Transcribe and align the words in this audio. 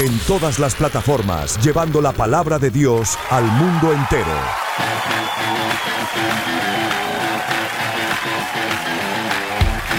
En 0.00 0.18
todas 0.20 0.58
las 0.58 0.74
plataformas, 0.74 1.62
llevando 1.62 2.00
la 2.00 2.12
palabra 2.12 2.58
de 2.58 2.70
Dios 2.70 3.18
al 3.28 3.44
mundo 3.44 3.92
entero. 3.92 4.32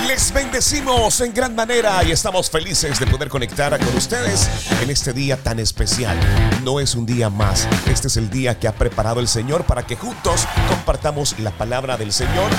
Les 0.07 0.33
bendecimos 0.33 1.21
en 1.21 1.31
gran 1.35 1.53
manera 1.53 2.03
y 2.03 2.09
estamos 2.09 2.49
felices 2.49 2.99
de 2.99 3.05
poder 3.05 3.29
conectar 3.29 3.77
con 3.77 3.95
ustedes 3.95 4.49
en 4.81 4.89
este 4.89 5.13
día 5.13 5.37
tan 5.37 5.59
especial. 5.59 6.17
No 6.63 6.79
es 6.79 6.95
un 6.95 7.05
día 7.05 7.29
más, 7.29 7.67
este 7.87 8.07
es 8.07 8.17
el 8.17 8.31
día 8.31 8.57
que 8.57 8.67
ha 8.67 8.73
preparado 8.73 9.19
el 9.19 9.27
Señor 9.27 9.65
para 9.65 9.85
que 9.85 9.95
juntos 9.95 10.47
compartamos 10.67 11.37
la 11.37 11.51
palabra 11.51 11.95
del 11.95 12.11
Señor 12.11 12.49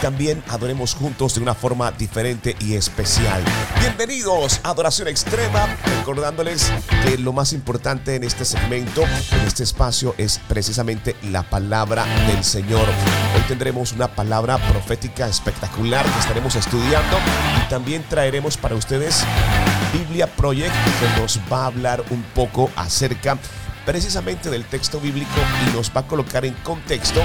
también 0.00 0.42
adoremos 0.48 0.94
juntos 0.94 1.34
de 1.34 1.40
una 1.40 1.54
forma 1.54 1.90
diferente 1.92 2.56
y 2.60 2.74
especial. 2.74 3.42
Bienvenidos 3.80 4.60
a 4.62 4.70
Adoración 4.70 5.08
Extrema, 5.08 5.66
recordándoles 5.98 6.72
que 7.02 7.18
lo 7.18 7.32
más 7.32 7.52
importante 7.52 8.14
en 8.14 8.24
este 8.24 8.44
segmento, 8.44 9.02
en 9.02 9.46
este 9.46 9.62
espacio, 9.62 10.14
es 10.18 10.40
precisamente 10.48 11.16
la 11.22 11.42
palabra 11.42 12.04
del 12.26 12.44
Señor. 12.44 12.86
Hoy 13.34 13.42
tendremos 13.48 13.92
una 13.92 14.08
palabra 14.08 14.58
profética 14.58 15.28
espectacular 15.28 16.04
que 16.04 16.20
estaremos 16.20 16.56
estudiando 16.56 17.16
y 17.64 17.68
también 17.68 18.04
traeremos 18.08 18.56
para 18.56 18.74
ustedes 18.74 19.24
Biblia 19.92 20.26
Project 20.26 20.74
que 20.74 21.20
nos 21.20 21.40
va 21.50 21.64
a 21.64 21.66
hablar 21.66 22.04
un 22.10 22.22
poco 22.34 22.70
acerca 22.76 23.38
precisamente 23.84 24.50
del 24.50 24.64
texto 24.64 25.00
bíblico 25.00 25.30
y 25.66 25.76
nos 25.76 25.90
va 25.90 26.00
a 26.00 26.06
colocar 26.06 26.44
en 26.44 26.54
contexto 26.54 27.22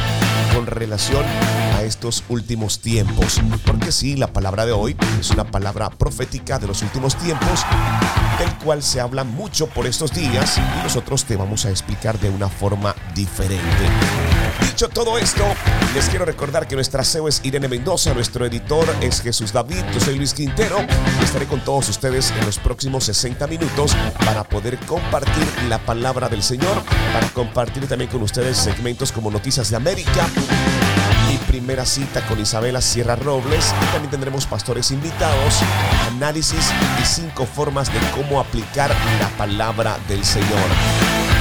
con 0.53 0.67
relación 0.67 1.25
estos 1.91 2.23
últimos 2.29 2.79
tiempos. 2.79 3.41
Porque 3.65 3.91
sí, 3.91 4.15
la 4.15 4.31
palabra 4.31 4.65
de 4.65 4.71
hoy 4.71 4.95
es 5.19 5.29
una 5.31 5.43
palabra 5.43 5.89
profética 5.89 6.57
de 6.57 6.67
los 6.67 6.81
últimos 6.81 7.17
tiempos, 7.17 7.65
del 8.39 8.49
cual 8.63 8.81
se 8.81 9.01
habla 9.01 9.25
mucho 9.25 9.67
por 9.67 9.85
estos 9.85 10.13
días 10.13 10.57
y 10.57 10.83
nosotros 10.83 11.25
te 11.25 11.35
vamos 11.35 11.65
a 11.65 11.69
explicar 11.69 12.17
de 12.17 12.29
una 12.29 12.47
forma 12.47 12.95
diferente. 13.13 13.61
Dicho 14.61 14.87
todo 14.87 15.17
esto, 15.17 15.43
les 15.93 16.07
quiero 16.07 16.23
recordar 16.23 16.65
que 16.65 16.75
nuestra 16.75 17.03
CEO 17.03 17.27
es 17.27 17.41
Irene 17.43 17.67
Mendoza, 17.67 18.13
nuestro 18.13 18.45
editor 18.45 18.85
es 19.01 19.21
Jesús 19.21 19.51
David, 19.51 19.83
yo 19.93 19.99
soy 19.99 20.15
Luis 20.15 20.33
Quintero 20.33 20.77
y 21.19 21.23
estaré 21.23 21.45
con 21.45 21.59
todos 21.59 21.89
ustedes 21.89 22.31
en 22.39 22.45
los 22.45 22.57
próximos 22.57 23.03
60 23.03 23.47
minutos 23.47 23.95
para 24.25 24.43
poder 24.45 24.77
compartir 24.79 25.45
la 25.67 25.77
palabra 25.79 26.29
del 26.29 26.41
Señor, 26.41 26.83
para 27.13 27.27
compartir 27.29 27.85
también 27.87 28.09
con 28.09 28.21
ustedes 28.21 28.57
segmentos 28.57 29.11
como 29.11 29.29
Noticias 29.29 29.69
de 29.69 29.75
América, 29.75 30.27
primera 31.51 31.85
cita 31.85 32.25
con 32.27 32.39
Isabela 32.39 32.79
Sierra 32.79 33.17
Robles 33.17 33.75
y 33.81 33.85
también 33.91 34.09
tendremos 34.09 34.45
pastores 34.45 34.89
invitados, 34.89 35.55
análisis 36.07 36.71
y 37.01 37.05
cinco 37.05 37.45
formas 37.45 37.91
de 37.91 37.99
cómo 38.15 38.39
aplicar 38.39 38.89
la 39.19 39.27
palabra 39.37 39.97
del 40.07 40.23
Señor. 40.23 40.47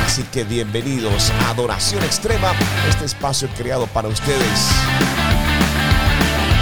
Así 0.05 0.25
que 0.25 0.43
bienvenidos 0.43 1.31
a 1.31 1.51
Adoración 1.51 2.03
Extrema, 2.03 2.51
este 2.89 3.05
espacio 3.05 3.49
creado 3.57 3.87
para 3.87 4.09
ustedes, 4.09 4.69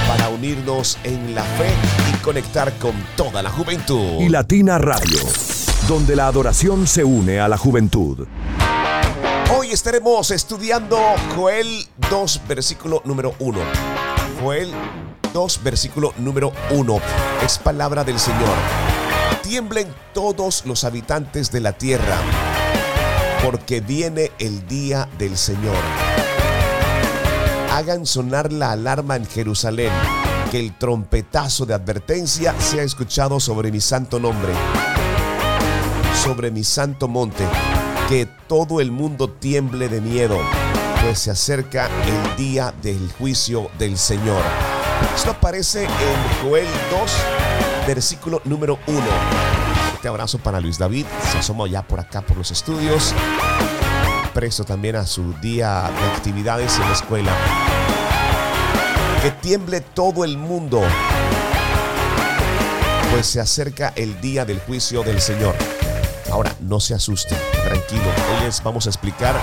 para 0.07 0.29
unirnos 0.29 0.99
en 1.05 1.35
la 1.35 1.43
fe 1.43 1.71
y 2.13 2.19
conectar 2.19 2.75
con 2.75 2.93
toda 3.17 3.43
la 3.43 3.49
juventud. 3.49 4.21
Y 4.21 4.29
Latina 4.29 4.77
Radio, 4.77 5.21
donde 5.89 6.17
la 6.17 6.27
adoración 6.27 6.87
se 6.87 7.03
une 7.03 7.41
a 7.41 7.49
la 7.49 7.57
juventud. 7.57 8.29
Hoy 9.51 9.71
estaremos 9.73 10.31
estudiando 10.31 10.99
Joel 11.35 11.87
2, 12.11 12.43
versículo 12.47 13.01
número 13.07 13.35
1. 13.39 13.59
Joel 14.43 14.71
2, 15.33 15.63
versículo 15.63 16.13
número 16.19 16.53
1. 16.71 17.01
Es 17.43 17.57
palabra 17.57 18.05
del 18.05 18.19
Señor. 18.19 18.55
Tiemblen 19.43 19.89
todos 20.13 20.67
los 20.67 20.85
habitantes 20.85 21.51
de 21.51 21.61
la 21.61 21.73
tierra 21.73 22.19
porque 23.43 23.81
viene 23.81 24.33
el 24.39 24.69
día 24.69 25.09
del 25.19 25.39
Señor. 25.39 25.77
Hagan 27.73 28.05
sonar 28.05 28.53
la 28.53 28.73
alarma 28.73 29.17
en 29.17 29.25
Jerusalén, 29.25 29.93
que 30.51 30.61
el 30.61 30.77
trompetazo 30.77 31.65
de 31.65 31.73
advertencia 31.73 32.55
sea 32.61 32.83
escuchado 32.83 33.41
sobre 33.41 33.73
mi 33.73 33.81
santo 33.81 34.21
nombre, 34.21 34.53
sobre 36.23 36.51
mi 36.51 36.65
santo 36.65 37.09
monte, 37.09 37.45
que 38.09 38.27
todo 38.47 38.81
el 38.81 38.91
mundo 38.91 39.29
tiemble 39.31 39.89
de 39.89 40.01
miedo, 40.01 40.39
pues 41.03 41.19
se 41.19 41.31
acerca 41.31 41.89
el 42.07 42.37
día 42.37 42.75
del 42.83 43.13
juicio 43.19 43.71
del 43.79 43.99
Señor. 43.99 44.43
Esto 45.15 45.31
aparece 45.31 45.85
en 45.85 46.43
Joel 46.43 46.67
2, 46.91 47.87
versículo 47.87 48.41
número 48.45 48.79
1 48.87 48.99
fuerte 49.99 50.09
abrazo 50.09 50.39
para 50.39 50.61
Luis 50.61 50.79
David. 50.79 51.07
Se 51.33 51.39
asoma 51.39 51.67
ya 51.67 51.83
por 51.83 51.99
acá 51.99 52.21
por 52.21 52.37
los 52.37 52.53
estudios. 52.53 53.13
Presto 54.33 54.63
también 54.63 54.95
a 54.95 55.05
su 55.05 55.33
día 55.41 55.91
de 55.91 56.07
actividades 56.15 56.77
en 56.77 56.83
la 56.83 56.93
escuela. 56.93 57.33
Que 59.21 59.33
tiemble 59.33 59.81
todo 59.81 60.25
el 60.25 60.39
mundo. 60.39 60.81
Pues 63.11 63.27
se 63.27 63.41
acerca 63.41 63.93
el 63.97 64.21
día 64.21 64.45
del 64.45 64.61
juicio 64.61 65.03
del 65.03 65.21
Señor. 65.21 65.57
Ahora, 66.31 66.55
no 66.61 66.81
se 66.81 66.95
asusten, 66.95 67.39
tranquilo. 67.65 68.03
Hoy 68.03 68.45
les 68.45 68.63
vamos 68.63 68.87
a 68.87 68.91
explicar 68.91 69.35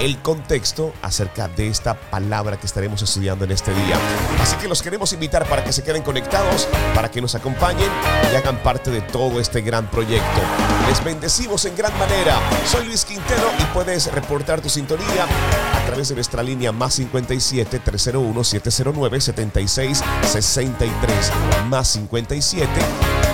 el 0.00 0.18
contexto 0.18 0.92
acerca 1.02 1.48
de 1.48 1.68
esta 1.68 1.94
palabra 1.94 2.58
que 2.58 2.66
estaremos 2.66 3.02
estudiando 3.02 3.44
en 3.44 3.50
este 3.50 3.72
día. 3.74 3.96
Así 4.40 4.56
que 4.56 4.68
los 4.68 4.82
queremos 4.82 5.12
invitar 5.12 5.46
para 5.48 5.64
que 5.64 5.72
se 5.72 5.82
queden 5.82 6.02
conectados, 6.02 6.68
para 6.94 7.10
que 7.10 7.20
nos 7.20 7.34
acompañen 7.34 7.90
y 8.32 8.36
hagan 8.36 8.62
parte 8.62 8.90
de 8.90 9.00
todo 9.00 9.40
este 9.40 9.60
gran 9.60 9.90
proyecto. 9.90 10.40
Les 10.88 11.02
bendecimos 11.02 11.64
en 11.64 11.76
gran 11.76 11.96
manera. 11.98 12.38
Soy 12.66 12.86
Luis 12.86 13.04
Quintero 13.04 13.50
y 13.58 13.64
puedes 13.74 14.12
reportar 14.12 14.60
tu 14.60 14.68
sintonía 14.68 15.26
a 15.74 15.86
través 15.86 16.08
de 16.08 16.14
nuestra 16.14 16.42
línea 16.42 16.70
más 16.70 16.94
57 16.94 17.80
301 17.80 18.44
709 18.44 19.20
76 19.20 20.04
63 20.22 21.32
más 21.68 21.88
57 21.88 22.68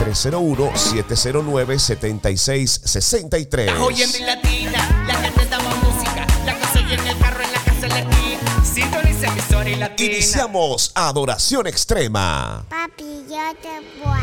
301 0.05 0.77
709 0.77 1.79
76 1.79 2.81
63. 2.85 3.73
Oye 3.81 4.07
mi 4.09 4.19
latina, 4.21 5.05
la 5.07 5.15
gente 5.15 5.47
damos 5.47 5.75
música, 5.83 6.27
la 6.45 6.59
cosa 6.59 6.81
y 6.81 6.93
en 6.93 7.07
el 7.07 7.19
carro, 7.19 7.43
en 7.43 7.53
la 7.53 7.59
casa, 7.61 7.87
en 7.87 7.89
la 7.89 7.99
esquina. 8.01 8.65
Sintoniza 8.65 9.27
emisora 9.29 9.71
y 9.71 9.77
latina. 9.77 10.13
Iniciamos 10.13 10.93
Adoración 10.95 11.67
Extrema. 11.67 12.67
Papi, 12.69 13.25
yo 13.31 13.55
te 13.63 13.81
puedo. 13.99 14.15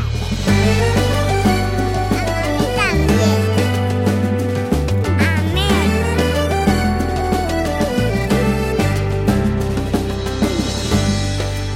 A 2.14 2.44
mí 2.59 2.66
también. 2.78 3.41
Amén. 5.20 5.91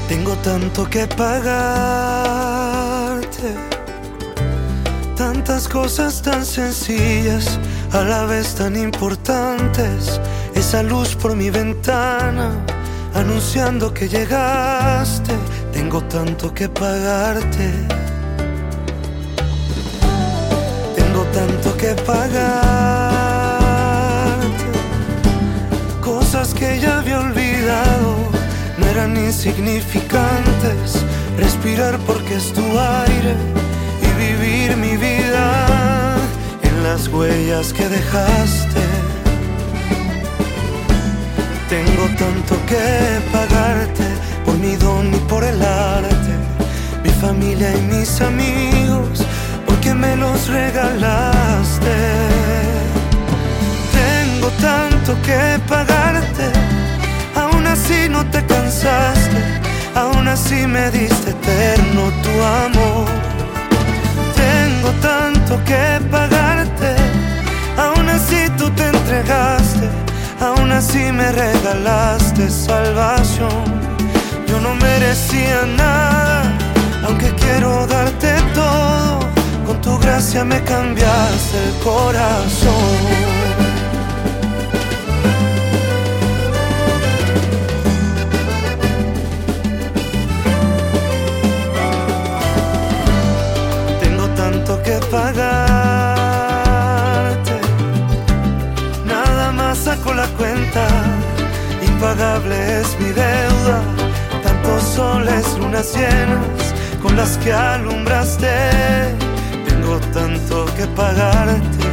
Tengo 0.08 0.36
tanto 0.38 0.88
que 0.88 1.08
pagarte, 1.08 2.55
tantas 5.46 5.68
cosas 5.68 6.22
tan 6.24 6.44
sencillas, 6.44 7.60
a 7.92 8.02
la 8.02 8.26
vez 8.26 8.56
tan 8.56 8.76
importantes. 8.76 10.20
Esa 10.56 10.82
luz 10.82 11.16
por 11.16 11.36
mi 11.36 11.52
ventana, 11.52 12.52
anunciando 13.14 13.94
que 13.94 14.10
llegaste. 14.10 15.36
Tengo 15.72 16.02
tanto 16.06 16.52
que 16.52 16.68
pagarte. 16.68 17.72
Tengo 20.96 21.24
tanto 21.32 21.78
que 21.78 21.94
pagarte. 21.94 22.56
Cosas 26.02 26.56
que 26.56 26.80
ya 26.80 26.98
había 26.98 27.20
olvidado 27.20 28.16
no 28.80 28.88
eran 28.88 29.16
insignificantes. 29.16 31.06
Respirar 31.38 32.00
porque 32.00 32.34
es 32.36 32.52
tu 32.52 32.64
aire 32.80 33.55
las 36.86 37.08
huellas 37.08 37.74
que 37.74 37.90
dejaste. 37.90 38.84
Tengo 41.68 42.06
tanto 42.24 42.54
que 42.70 42.86
pagarte 43.38 44.08
por 44.46 44.56
mi 44.64 44.76
don 44.76 45.06
y 45.14 45.22
por 45.32 45.44
el 45.44 45.60
arte, 45.64 46.34
mi 47.04 47.10
familia 47.26 47.70
y 47.80 47.82
mis 47.94 48.22
amigos, 48.22 49.16
porque 49.66 49.94
me 49.94 50.16
los 50.16 50.48
regalaste. 50.48 51.96
Tengo 54.02 54.50
tanto 54.70 55.12
que 55.28 55.42
pagarte, 55.68 56.48
aún 57.42 57.66
así 57.66 58.00
no 58.16 58.22
te 58.34 58.40
cansaste, 58.54 59.40
aún 59.96 60.28
así 60.28 60.60
me 60.68 60.92
diste 60.92 61.32
eterno 61.32 62.02
tu 62.24 62.34
amor. 62.64 63.08
Tengo 64.44 64.90
tanto 65.10 65.54
que 65.70 65.84
pagarte, 66.12 66.45
entregaste, 69.16 69.90
aún 70.42 70.72
así 70.72 71.12
me 71.12 71.32
regalaste 71.32 72.50
salvación. 72.50 73.64
Yo 74.48 74.60
no 74.60 74.76
merecía 74.76 75.66
nada, 75.78 76.58
aunque 77.06 77.30
quiero 77.36 77.88
darte 77.88 78.34
todo, 78.54 79.20
con 79.66 79.80
tu 79.82 79.98
gracia 80.00 80.44
me 80.44 80.62
cambiaste 80.64 81.58
el 81.68 81.84
corazón. 81.84 82.96
Tengo 94.02 94.28
tanto 94.36 94.82
que 94.84 95.00
pagarte. 95.10 96.05
Saco 100.06 100.14
la 100.14 100.28
cuenta. 100.38 100.88
Impagable 101.82 102.82
es 102.82 103.00
mi 103.00 103.10
deuda. 103.12 103.82
Tantos 104.44 104.84
soles, 104.96 105.46
lunas 105.58 105.94
llenas 105.96 106.74
con 107.02 107.16
las 107.16 107.38
que 107.38 107.52
alumbraste. 107.52 108.48
Tengo 109.68 110.00
tanto 110.14 110.66
que 110.78 110.86
pagarte. 110.88 111.86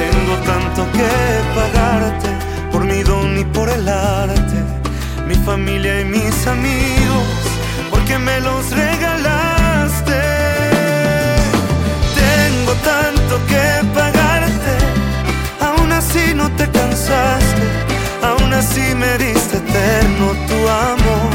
Tengo 0.00 0.34
tanto 0.44 0.86
que 0.92 1.10
pagarte 1.54 2.28
por 2.70 2.84
mi 2.84 3.02
don 3.02 3.38
y 3.38 3.44
por 3.44 3.68
el 3.68 3.88
arte. 3.88 4.58
Mi 5.26 5.34
familia 5.34 6.00
y 6.00 6.04
mis 6.04 6.46
amigos, 6.46 7.26
porque 7.90 8.18
me 8.18 8.40
los 8.40 8.70
regalaste. 8.70 10.20
Tengo 12.14 12.72
tanto 12.84 13.34
que 13.48 13.64
pagarte, 13.94 14.25
así 16.16 16.34
no 16.34 16.50
te 16.52 16.68
cansaste, 16.70 17.62
aún 18.22 18.52
así 18.52 18.94
me 18.94 19.18
diste 19.18 19.56
eterno 19.56 20.32
tu 20.48 20.68
amor. 20.68 21.30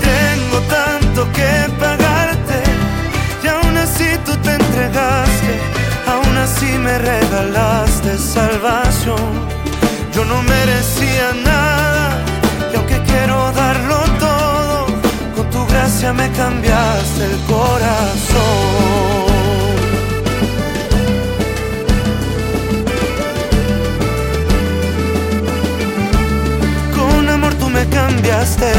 Tengo 0.00 0.58
tanto 0.68 1.32
que 1.32 1.50
pagarte, 1.78 2.62
y 3.42 3.46
aún 3.48 3.76
así 3.76 4.08
tú 4.24 4.36
te 4.36 4.54
entregaste, 4.54 5.52
aún 6.06 6.36
así 6.36 6.78
me 6.78 6.98
regalaste 6.98 8.18
salvación. 8.18 9.48
Yo 10.14 10.24
no 10.24 10.42
merecía 10.42 11.32
nada, 11.44 12.22
y 12.72 12.76
aunque 12.76 13.00
quiero 13.02 13.52
darlo 13.52 13.98
todo, 14.18 14.86
con 15.36 15.50
tu 15.50 15.66
gracia 15.66 16.12
me 16.12 16.30
cambiaste 16.32 17.24
el 17.24 17.38
corazón. 17.46 19.27
Cambiaste. 27.90 28.72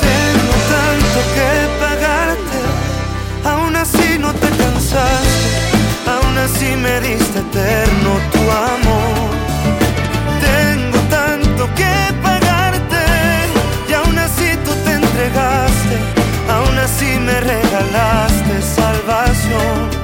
Tengo 0.00 0.56
tanto 0.72 1.20
que 1.34 1.50
pagarte, 1.80 2.58
aún 3.48 3.76
así 3.76 4.18
no 4.18 4.32
te 4.34 4.48
cansaste, 4.50 4.58
aún 5.12 5.29
así 6.50 6.76
me 6.76 7.00
diste 7.00 7.38
eterno 7.38 8.10
tu 8.32 8.42
amor. 8.72 9.30
Tengo 10.48 10.98
tanto 11.08 11.62
que 11.74 11.94
pagarte, 12.22 13.04
y 13.88 13.92
aún 13.92 14.18
así 14.18 14.56
tú 14.64 14.72
te 14.84 14.92
entregaste, 14.92 15.96
aún 16.48 16.78
así 16.78 17.18
me 17.26 17.40
regalaste 17.40 18.62
salvación. 18.62 19.99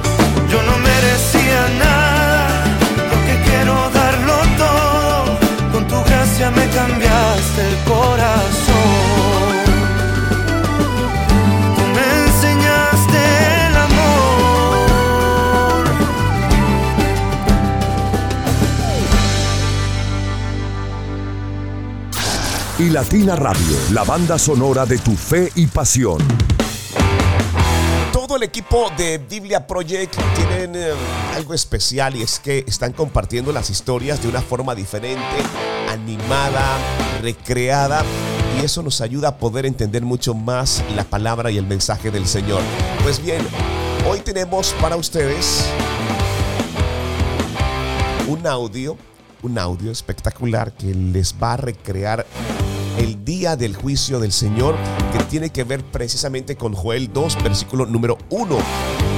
Latina 22.96 23.36
Radio, 23.36 23.76
la 23.92 24.04
banda 24.04 24.38
sonora 24.38 24.86
de 24.86 24.96
tu 24.96 25.14
fe 25.16 25.52
y 25.54 25.66
pasión. 25.66 26.16
Todo 28.10 28.36
el 28.36 28.42
equipo 28.42 28.90
de 28.96 29.18
Biblia 29.18 29.66
Project 29.66 30.16
tienen 30.34 30.74
eh, 30.74 30.94
algo 31.34 31.52
especial 31.52 32.16
y 32.16 32.22
es 32.22 32.38
que 32.38 32.64
están 32.66 32.94
compartiendo 32.94 33.52
las 33.52 33.68
historias 33.68 34.22
de 34.22 34.28
una 34.28 34.40
forma 34.40 34.74
diferente, 34.74 35.20
animada, 35.90 36.78
recreada 37.20 38.02
y 38.58 38.64
eso 38.64 38.82
nos 38.82 39.02
ayuda 39.02 39.28
a 39.28 39.36
poder 39.36 39.66
entender 39.66 40.02
mucho 40.02 40.32
más 40.32 40.82
la 40.94 41.04
palabra 41.04 41.50
y 41.50 41.58
el 41.58 41.66
mensaje 41.66 42.10
del 42.10 42.26
Señor. 42.26 42.62
Pues 43.02 43.22
bien, 43.22 43.46
hoy 44.08 44.20
tenemos 44.20 44.74
para 44.80 44.96
ustedes 44.96 45.66
un 48.26 48.46
audio, 48.46 48.96
un 49.42 49.58
audio 49.58 49.92
espectacular 49.92 50.72
que 50.72 50.94
les 50.94 51.34
va 51.34 51.52
a 51.52 51.56
recrear 51.58 52.24
el 52.98 53.24
día 53.24 53.56
del 53.56 53.76
juicio 53.76 54.20
del 54.20 54.32
Señor 54.32 54.74
que 55.12 55.22
tiene 55.24 55.50
que 55.50 55.64
ver 55.64 55.84
precisamente 55.84 56.56
con 56.56 56.74
Joel 56.74 57.12
2, 57.12 57.42
versículo 57.42 57.86
número 57.86 58.18
1. 58.30 58.58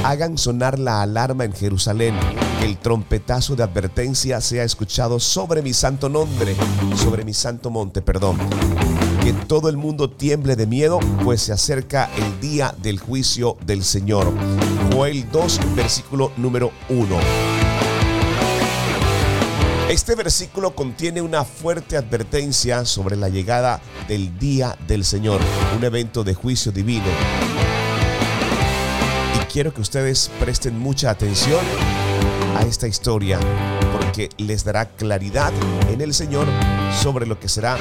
Hagan 0.04 0.38
sonar 0.38 0.78
la 0.78 1.02
alarma 1.02 1.44
en 1.44 1.52
Jerusalén, 1.52 2.14
que 2.60 2.66
el 2.66 2.78
trompetazo 2.78 3.56
de 3.56 3.62
advertencia 3.62 4.40
sea 4.40 4.64
escuchado 4.64 5.20
sobre 5.20 5.62
mi 5.62 5.72
santo 5.72 6.08
nombre, 6.08 6.54
sobre 6.96 7.24
mi 7.24 7.34
santo 7.34 7.70
monte, 7.70 8.02
perdón. 8.02 8.38
Que 9.22 9.32
todo 9.32 9.68
el 9.68 9.76
mundo 9.76 10.10
tiemble 10.10 10.56
de 10.56 10.66
miedo, 10.66 11.00
pues 11.24 11.42
se 11.42 11.52
acerca 11.52 12.10
el 12.16 12.40
día 12.40 12.74
del 12.82 12.98
juicio 12.98 13.56
del 13.66 13.84
Señor. 13.84 14.32
Joel 14.92 15.30
2, 15.30 15.60
versículo 15.76 16.32
número 16.36 16.70
1. 16.88 17.47
Este 19.88 20.14
versículo 20.14 20.74
contiene 20.74 21.22
una 21.22 21.44
fuerte 21.44 21.96
advertencia 21.96 22.84
sobre 22.84 23.16
la 23.16 23.30
llegada 23.30 23.80
del 24.06 24.38
día 24.38 24.76
del 24.86 25.02
Señor, 25.02 25.40
un 25.74 25.82
evento 25.82 26.24
de 26.24 26.34
juicio 26.34 26.70
divino. 26.70 27.06
Y 29.34 29.38
quiero 29.50 29.72
que 29.72 29.80
ustedes 29.80 30.30
presten 30.40 30.78
mucha 30.78 31.08
atención 31.08 31.64
a 32.54 32.64
esta 32.64 32.86
historia 32.86 33.40
porque 33.90 34.28
les 34.36 34.62
dará 34.62 34.90
claridad 34.90 35.54
en 35.90 36.02
el 36.02 36.12
Señor 36.12 36.46
sobre 37.02 37.24
lo 37.24 37.40
que 37.40 37.48
será 37.48 37.78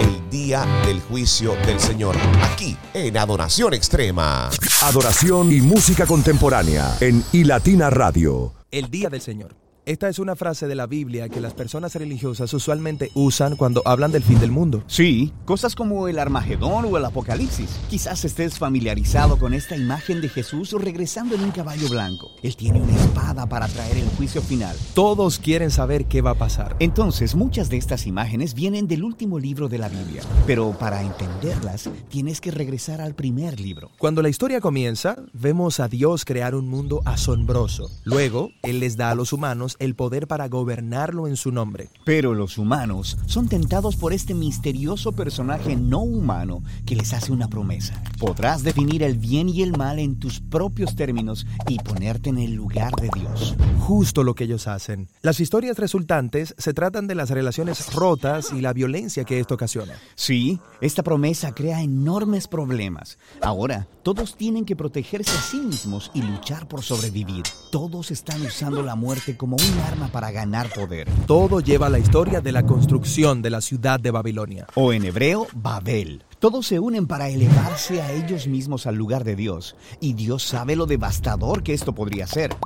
el 0.00 0.28
día 0.28 0.66
del 0.86 1.00
juicio 1.02 1.54
del 1.66 1.78
Señor, 1.78 2.16
aquí 2.42 2.76
en 2.94 3.16
Adoración 3.16 3.74
Extrema. 3.74 4.50
Adoración 4.82 5.52
y 5.52 5.60
música 5.60 6.04
contemporánea 6.04 6.96
en 6.98 7.24
iLatina 7.30 7.90
Radio. 7.90 8.54
El 8.72 8.90
día 8.90 9.08
del 9.08 9.20
Señor. 9.20 9.69
Esta 9.90 10.08
es 10.08 10.20
una 10.20 10.36
frase 10.36 10.68
de 10.68 10.76
la 10.76 10.86
Biblia 10.86 11.28
que 11.28 11.40
las 11.40 11.52
personas 11.52 11.96
religiosas 11.96 12.54
usualmente 12.54 13.10
usan 13.14 13.56
cuando 13.56 13.82
hablan 13.84 14.12
del 14.12 14.22
fin 14.22 14.38
del 14.38 14.52
mundo. 14.52 14.84
Sí, 14.86 15.32
cosas 15.44 15.74
como 15.74 16.06
el 16.06 16.20
Armagedón 16.20 16.84
o 16.84 16.96
el 16.96 17.04
Apocalipsis. 17.04 17.68
Quizás 17.90 18.24
estés 18.24 18.56
familiarizado 18.56 19.36
con 19.36 19.52
esta 19.52 19.76
imagen 19.76 20.20
de 20.20 20.28
Jesús 20.28 20.70
regresando 20.74 21.34
en 21.34 21.42
un 21.42 21.50
caballo 21.50 21.88
blanco. 21.88 22.30
Él 22.44 22.54
tiene 22.54 22.80
una 22.80 22.94
espada 22.94 23.48
para 23.48 23.66
traer 23.66 23.96
el 23.96 24.08
juicio 24.10 24.40
final. 24.42 24.76
Todos 24.94 25.40
quieren 25.40 25.72
saber 25.72 26.06
qué 26.06 26.22
va 26.22 26.30
a 26.30 26.38
pasar. 26.38 26.76
Entonces, 26.78 27.34
muchas 27.34 27.68
de 27.68 27.78
estas 27.78 28.06
imágenes 28.06 28.54
vienen 28.54 28.86
del 28.86 29.02
último 29.02 29.40
libro 29.40 29.68
de 29.68 29.78
la 29.78 29.88
Biblia. 29.88 30.22
Pero 30.46 30.70
para 30.70 31.02
entenderlas, 31.02 31.90
tienes 32.08 32.40
que 32.40 32.52
regresar 32.52 33.00
al 33.00 33.16
primer 33.16 33.58
libro. 33.58 33.90
Cuando 33.98 34.22
la 34.22 34.28
historia 34.28 34.60
comienza, 34.60 35.16
vemos 35.32 35.80
a 35.80 35.88
Dios 35.88 36.24
crear 36.24 36.54
un 36.54 36.68
mundo 36.68 37.02
asombroso. 37.06 37.90
Luego, 38.04 38.50
Él 38.62 38.78
les 38.78 38.96
da 38.96 39.10
a 39.10 39.16
los 39.16 39.32
humanos 39.32 39.78
el 39.80 39.96
poder 39.96 40.28
para 40.28 40.48
gobernarlo 40.48 41.26
en 41.26 41.36
su 41.36 41.50
nombre. 41.50 41.88
Pero 42.04 42.34
los 42.34 42.58
humanos 42.58 43.18
son 43.26 43.48
tentados 43.48 43.96
por 43.96 44.12
este 44.12 44.34
misterioso 44.34 45.12
personaje 45.12 45.74
no 45.74 46.00
humano 46.00 46.62
que 46.86 46.94
les 46.94 47.12
hace 47.12 47.32
una 47.32 47.48
promesa. 47.48 48.00
Podrás 48.18 48.62
definir 48.62 49.02
el 49.02 49.18
bien 49.18 49.48
y 49.48 49.62
el 49.62 49.76
mal 49.76 49.98
en 49.98 50.20
tus 50.20 50.40
propios 50.40 50.94
términos 50.94 51.46
y 51.66 51.78
ponerte 51.78 52.30
en 52.30 52.38
el 52.38 52.54
lugar 52.54 52.94
de 52.96 53.10
Dios. 53.14 53.56
Justo 53.78 54.22
lo 54.22 54.34
que 54.34 54.44
ellos 54.44 54.68
hacen. 54.68 55.08
Las 55.22 55.40
historias 55.40 55.78
resultantes 55.78 56.54
se 56.58 56.74
tratan 56.74 57.06
de 57.06 57.14
las 57.14 57.30
relaciones 57.30 57.92
rotas 57.94 58.52
y 58.52 58.60
la 58.60 58.72
violencia 58.72 59.24
que 59.24 59.40
esto 59.40 59.54
ocasiona. 59.54 59.94
Sí, 60.14 60.60
esta 60.80 61.02
promesa 61.02 61.54
crea 61.54 61.82
enormes 61.82 62.46
problemas. 62.46 63.18
Ahora, 63.40 63.88
todos 64.02 64.36
tienen 64.36 64.64
que 64.64 64.76
protegerse 64.76 65.36
a 65.36 65.42
sí 65.42 65.58
mismos 65.60 66.10
y 66.14 66.22
luchar 66.22 66.68
por 66.68 66.82
sobrevivir. 66.82 67.44
Todos 67.70 68.10
están 68.10 68.42
usando 68.42 68.82
la 68.82 68.94
muerte 68.94 69.36
como 69.36 69.56
un 69.62 69.78
arma 69.80 70.08
para 70.08 70.30
ganar 70.30 70.70
poder. 70.70 71.08
Todo 71.26 71.60
lleva 71.60 71.88
a 71.88 71.90
la 71.90 71.98
historia 71.98 72.40
de 72.40 72.52
la 72.52 72.64
construcción 72.64 73.42
de 73.42 73.50
la 73.50 73.60
ciudad 73.60 74.00
de 74.00 74.10
Babilonia. 74.10 74.66
O 74.74 74.92
en 74.92 75.04
hebreo, 75.04 75.46
Babel. 75.54 76.24
Todos 76.38 76.66
se 76.66 76.78
unen 76.78 77.06
para 77.06 77.28
elevarse 77.28 78.00
a 78.00 78.12
ellos 78.12 78.46
mismos 78.46 78.86
al 78.86 78.96
lugar 78.96 79.24
de 79.24 79.36
Dios. 79.36 79.76
Y 80.00 80.14
Dios 80.14 80.42
sabe 80.42 80.76
lo 80.76 80.86
devastador 80.86 81.62
que 81.62 81.74
esto 81.74 81.94
podría 81.94 82.26
ser. 82.26 82.56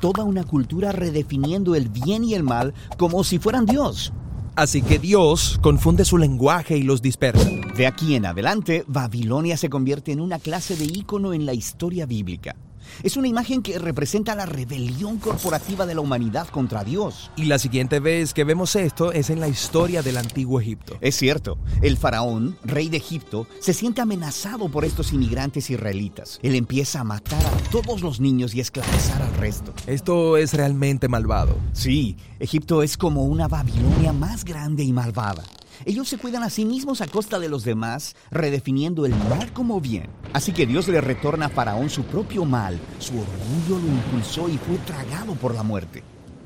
Toda 0.00 0.24
una 0.24 0.44
cultura 0.44 0.92
redefiniendo 0.92 1.74
el 1.74 1.88
bien 1.90 2.24
y 2.24 2.34
el 2.34 2.42
mal 2.42 2.72
como 2.96 3.22
si 3.24 3.38
fueran 3.38 3.66
Dios. 3.66 4.12
Así 4.56 4.82
que 4.82 4.98
Dios 4.98 5.58
confunde 5.60 6.04
su 6.04 6.16
lenguaje 6.16 6.76
y 6.76 6.82
los 6.82 7.02
dispersa. 7.02 7.48
De 7.76 7.86
aquí 7.86 8.14
en 8.14 8.26
adelante, 8.26 8.84
Babilonia 8.86 9.56
se 9.56 9.68
convierte 9.68 10.12
en 10.12 10.20
una 10.20 10.38
clase 10.38 10.76
de 10.76 10.84
ícono 10.84 11.34
en 11.34 11.44
la 11.44 11.54
historia 11.54 12.06
bíblica. 12.06 12.56
Es 13.02 13.16
una 13.16 13.28
imagen 13.28 13.62
que 13.62 13.78
representa 13.78 14.34
la 14.34 14.46
rebelión 14.46 15.18
corporativa 15.18 15.86
de 15.86 15.94
la 15.94 16.00
humanidad 16.00 16.48
contra 16.48 16.84
Dios. 16.84 17.30
Y 17.36 17.44
la 17.44 17.58
siguiente 17.58 18.00
vez 18.00 18.34
que 18.34 18.44
vemos 18.44 18.76
esto 18.76 19.12
es 19.12 19.30
en 19.30 19.40
la 19.40 19.48
historia 19.48 20.02
del 20.02 20.16
antiguo 20.16 20.60
Egipto. 20.60 20.96
Es 21.00 21.16
cierto, 21.16 21.58
el 21.82 21.96
faraón, 21.96 22.56
rey 22.64 22.88
de 22.88 22.96
Egipto, 22.96 23.46
se 23.60 23.72
siente 23.72 24.00
amenazado 24.00 24.68
por 24.68 24.84
estos 24.84 25.12
inmigrantes 25.12 25.70
israelitas. 25.70 26.38
Él 26.42 26.54
empieza 26.54 27.00
a 27.00 27.04
matar 27.04 27.44
a 27.44 27.70
todos 27.70 28.02
los 28.02 28.20
niños 28.20 28.54
y 28.54 28.60
esclavizar 28.60 29.22
al 29.22 29.34
resto. 29.34 29.72
Esto 29.86 30.36
es 30.36 30.54
realmente 30.54 31.08
malvado. 31.08 31.56
Sí, 31.72 32.16
Egipto 32.38 32.82
es 32.82 32.96
como 32.96 33.24
una 33.24 33.48
Babilonia 33.48 34.12
más 34.12 34.44
grande 34.44 34.82
y 34.82 34.92
malvada. 34.92 35.42
Ellos 35.84 36.08
se 36.08 36.18
cuidan 36.18 36.42
a 36.42 36.50
sí 36.50 36.64
mismos 36.64 37.00
a 37.00 37.06
costa 37.06 37.38
de 37.38 37.48
los 37.48 37.64
demás, 37.64 38.16
redefiniendo 38.30 39.06
el 39.06 39.14
mal 39.14 39.52
como 39.52 39.80
bien. 39.80 40.08
Así 40.32 40.52
que 40.52 40.66
Dios 40.66 40.88
le 40.88 41.00
retorna 41.00 41.46
a 41.46 41.50
Faraón 41.50 41.90
su 41.90 42.02
propio 42.04 42.44
mal. 42.44 42.78
Su 42.98 43.14
orgullo 43.14 43.78
lo 43.82 43.92
impulsó 43.92 44.48
y 44.48 44.58
fue 44.58 44.76
tragado 44.78 45.34
por 45.34 45.54
la 45.54 45.62
muerte. 45.62 46.02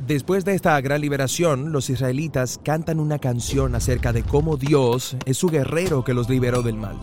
Después 0.07 0.45
de 0.45 0.55
esta 0.55 0.81
gran 0.81 1.00
liberación, 1.00 1.73
los 1.73 1.88
israelitas 1.88 2.61
cantan 2.62 3.00
una 3.00 3.19
canción 3.19 3.75
acerca 3.75 4.12
de 4.12 4.23
cómo 4.23 4.57
Dios 4.57 5.17
es 5.25 5.38
su 5.38 5.49
guerrero 5.49 6.05
que 6.05 6.14
los 6.14 6.29
liberó 6.29 6.62
del 6.62 6.76
mal. 6.76 6.99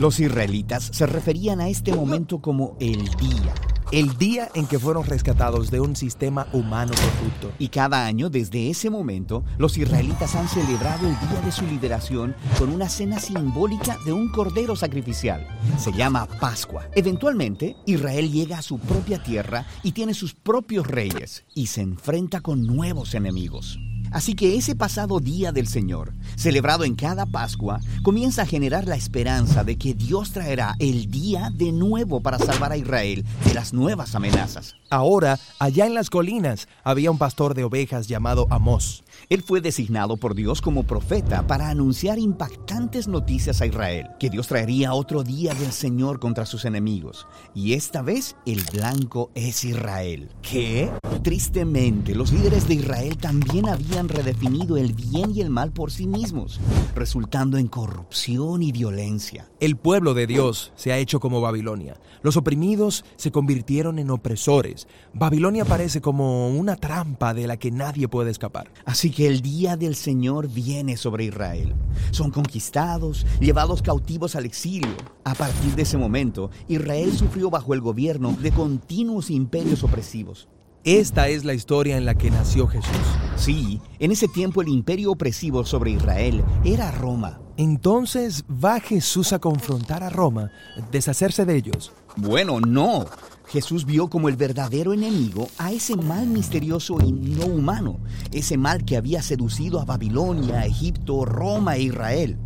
Los 0.00 0.20
israelitas 0.20 0.90
se 0.92 1.06
referían 1.06 1.60
a 1.60 1.68
este 1.68 1.92
momento 1.94 2.40
como 2.40 2.76
el 2.80 3.04
día. 3.16 3.54
El 3.92 4.16
día 4.16 4.48
en 4.54 4.66
que 4.66 4.78
fueron 4.78 5.04
rescatados 5.04 5.70
de 5.70 5.78
un 5.78 5.94
sistema 5.96 6.46
humano 6.54 6.94
corrupto. 6.94 7.52
Y 7.58 7.68
cada 7.68 8.06
año, 8.06 8.30
desde 8.30 8.70
ese 8.70 8.88
momento, 8.88 9.44
los 9.58 9.76
israelitas 9.76 10.34
han 10.34 10.48
celebrado 10.48 11.06
el 11.06 11.28
día 11.28 11.42
de 11.44 11.52
su 11.52 11.66
liberación 11.66 12.34
con 12.58 12.70
una 12.70 12.88
cena 12.88 13.20
simbólica 13.20 13.98
de 14.06 14.14
un 14.14 14.30
cordero 14.30 14.76
sacrificial. 14.76 15.46
Se 15.76 15.92
llama 15.92 16.26
Pascua. 16.40 16.88
Eventualmente, 16.94 17.76
Israel 17.84 18.32
llega 18.32 18.56
a 18.56 18.62
su 18.62 18.78
propia 18.78 19.22
tierra 19.22 19.66
y 19.82 19.92
tiene 19.92 20.14
sus 20.14 20.32
propios 20.32 20.86
reyes 20.86 21.44
y 21.54 21.66
se 21.66 21.82
enfrenta 21.82 22.40
con 22.40 22.66
nuevos 22.66 23.14
enemigos. 23.14 23.78
Así 24.12 24.34
que 24.34 24.56
ese 24.56 24.74
pasado 24.74 25.20
día 25.20 25.52
del 25.52 25.66
Señor, 25.66 26.12
celebrado 26.36 26.84
en 26.84 26.94
cada 26.94 27.26
Pascua, 27.26 27.80
comienza 28.02 28.42
a 28.42 28.46
generar 28.46 28.86
la 28.86 28.96
esperanza 28.96 29.64
de 29.64 29.76
que 29.76 29.94
Dios 29.94 30.32
traerá 30.32 30.76
el 30.78 31.10
día 31.10 31.50
de 31.52 31.72
nuevo 31.72 32.20
para 32.20 32.38
salvar 32.38 32.72
a 32.72 32.76
Israel 32.76 33.24
de 33.44 33.54
las 33.54 33.72
nuevas 33.72 34.14
amenazas. 34.14 34.76
Ahora, 34.90 35.38
allá 35.58 35.86
en 35.86 35.94
las 35.94 36.10
colinas, 36.10 36.68
había 36.84 37.10
un 37.10 37.18
pastor 37.18 37.54
de 37.54 37.64
ovejas 37.64 38.06
llamado 38.06 38.46
Amós. 38.50 39.02
Él 39.32 39.42
fue 39.42 39.62
designado 39.62 40.18
por 40.18 40.34
Dios 40.34 40.60
como 40.60 40.82
profeta 40.82 41.46
para 41.46 41.70
anunciar 41.70 42.18
impactantes 42.18 43.08
noticias 43.08 43.62
a 43.62 43.66
Israel, 43.66 44.08
que 44.20 44.28
Dios 44.28 44.46
traería 44.46 44.92
otro 44.92 45.22
día 45.22 45.54
del 45.54 45.72
Señor 45.72 46.20
contra 46.20 46.44
sus 46.44 46.66
enemigos. 46.66 47.26
Y 47.54 47.72
esta 47.72 48.02
vez 48.02 48.36
el 48.44 48.62
blanco 48.70 49.30
es 49.34 49.64
Israel. 49.64 50.28
¿Qué? 50.42 50.90
Tristemente, 51.22 52.14
los 52.14 52.30
líderes 52.30 52.68
de 52.68 52.74
Israel 52.74 53.16
también 53.16 53.70
habían 53.70 54.10
redefinido 54.10 54.76
el 54.76 54.92
bien 54.92 55.30
y 55.34 55.40
el 55.40 55.48
mal 55.48 55.72
por 55.72 55.92
sí 55.92 56.06
mismos, 56.06 56.60
resultando 56.94 57.56
en 57.56 57.68
corrupción 57.68 58.62
y 58.62 58.70
violencia. 58.70 59.48
El 59.60 59.76
pueblo 59.76 60.12
de 60.12 60.26
Dios 60.26 60.72
se 60.76 60.92
ha 60.92 60.98
hecho 60.98 61.20
como 61.20 61.40
Babilonia. 61.40 61.98
Los 62.20 62.36
oprimidos 62.36 63.06
se 63.16 63.32
convirtieron 63.32 63.98
en 63.98 64.10
opresores. 64.10 64.88
Babilonia 65.14 65.64
parece 65.64 66.02
como 66.02 66.50
una 66.50 66.76
trampa 66.76 67.32
de 67.32 67.46
la 67.46 67.56
que 67.56 67.70
nadie 67.70 68.08
puede 68.08 68.30
escapar. 68.30 68.70
Así 68.84 69.10
que 69.10 69.21
el 69.26 69.42
día 69.42 69.76
del 69.76 69.94
Señor 69.94 70.48
viene 70.48 70.96
sobre 70.96 71.24
Israel. 71.24 71.74
Son 72.10 72.30
conquistados, 72.30 73.26
llevados 73.40 73.82
cautivos 73.82 74.36
al 74.36 74.46
exilio. 74.46 74.94
A 75.24 75.34
partir 75.34 75.74
de 75.74 75.82
ese 75.82 75.98
momento, 75.98 76.50
Israel 76.68 77.12
sufrió 77.16 77.50
bajo 77.50 77.74
el 77.74 77.80
gobierno 77.80 78.36
de 78.40 78.52
continuos 78.52 79.30
imperios 79.30 79.84
opresivos. 79.84 80.48
Esta 80.84 81.28
es 81.28 81.44
la 81.44 81.54
historia 81.54 81.96
en 81.96 82.04
la 82.04 82.16
que 82.16 82.30
nació 82.30 82.66
Jesús. 82.66 82.90
Sí, 83.36 83.80
en 84.00 84.10
ese 84.10 84.26
tiempo 84.26 84.62
el 84.62 84.68
imperio 84.68 85.12
opresivo 85.12 85.64
sobre 85.64 85.92
Israel 85.92 86.42
era 86.64 86.90
Roma. 86.90 87.40
Entonces 87.56 88.44
va 88.52 88.80
Jesús 88.80 89.32
a 89.32 89.38
confrontar 89.38 90.02
a 90.02 90.10
Roma, 90.10 90.50
deshacerse 90.90 91.44
de 91.44 91.56
ellos. 91.56 91.92
Bueno, 92.16 92.58
no. 92.60 93.06
Jesús 93.52 93.84
vio 93.84 94.08
como 94.08 94.30
el 94.30 94.36
verdadero 94.36 94.94
enemigo 94.94 95.46
a 95.58 95.72
ese 95.72 95.94
mal 95.94 96.26
misterioso 96.26 96.96
y 97.04 97.12
no 97.12 97.44
humano, 97.44 98.00
ese 98.32 98.56
mal 98.56 98.82
que 98.86 98.96
había 98.96 99.20
seducido 99.20 99.78
a 99.78 99.84
Babilonia, 99.84 100.64
Egipto, 100.64 101.26
Roma 101.26 101.76
e 101.76 101.82
Israel. 101.82 102.38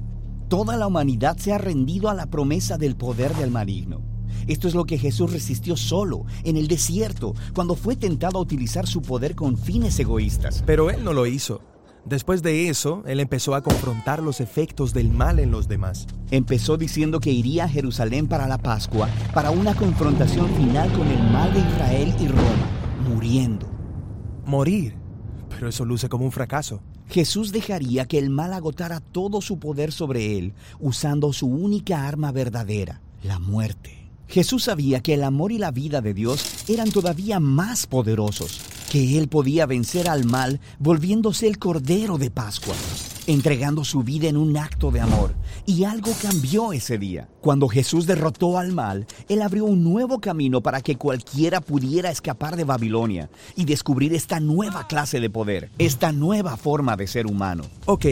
Toda 0.49 0.77
la 0.77 0.89
humanidad 0.89 1.37
se 1.37 1.53
ha 1.53 1.59
rendido 1.59 2.09
a 2.09 2.15
la 2.15 2.27
promesa 2.27 2.77
del 2.77 2.97
poder 2.97 3.33
del 3.37 3.53
maligno. 3.53 4.03
Esto 4.49 4.67
es 4.67 4.75
lo 4.75 4.85
que 4.85 4.99
Jesús 4.99 5.33
resistió 5.33 5.77
solo, 5.77 6.25
en 6.43 6.57
el 6.57 6.67
desierto, 6.67 7.35
cuando 7.55 7.77
fue 7.77 7.95
tentado 7.95 8.39
a 8.39 8.43
utilizar 8.43 8.89
su 8.89 9.01
poder 9.01 9.37
con 9.37 9.57
fines 9.57 9.97
egoístas. 10.01 10.65
Pero 10.67 10.91
él 10.91 11.05
no 11.05 11.13
lo 11.13 11.27
hizo. 11.27 11.61
Después 12.07 12.41
de 12.41 12.69
eso, 12.69 13.03
él 13.07 13.19
empezó 13.19 13.57
a 13.57 13.63
confrontar 13.63 14.23
los 14.23 14.41
efectos 14.41 14.95
del 14.95 15.11
mal 15.11 15.41
en 15.41 15.51
los 15.51 15.67
demás. 15.67 16.07
Empezó 16.31 16.77
diciendo 16.77 17.19
que 17.19 17.33
iría 17.33 17.65
a 17.65 17.69
Jerusalén 17.69 18.29
para 18.29 18.47
la 18.47 18.59
Pascua, 18.59 19.09
para 19.35 19.51
una 19.51 19.75
confrontación 19.75 20.49
final 20.55 20.93
con 20.93 21.09
el 21.09 21.23
mal 21.33 21.53
de 21.53 21.59
Israel 21.59 22.15
y 22.21 22.29
Roma, 22.29 23.13
muriendo. 23.13 23.67
Morir. 24.45 24.95
Pero 25.51 25.69
eso 25.69 25.85
luce 25.85 26.09
como 26.09 26.25
un 26.25 26.31
fracaso. 26.31 26.81
Jesús 27.09 27.51
dejaría 27.51 28.07
que 28.07 28.19
el 28.19 28.31
mal 28.31 28.53
agotara 28.53 29.01
todo 29.01 29.41
su 29.41 29.59
poder 29.59 29.91
sobre 29.91 30.39
él, 30.39 30.55
usando 30.79 31.33
su 31.33 31.49
única 31.49 32.07
arma 32.07 32.31
verdadera, 32.31 33.01
la 33.25 33.41
muerte. 33.41 34.11
Jesús 34.29 34.65
sabía 34.65 35.01
que 35.01 35.15
el 35.15 35.25
amor 35.25 35.51
y 35.51 35.59
la 35.59 35.73
vida 35.73 36.01
de 36.01 36.15
Dios 36.15 36.69
eran 36.69 36.91
todavía 36.91 37.41
más 37.41 37.87
poderosos, 37.87 38.61
que 38.91 39.19
Él 39.19 39.29
podía 39.29 39.67
vencer 39.67 40.09
al 40.09 40.25
mal 40.25 40.61
volviéndose 40.79 41.47
el 41.47 41.59
Cordero 41.59 42.19
de 42.19 42.31
Pascua, 42.31 42.75
entregando 43.27 43.85
su 43.85 44.03
vida 44.03 44.29
en 44.29 44.37
un 44.37 44.57
acto 44.57 44.91
de 44.91 45.01
amor. 45.01 45.35
Y 45.67 45.85
algo 45.85 46.13
cambió 46.23 46.73
ese 46.73 46.99
día. 46.99 47.29
Cuando 47.41 47.69
Jesús 47.69 48.07
derrotó 48.07 48.59
al 48.59 48.73
mal, 48.73 49.07
Él 49.29 49.43
abrió 49.43 49.65
un 49.65 49.83
nuevo 49.83 50.21
camino 50.21 50.63
para 50.63 50.81
que 50.81 50.97
cualquiera 50.97 51.61
pudiera 51.61 52.11
escapar 52.11 52.57
de 52.57 52.65
Babilonia 52.65 53.31
y 53.57 53.65
descubrir 53.65 54.15
esta 54.15 54.41
nueva 54.41 54.87
clase 54.87 55.21
de 55.21 55.31
poder, 55.31 55.71
esta 55.79 56.13
nueva 56.13 56.57
forma 56.57 56.97
de 56.97 57.07
ser 57.07 57.27
humano. 57.27 57.65
Ok, 57.87 58.07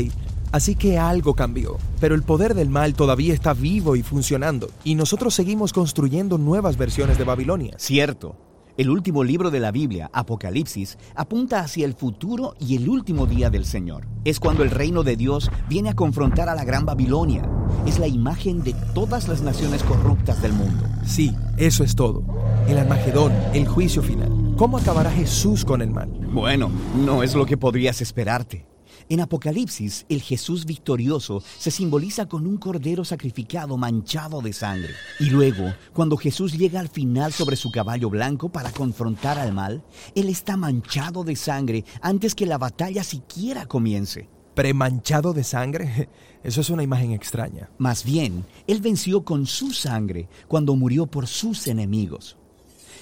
Así 0.55 0.77
que 0.77 1.01
algo 1.01 1.35
cambió, 1.35 1.79
pero 1.99 2.15
el 2.15 2.23
poder 2.23 2.55
del 2.55 2.69
mal 2.69 2.95
todavía 2.95 3.35
está 3.35 3.55
vivo 3.55 3.97
y 3.97 4.05
funcionando, 4.05 4.71
y 4.85 4.95
nosotros 4.95 5.35
seguimos 5.35 5.73
construyendo 5.73 6.39
nuevas 6.39 6.77
versiones 6.77 7.19
de 7.19 7.25
Babilonia. 7.25 7.75
Cierto. 7.77 8.37
El 8.77 8.91
último 8.91 9.23
libro 9.23 9.53
de 9.53 9.61
la 9.61 9.71
Biblia, 9.71 10.11
Apocalipsis, 10.13 10.99
apunta 11.15 11.61
hacia 11.61 11.87
el 11.87 11.95
futuro 11.95 12.57
y 12.59 12.75
el 12.75 12.89
último 12.89 13.25
día 13.25 13.49
del 13.49 13.67
Señor. 13.67 14.09
Es 14.25 14.41
cuando 14.41 14.65
el 14.65 14.73
reino 14.73 15.05
de 15.05 15.15
Dios 15.15 15.49
viene 15.69 15.91
a 15.91 15.95
confrontar 15.95 16.49
a 16.49 16.57
la 16.57 16.65
gran 16.65 16.85
Babilonia. 16.85 17.49
Es 17.87 18.01
la 18.01 18.09
imagen 18.09 18.65
de 18.65 18.75
todas 18.93 19.29
las 19.29 19.43
naciones 19.43 19.85
corruptas 19.85 20.43
del 20.43 20.55
mundo. 20.55 20.87
Sí, 21.07 21.37
eso 21.57 21.85
es 21.85 21.95
todo. 21.95 22.25
El 22.67 22.79
Armagedón, 22.79 23.33
el 23.53 23.69
juicio 23.69 24.03
final. 24.03 24.55
¿Cómo 24.57 24.79
acabará 24.79 25.13
Jesús 25.13 25.65
con 25.65 25.81
el 25.81 25.91
mal? 25.91 26.09
Bueno, 26.33 26.69
no 26.97 27.23
es 27.23 27.37
lo 27.37 27.47
que 27.47 27.57
podrías 27.57 28.01
esperarte. 28.01 28.67
En 29.11 29.21
Apocalipsis, 29.21 30.07
el 30.09 30.23
Jesús 30.23 30.65
victorioso 30.65 31.43
se 31.59 31.71
simboliza 31.71 32.27
con 32.27 32.47
un 32.47 32.57
cordero 32.57 33.05
sacrificado 33.05 33.77
manchado 33.77 34.41
de 34.41 34.55
sangre. 34.55 34.95
Y 35.21 35.29
luego, 35.29 35.75
cuando 35.93 36.17
Jesús 36.17 36.57
llega 36.57 36.81
al 36.81 36.89
final 36.89 37.31
sobre 37.33 37.57
su 37.57 37.71
caballo 37.71 38.09
blanco 38.09 38.49
para 38.49 38.71
confrontar 38.71 39.39
al 39.39 39.53
mal, 39.53 39.85
Él 40.15 40.31
está 40.31 40.57
manchado 40.57 41.23
de 41.23 41.37
sangre 41.37 41.85
antes 42.01 42.35
que 42.35 42.47
la 42.47 42.57
batalla 42.57 43.05
siquiera 43.05 43.67
comience. 43.67 44.31
¿Premanchado 44.55 45.35
de 45.35 45.45
sangre? 45.45 46.09
Eso 46.43 46.63
es 46.63 46.71
una 46.71 46.83
imagen 46.83 47.13
extraña. 47.13 47.69
Más 47.77 48.05
bien, 48.05 48.47
Él 48.67 48.81
venció 48.81 49.23
con 49.23 49.45
su 49.47 49.73
sangre 49.73 50.29
cuando 50.49 50.77
murió 50.77 51.07
por 51.07 51.27
sus 51.27 51.67
enemigos. 51.67 52.39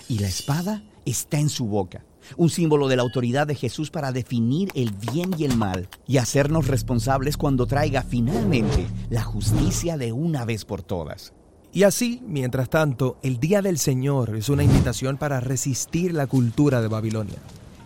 Y 0.08 0.18
la 0.18 0.26
espada 0.26 0.82
está 1.04 1.38
en 1.38 1.48
su 1.48 1.66
boca 1.66 2.04
un 2.36 2.50
símbolo 2.50 2.88
de 2.88 2.96
la 2.96 3.02
autoridad 3.02 3.46
de 3.46 3.54
Jesús 3.54 3.90
para 3.90 4.12
definir 4.12 4.70
el 4.74 4.90
bien 4.90 5.30
y 5.38 5.44
el 5.44 5.56
mal 5.56 5.88
y 6.06 6.18
hacernos 6.18 6.66
responsables 6.66 7.36
cuando 7.36 7.66
traiga 7.66 8.02
finalmente 8.02 8.86
la 9.10 9.22
justicia 9.22 9.96
de 9.96 10.12
una 10.12 10.44
vez 10.44 10.64
por 10.64 10.82
todas. 10.82 11.32
Y 11.74 11.84
así, 11.84 12.22
mientras 12.26 12.68
tanto, 12.68 13.16
el 13.22 13.38
Día 13.38 13.62
del 13.62 13.78
Señor 13.78 14.36
es 14.36 14.50
una 14.50 14.62
invitación 14.62 15.16
para 15.16 15.40
resistir 15.40 16.12
la 16.12 16.26
cultura 16.26 16.82
de 16.82 16.88
Babilonia. 16.88 17.38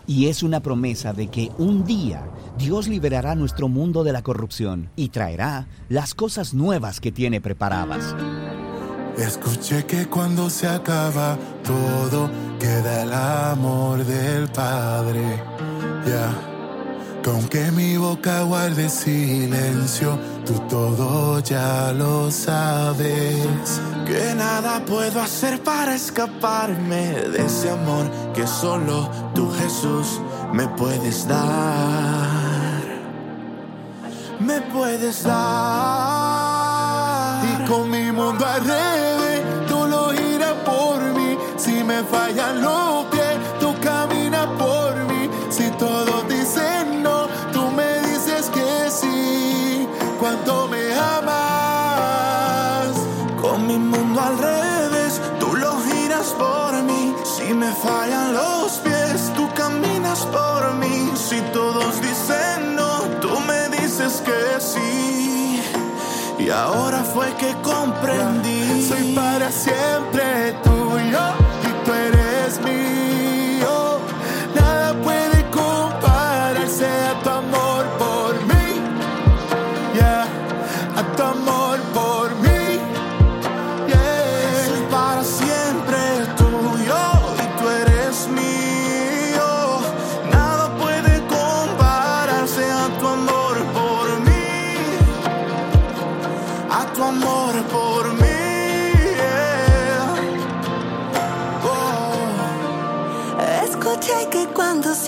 Y 0.05 0.27
es 0.27 0.43
una 0.43 0.61
promesa 0.61 1.13
de 1.13 1.27
que 1.27 1.51
un 1.57 1.85
día 1.85 2.25
Dios 2.57 2.87
liberará 2.87 3.35
nuestro 3.35 3.67
mundo 3.67 4.03
de 4.03 4.13
la 4.13 4.23
corrupción 4.23 4.89
y 4.95 5.09
traerá 5.09 5.67
las 5.89 6.13
cosas 6.15 6.53
nuevas 6.53 6.99
que 6.99 7.11
tiene 7.11 7.39
preparadas. 7.39 8.15
Escuché 9.17 9.85
que 9.85 10.05
cuando 10.07 10.49
se 10.49 10.67
acaba 10.67 11.37
todo, 11.63 12.29
queda 12.59 13.03
el 13.03 13.13
amor 13.13 14.03
del 14.03 14.47
Padre. 14.49 15.43
Ya, 16.05 16.29
que 17.21 17.29
aunque 17.29 17.71
mi 17.71 17.97
boca 17.97 18.41
guarde 18.43 18.89
silencio, 18.89 20.17
tú 20.45 20.53
todo 20.69 21.39
ya 21.39 21.91
lo 21.93 22.31
sabes. 22.31 23.81
Que 24.05 24.33
nada 24.35 24.83
puedo 24.85 25.21
hacer 25.21 25.61
para 25.63 25.95
escaparme 25.95 27.13
de 27.33 27.45
ese 27.45 27.69
amor 27.69 28.09
que 28.33 28.47
solo 28.47 29.09
tú, 29.35 29.51
Jesús, 29.59 30.21
me 30.53 30.67
puedes 30.69 31.27
dar. 31.27 32.77
Me 34.39 34.61
puedes 34.61 35.23
dar. 35.23 36.17
Y 37.43 37.65
con 37.67 37.89
mi 37.89 38.11
mundo 38.11 38.45
al 38.45 38.63
me 41.87 42.03
fallan 42.03 42.61
los 42.61 43.05
pies, 43.05 43.37
tú 43.61 43.73
caminas 43.81 44.47
por 44.59 44.93
mí. 45.09 45.29
Si 45.49 45.69
todos 45.71 46.27
dicen 46.27 47.01
no, 47.01 47.27
tú 47.53 47.71
me 47.71 48.01
dices 48.01 48.49
que 48.49 48.91
sí. 48.91 49.87
Cuánto 50.19 50.67
me 50.67 50.93
amas. 51.17 52.93
Con 53.41 53.67
mi 53.67 53.77
mundo 53.77 54.19
al 54.19 54.37
revés, 54.37 55.21
tú 55.39 55.55
lo 55.55 55.79
giras 55.87 56.35
por 56.37 56.73
mí. 56.83 57.15
Si 57.23 57.53
me 57.53 57.71
fallan 57.71 58.33
los 58.33 58.73
pies, 58.83 59.31
tú 59.35 59.47
caminas 59.55 60.25
por 60.25 60.73
mí. 60.73 61.11
Si 61.15 61.39
todos 61.53 62.01
dicen 62.01 62.75
no, 62.75 62.99
tú 63.21 63.39
me 63.47 63.69
dices 63.77 64.21
que 64.25 64.59
sí. 64.59 65.61
Y 66.37 66.49
ahora 66.49 67.01
fue 67.13 67.33
que 67.35 67.55
comprendí. 67.61 68.85
Soy 68.85 69.13
para 69.13 69.49
siempre 69.49 70.53
tuyo 70.63 71.46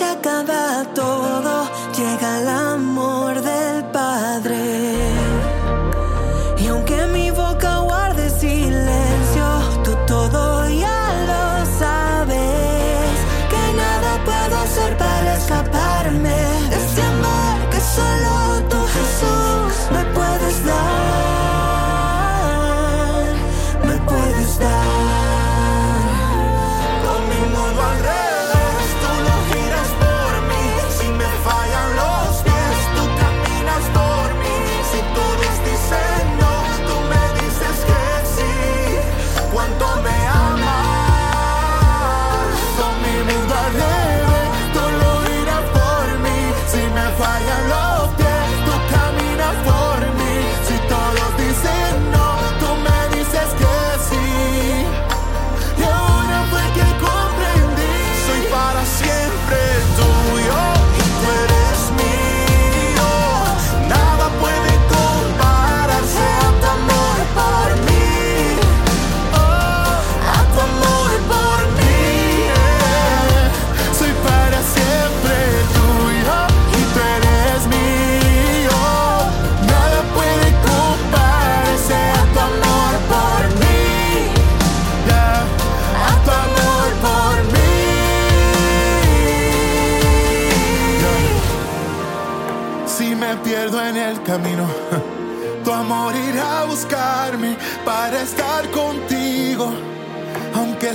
se 0.00 0.04
acaba 0.04 1.29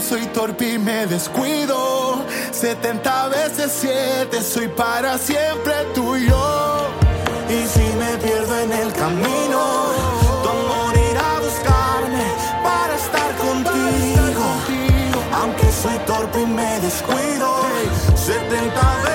soy 0.08 0.28
torpe 0.28 0.74
y 0.74 0.78
me 0.78 1.08
descuido, 1.08 2.24
70 2.52 3.28
veces 3.30 3.72
7, 3.82 4.40
soy 4.44 4.68
para 4.68 5.18
siempre 5.18 5.74
tuyo. 5.96 6.38
Y 7.50 7.66
si 7.66 7.86
me 7.98 8.16
pierdo 8.18 8.60
en 8.60 8.72
el 8.72 8.94
camino, 8.94 9.62
tu 10.44 10.50
amor 10.50 10.94
a 11.18 11.40
buscarme 11.40 12.28
para 12.64 12.96
estar 12.96 13.36
contigo. 13.38 14.46
Aunque 15.42 15.72
soy 15.72 15.98
torpe 16.06 16.42
y 16.42 16.46
me 16.46 16.80
descuido, 16.82 17.66
70 18.16 18.96
veces 19.04 19.15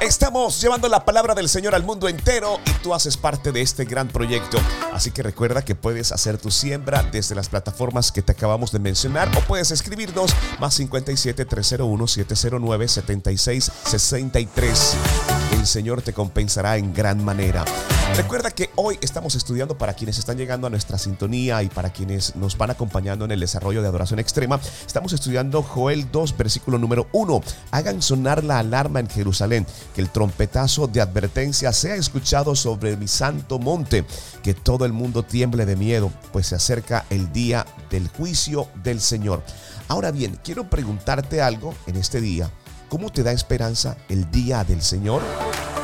Estamos 0.00 0.58
llevando 0.62 0.88
la 0.88 1.04
palabra 1.04 1.34
del 1.34 1.46
Señor 1.46 1.74
al 1.74 1.84
mundo 1.84 2.08
entero 2.08 2.58
y 2.64 2.70
tú 2.82 2.94
haces 2.94 3.18
parte 3.18 3.52
de 3.52 3.60
este 3.60 3.84
gran 3.84 4.08
proyecto. 4.08 4.56
Así 4.94 5.10
que 5.10 5.22
recuerda 5.22 5.62
que 5.62 5.74
puedes 5.74 6.10
hacer 6.10 6.38
tu 6.38 6.50
siembra 6.50 7.02
desde 7.02 7.34
las 7.34 7.50
plataformas 7.50 8.10
que 8.10 8.22
te 8.22 8.32
acabamos 8.32 8.72
de 8.72 8.78
mencionar 8.78 9.28
o 9.36 9.40
puedes 9.42 9.70
escribirnos 9.70 10.34
más 10.58 10.72
57 10.72 11.44
301 11.44 12.06
709 12.06 12.88
76 12.88 13.72
63. 13.84 14.96
El 15.52 15.66
Señor 15.66 16.00
te 16.00 16.14
compensará 16.14 16.78
en 16.78 16.94
gran 16.94 17.22
manera. 17.22 17.66
Recuerda 18.16 18.50
que 18.50 18.70
hoy 18.74 18.98
estamos 19.00 19.34
estudiando 19.34 19.78
para 19.78 19.94
quienes 19.94 20.18
están 20.18 20.36
llegando 20.36 20.66
a 20.66 20.70
nuestra 20.70 20.98
sintonía 20.98 21.62
y 21.62 21.68
para 21.68 21.90
quienes 21.90 22.34
nos 22.36 22.58
van 22.58 22.70
acompañando 22.70 23.24
en 23.24 23.30
el 23.30 23.40
desarrollo 23.40 23.82
de 23.82 23.88
adoración 23.88 24.18
extrema. 24.18 24.60
Estamos 24.86 25.12
estudiando 25.12 25.62
Joel 25.62 26.10
2, 26.10 26.36
versículo 26.36 26.78
número 26.78 27.06
1. 27.12 27.40
Hagan 27.70 28.02
sonar 28.02 28.42
la 28.42 28.58
alarma 28.58 29.00
en 29.00 29.08
Jerusalén, 29.08 29.66
que 29.94 30.00
el 30.00 30.10
trompetazo 30.10 30.86
de 30.88 31.00
advertencia 31.00 31.72
sea 31.72 31.94
escuchado 31.94 32.56
sobre 32.56 32.96
mi 32.96 33.08
santo 33.08 33.58
monte, 33.58 34.04
que 34.42 34.54
todo 34.54 34.84
el 34.84 34.92
mundo 34.92 35.22
tiemble 35.22 35.64
de 35.64 35.76
miedo, 35.76 36.10
pues 36.32 36.48
se 36.48 36.56
acerca 36.56 37.06
el 37.10 37.32
día 37.32 37.64
del 37.90 38.08
juicio 38.08 38.68
del 38.82 39.00
Señor. 39.00 39.42
Ahora 39.88 40.10
bien, 40.10 40.38
quiero 40.42 40.68
preguntarte 40.68 41.40
algo 41.42 41.74
en 41.86 41.96
este 41.96 42.20
día. 42.20 42.50
¿Cómo 42.88 43.10
te 43.10 43.22
da 43.22 43.30
esperanza 43.30 43.96
el 44.08 44.30
día 44.32 44.64
del 44.64 44.82
Señor? 44.82 45.22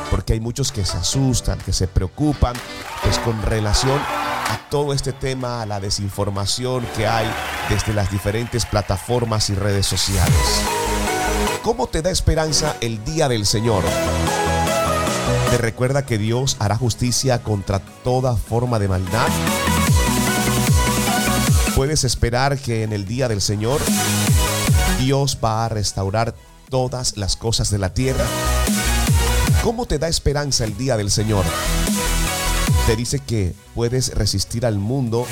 Porque 0.09 0.33
hay 0.33 0.39
muchos 0.39 0.71
que 0.71 0.85
se 0.85 0.97
asustan, 0.97 1.59
que 1.59 1.73
se 1.73 1.87
preocupan, 1.87 2.55
pues 3.03 3.17
con 3.19 3.41
relación 3.41 3.99
a 3.99 4.59
todo 4.69 4.93
este 4.93 5.13
tema, 5.13 5.61
a 5.61 5.65
la 5.65 5.79
desinformación 5.79 6.85
que 6.95 7.07
hay 7.07 7.27
desde 7.69 7.93
las 7.93 8.11
diferentes 8.11 8.65
plataformas 8.65 9.49
y 9.49 9.55
redes 9.55 9.85
sociales. 9.85 10.61
¿Cómo 11.63 11.87
te 11.87 12.01
da 12.01 12.11
esperanza 12.11 12.75
el 12.81 13.03
día 13.03 13.27
del 13.27 13.45
Señor? 13.45 13.83
¿Te 15.49 15.57
recuerda 15.57 16.05
que 16.05 16.17
Dios 16.17 16.55
hará 16.59 16.77
justicia 16.77 17.43
contra 17.43 17.79
toda 17.79 18.35
forma 18.35 18.79
de 18.79 18.87
maldad? 18.87 19.27
Puedes 21.75 22.03
esperar 22.03 22.57
que 22.57 22.83
en 22.83 22.93
el 22.93 23.05
día 23.05 23.27
del 23.27 23.41
Señor 23.41 23.81
Dios 24.99 25.37
va 25.43 25.65
a 25.65 25.69
restaurar 25.69 26.33
todas 26.69 27.17
las 27.17 27.35
cosas 27.35 27.69
de 27.69 27.77
la 27.77 27.93
tierra. 27.93 28.25
¿Cómo 29.67 29.85
te 29.85 29.99
da 29.99 30.07
esperanza 30.07 30.63
el 30.63 30.77
día 30.77 30.95
del 30.95 31.11
Señor? 31.11 31.43
Te 32.85 32.95
dice 32.95 33.19
que 33.19 33.53
puedes 33.75 34.15
resistir 34.15 34.65
al 34.65 34.79
mundo 34.79 35.27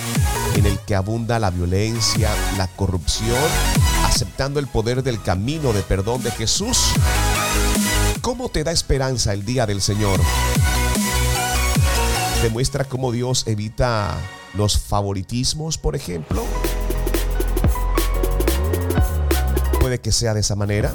en 0.56 0.65
el 0.65 0.78
que 0.80 0.93
abunda 0.93 1.39
la 1.39 1.52
violencia, 1.52 2.30
la 2.58 2.67
corrupción, 2.67 3.41
aceptando 4.04 4.60
el 4.60 4.67
poder 4.67 5.04
del 5.04 5.21
camino 5.21 5.71
de 5.71 5.84
perdón 5.84 6.21
de 6.21 6.32
Jesús. 6.32 6.91
¿Cómo 8.19 8.50
te 8.50 8.65
da 8.65 8.74
esperanza 8.74 9.32
el 9.32 9.45
día 9.45 9.65
del 9.65 9.82
Señor? 9.82 10.19
Demuestra 12.43 12.84
cómo 12.84 13.13
Dios 13.13 13.48
evita 13.48 14.17
los 14.54 14.78
favoritismos, 14.78 15.78
por 15.78 15.95
ejemplo. 15.95 16.43
Puede 19.80 20.02
que 20.02 20.12
sea 20.12 20.34
de 20.34 20.41
esa 20.41 20.58
manera. 20.58 20.93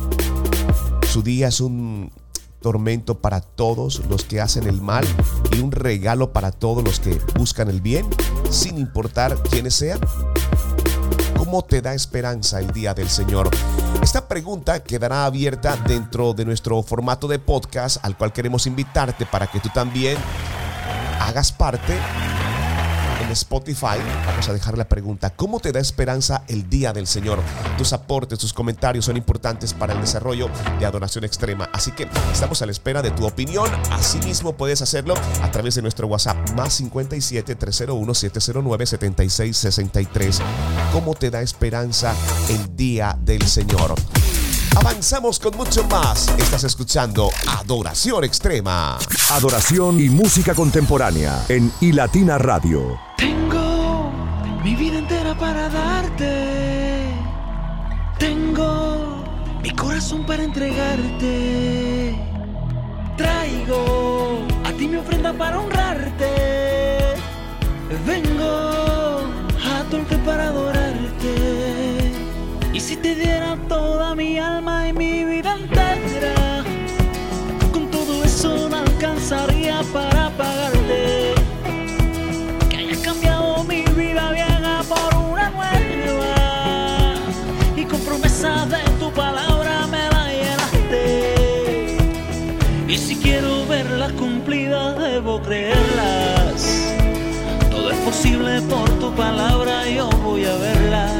Su 1.10 1.22
día 1.22 1.48
es 1.48 1.62
un 1.62 2.12
tormento 2.60 3.20
para 3.20 3.40
todos 3.40 4.02
los 4.08 4.24
que 4.24 4.40
hacen 4.40 4.66
el 4.66 4.80
mal 4.80 5.04
y 5.52 5.60
un 5.60 5.72
regalo 5.72 6.32
para 6.32 6.52
todos 6.52 6.84
los 6.84 7.00
que 7.00 7.20
buscan 7.36 7.68
el 7.68 7.80
bien, 7.80 8.06
sin 8.50 8.78
importar 8.78 9.36
quiénes 9.50 9.74
sean? 9.74 10.00
¿Cómo 11.36 11.62
te 11.62 11.80
da 11.82 11.94
esperanza 11.94 12.60
el 12.60 12.70
día 12.72 12.94
del 12.94 13.08
Señor? 13.08 13.50
Esta 14.02 14.28
pregunta 14.28 14.84
quedará 14.84 15.24
abierta 15.24 15.76
dentro 15.86 16.32
de 16.32 16.44
nuestro 16.44 16.82
formato 16.82 17.26
de 17.26 17.38
podcast 17.38 18.04
al 18.04 18.16
cual 18.16 18.32
queremos 18.32 18.66
invitarte 18.66 19.26
para 19.26 19.46
que 19.46 19.58
tú 19.58 19.68
también 19.74 20.16
hagas 21.20 21.50
parte 21.50 21.94
Spotify 23.32 23.98
vamos 24.26 24.48
a 24.48 24.52
dejar 24.52 24.76
la 24.76 24.88
pregunta, 24.88 25.30
¿cómo 25.30 25.60
te 25.60 25.72
da 25.72 25.80
esperanza 25.80 26.44
el 26.48 26.68
día 26.68 26.92
del 26.92 27.06
Señor? 27.06 27.40
Tus 27.78 27.92
aportes, 27.92 28.38
tus 28.38 28.52
comentarios 28.52 29.04
son 29.04 29.16
importantes 29.16 29.74
para 29.74 29.94
el 29.94 30.00
desarrollo 30.00 30.48
de 30.78 30.86
adoración 30.86 31.24
extrema, 31.24 31.68
así 31.72 31.92
que 31.92 32.08
estamos 32.32 32.60
a 32.62 32.66
la 32.66 32.72
espera 32.72 33.02
de 33.02 33.10
tu 33.10 33.26
opinión. 33.26 33.68
Asimismo 33.90 34.54
puedes 34.56 34.82
hacerlo 34.82 35.14
a 35.42 35.50
través 35.50 35.74
de 35.74 35.82
nuestro 35.82 36.06
WhatsApp 36.06 36.50
más 36.56 36.74
57 36.74 37.54
301 37.54 38.14
709 38.14 38.86
76 38.86 39.56
63. 39.56 40.40
¿Cómo 40.92 41.14
te 41.14 41.30
da 41.30 41.42
esperanza 41.42 42.14
el 42.48 42.76
día 42.76 43.16
del 43.20 43.46
Señor? 43.46 43.94
Avanzamos 44.76 45.38
con 45.40 45.56
mucho 45.56 45.84
más. 45.84 46.28
Estás 46.38 46.64
escuchando 46.64 47.30
Adoración 47.58 48.24
Extrema. 48.24 48.98
Adoración 49.30 49.98
y 50.00 50.08
música 50.08 50.54
contemporánea 50.54 51.44
en 51.48 51.72
iLatina 51.80 52.38
Radio. 52.38 52.98
Tengo 53.16 54.12
mi 54.62 54.74
vida 54.76 54.98
entera 54.98 55.36
para 55.36 55.68
darte. 55.68 57.08
Tengo 58.18 59.24
mi 59.62 59.70
corazón 59.70 60.24
para 60.24 60.44
entregarte. 60.44 62.16
Traigo 63.16 64.46
a 64.64 64.72
ti 64.72 64.86
mi 64.86 64.96
ofrenda 64.96 65.32
para 65.32 65.58
honrarte. 65.58 67.14
Vengo 68.06 69.20
a 69.64 69.84
tu 69.90 70.24
para 70.24 70.48
adorarte. 70.48 70.79
Si 72.80 72.96
te 72.96 73.14
diera 73.14 73.56
toda 73.68 74.14
mi 74.16 74.38
alma 74.38 74.88
y 74.88 74.92
mi 74.92 75.24
vida 75.24 75.54
entera, 75.54 76.64
con 77.72 77.88
todo 77.88 78.24
eso 78.24 78.68
no 78.68 78.78
alcanzaría 78.78 79.82
para 79.92 80.30
pagarte. 80.30 81.34
Que 82.68 82.76
hayas 82.78 82.98
cambiado 82.98 83.62
mi 83.64 83.82
vida 83.82 84.32
vieja 84.32 84.82
por 84.88 85.14
una 85.14 85.50
nueva 85.50 87.14
y 87.76 87.84
con 87.84 88.00
promesas 88.00 88.68
de 88.68 88.82
tu 88.98 89.12
palabra 89.12 89.86
me 89.86 90.08
la 90.08 90.32
llenaste. 90.32 91.96
Y 92.88 92.98
si 92.98 93.14
quiero 93.16 93.66
verlas 93.66 94.12
cumplidas, 94.12 94.98
debo 94.98 95.40
creerlas. 95.42 96.94
Todo 97.70 97.90
es 97.92 97.98
posible 97.98 98.62
por 98.62 98.88
tu 98.98 99.12
palabra, 99.14 99.88
yo 99.88 100.08
voy 100.24 100.44
a 100.44 100.56
verlas. 100.56 101.19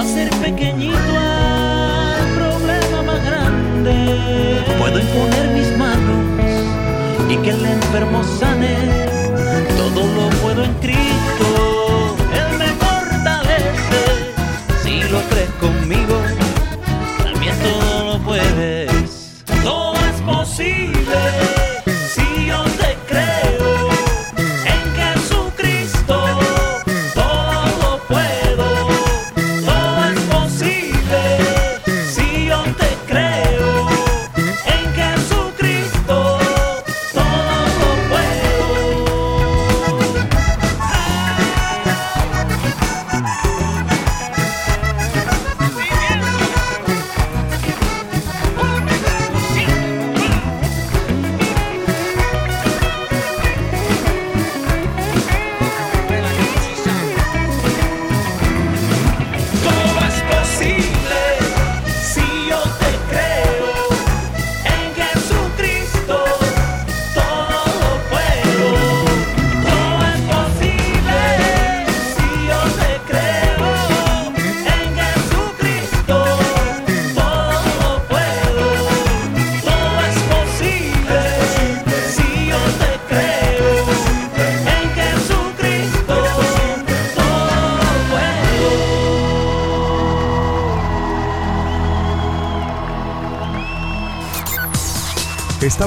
no 0.00 0.06
hacer 0.06 0.30
pequeñito 0.40 1.18
al 1.18 2.26
problema 2.34 3.02
más 3.02 3.24
grande. 3.24 4.64
Puedo 4.78 4.98
imponer 4.98 5.50
mis 5.50 5.76
manos 5.76 6.24
y 7.28 7.36
que 7.36 7.50
el 7.50 7.66
enfermo 7.66 8.22
sane 8.24 8.89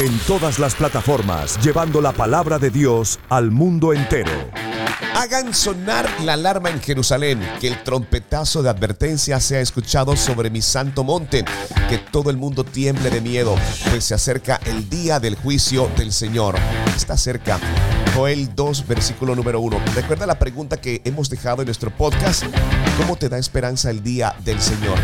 En 0.00 0.16
todas 0.28 0.60
las 0.60 0.76
plataformas, 0.76 1.58
llevando 1.60 2.00
la 2.00 2.12
palabra 2.12 2.60
de 2.60 2.70
Dios 2.70 3.18
al 3.28 3.50
mundo 3.50 3.92
entero. 3.92 4.30
Hagan 5.16 5.52
sonar 5.52 6.08
la 6.22 6.34
alarma 6.34 6.70
en 6.70 6.80
Jerusalén, 6.80 7.40
que 7.60 7.66
el 7.66 7.82
trompetazo 7.82 8.62
de 8.62 8.70
advertencia 8.70 9.40
sea 9.40 9.60
escuchado 9.60 10.14
sobre 10.14 10.50
mi 10.50 10.62
santo 10.62 11.02
monte, 11.02 11.44
que 11.88 11.98
todo 11.98 12.30
el 12.30 12.36
mundo 12.36 12.62
tiemble 12.62 13.10
de 13.10 13.20
miedo, 13.20 13.56
pues 13.90 14.04
se 14.04 14.14
acerca 14.14 14.60
el 14.66 14.88
día 14.88 15.18
del 15.18 15.34
juicio 15.34 15.90
del 15.96 16.12
Señor. 16.12 16.54
Está 16.94 17.16
cerca. 17.16 17.58
Joel 18.14 18.54
2, 18.54 18.86
versículo 18.86 19.34
número 19.34 19.58
1. 19.58 19.80
Recuerda 19.96 20.26
la 20.26 20.38
pregunta 20.38 20.80
que 20.80 21.02
hemos 21.04 21.28
dejado 21.28 21.62
en 21.62 21.66
nuestro 21.66 21.90
podcast. 21.90 22.44
¿Cómo 22.98 23.16
te 23.16 23.28
da 23.28 23.38
esperanza 23.38 23.90
el 23.90 24.04
día 24.04 24.36
del 24.44 24.60
Señor? 24.60 24.96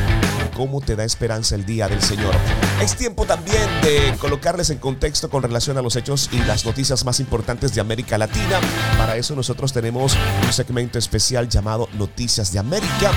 ¿Cómo 0.55 0.81
te 0.81 0.95
da 0.95 1.05
esperanza 1.05 1.57
el 1.57 1.67
día 1.67 1.89
del 1.89 2.01
Señor? 2.01 2.33
Es 2.81 2.97
tiempo 2.97 3.27
también 3.27 3.69
de 3.83 4.15
colocarles 4.19 4.71
en 4.71 4.79
contexto 4.79 5.29
con 5.29 5.43
relación 5.43 5.77
a 5.79 5.83
los 5.83 5.97
hechos 5.97 6.31
y 6.33 6.39
las 6.39 6.65
noticias 6.65 7.05
más 7.05 7.19
importantes 7.19 7.75
de 7.75 7.81
América 7.81 8.19
Latina. 8.19 8.61
Para 8.97 9.17
eso 9.17 9.35
nosotros 9.35 9.73
tenemos 9.73 10.17
un 10.45 10.53
segmento 10.53 10.99
especial 10.99 11.49
llamado 11.49 11.89
Noticias 11.95 12.53
de 12.53 12.61
América 12.61 13.11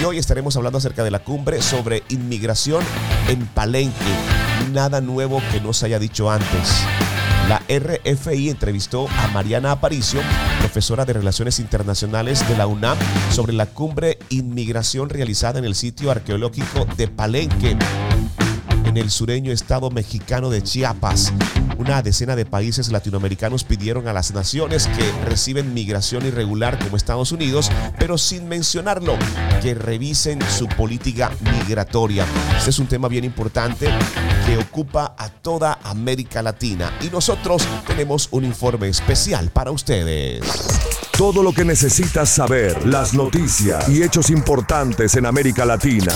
y 0.00 0.04
hoy 0.04 0.18
estaremos 0.18 0.54
hablando 0.56 0.78
acerca 0.78 1.02
de 1.02 1.10
la 1.10 1.20
cumbre 1.20 1.62
sobre 1.62 2.02
inmigración 2.10 2.84
en 3.28 3.46
Palenque. 3.46 3.96
Nada 4.72 5.00
nuevo 5.00 5.40
que 5.50 5.60
no 5.60 5.72
se 5.72 5.86
haya 5.86 5.98
dicho 5.98 6.30
antes. 6.30 6.84
La 7.48 7.62
RFI 7.68 8.50
entrevistó 8.50 9.08
a 9.08 9.28
Mariana 9.28 9.72
Aparicio, 9.72 10.20
profesora 10.72 11.04
de 11.04 11.12
Relaciones 11.12 11.58
Internacionales 11.58 12.48
de 12.48 12.56
la 12.56 12.66
UNAM, 12.66 12.96
sobre 13.30 13.52
la 13.52 13.66
cumbre 13.66 14.16
Inmigración 14.30 15.10
realizada 15.10 15.58
en 15.58 15.66
el 15.66 15.74
sitio 15.74 16.10
arqueológico 16.10 16.86
de 16.96 17.08
Palenque, 17.08 17.76
en 18.86 18.96
el 18.96 19.10
sureño 19.10 19.52
estado 19.52 19.90
mexicano 19.90 20.48
de 20.48 20.62
Chiapas. 20.62 21.34
Una 21.76 22.00
decena 22.00 22.36
de 22.36 22.46
países 22.46 22.90
latinoamericanos 22.90 23.64
pidieron 23.64 24.08
a 24.08 24.14
las 24.14 24.32
naciones 24.32 24.86
que 24.86 25.12
reciben 25.28 25.74
migración 25.74 26.24
irregular 26.24 26.78
como 26.78 26.96
Estados 26.96 27.32
Unidos, 27.32 27.70
pero 27.98 28.16
sin 28.16 28.48
mencionarlo, 28.48 29.18
que 29.60 29.74
revisen 29.74 30.40
su 30.40 30.68
política 30.68 31.32
migratoria. 31.52 32.24
Este 32.56 32.70
es 32.70 32.78
un 32.78 32.86
tema 32.86 33.08
bien 33.08 33.24
importante 33.24 33.90
que 34.46 34.58
ocupa 34.58 35.14
a 35.16 35.28
toda 35.28 35.78
América 35.84 36.42
Latina 36.42 36.92
y 37.00 37.08
nosotros 37.08 37.66
tenemos 37.86 38.28
un 38.32 38.44
informe 38.44 38.88
especial 38.88 39.50
para 39.50 39.70
ustedes. 39.70 40.42
Todo 41.16 41.42
lo 41.42 41.52
que 41.52 41.64
necesitas 41.64 42.28
saber, 42.28 42.86
las 42.86 43.14
noticias 43.14 43.88
y 43.88 44.02
hechos 44.02 44.30
importantes 44.30 45.14
en 45.16 45.26
América 45.26 45.64
Latina. 45.64 46.12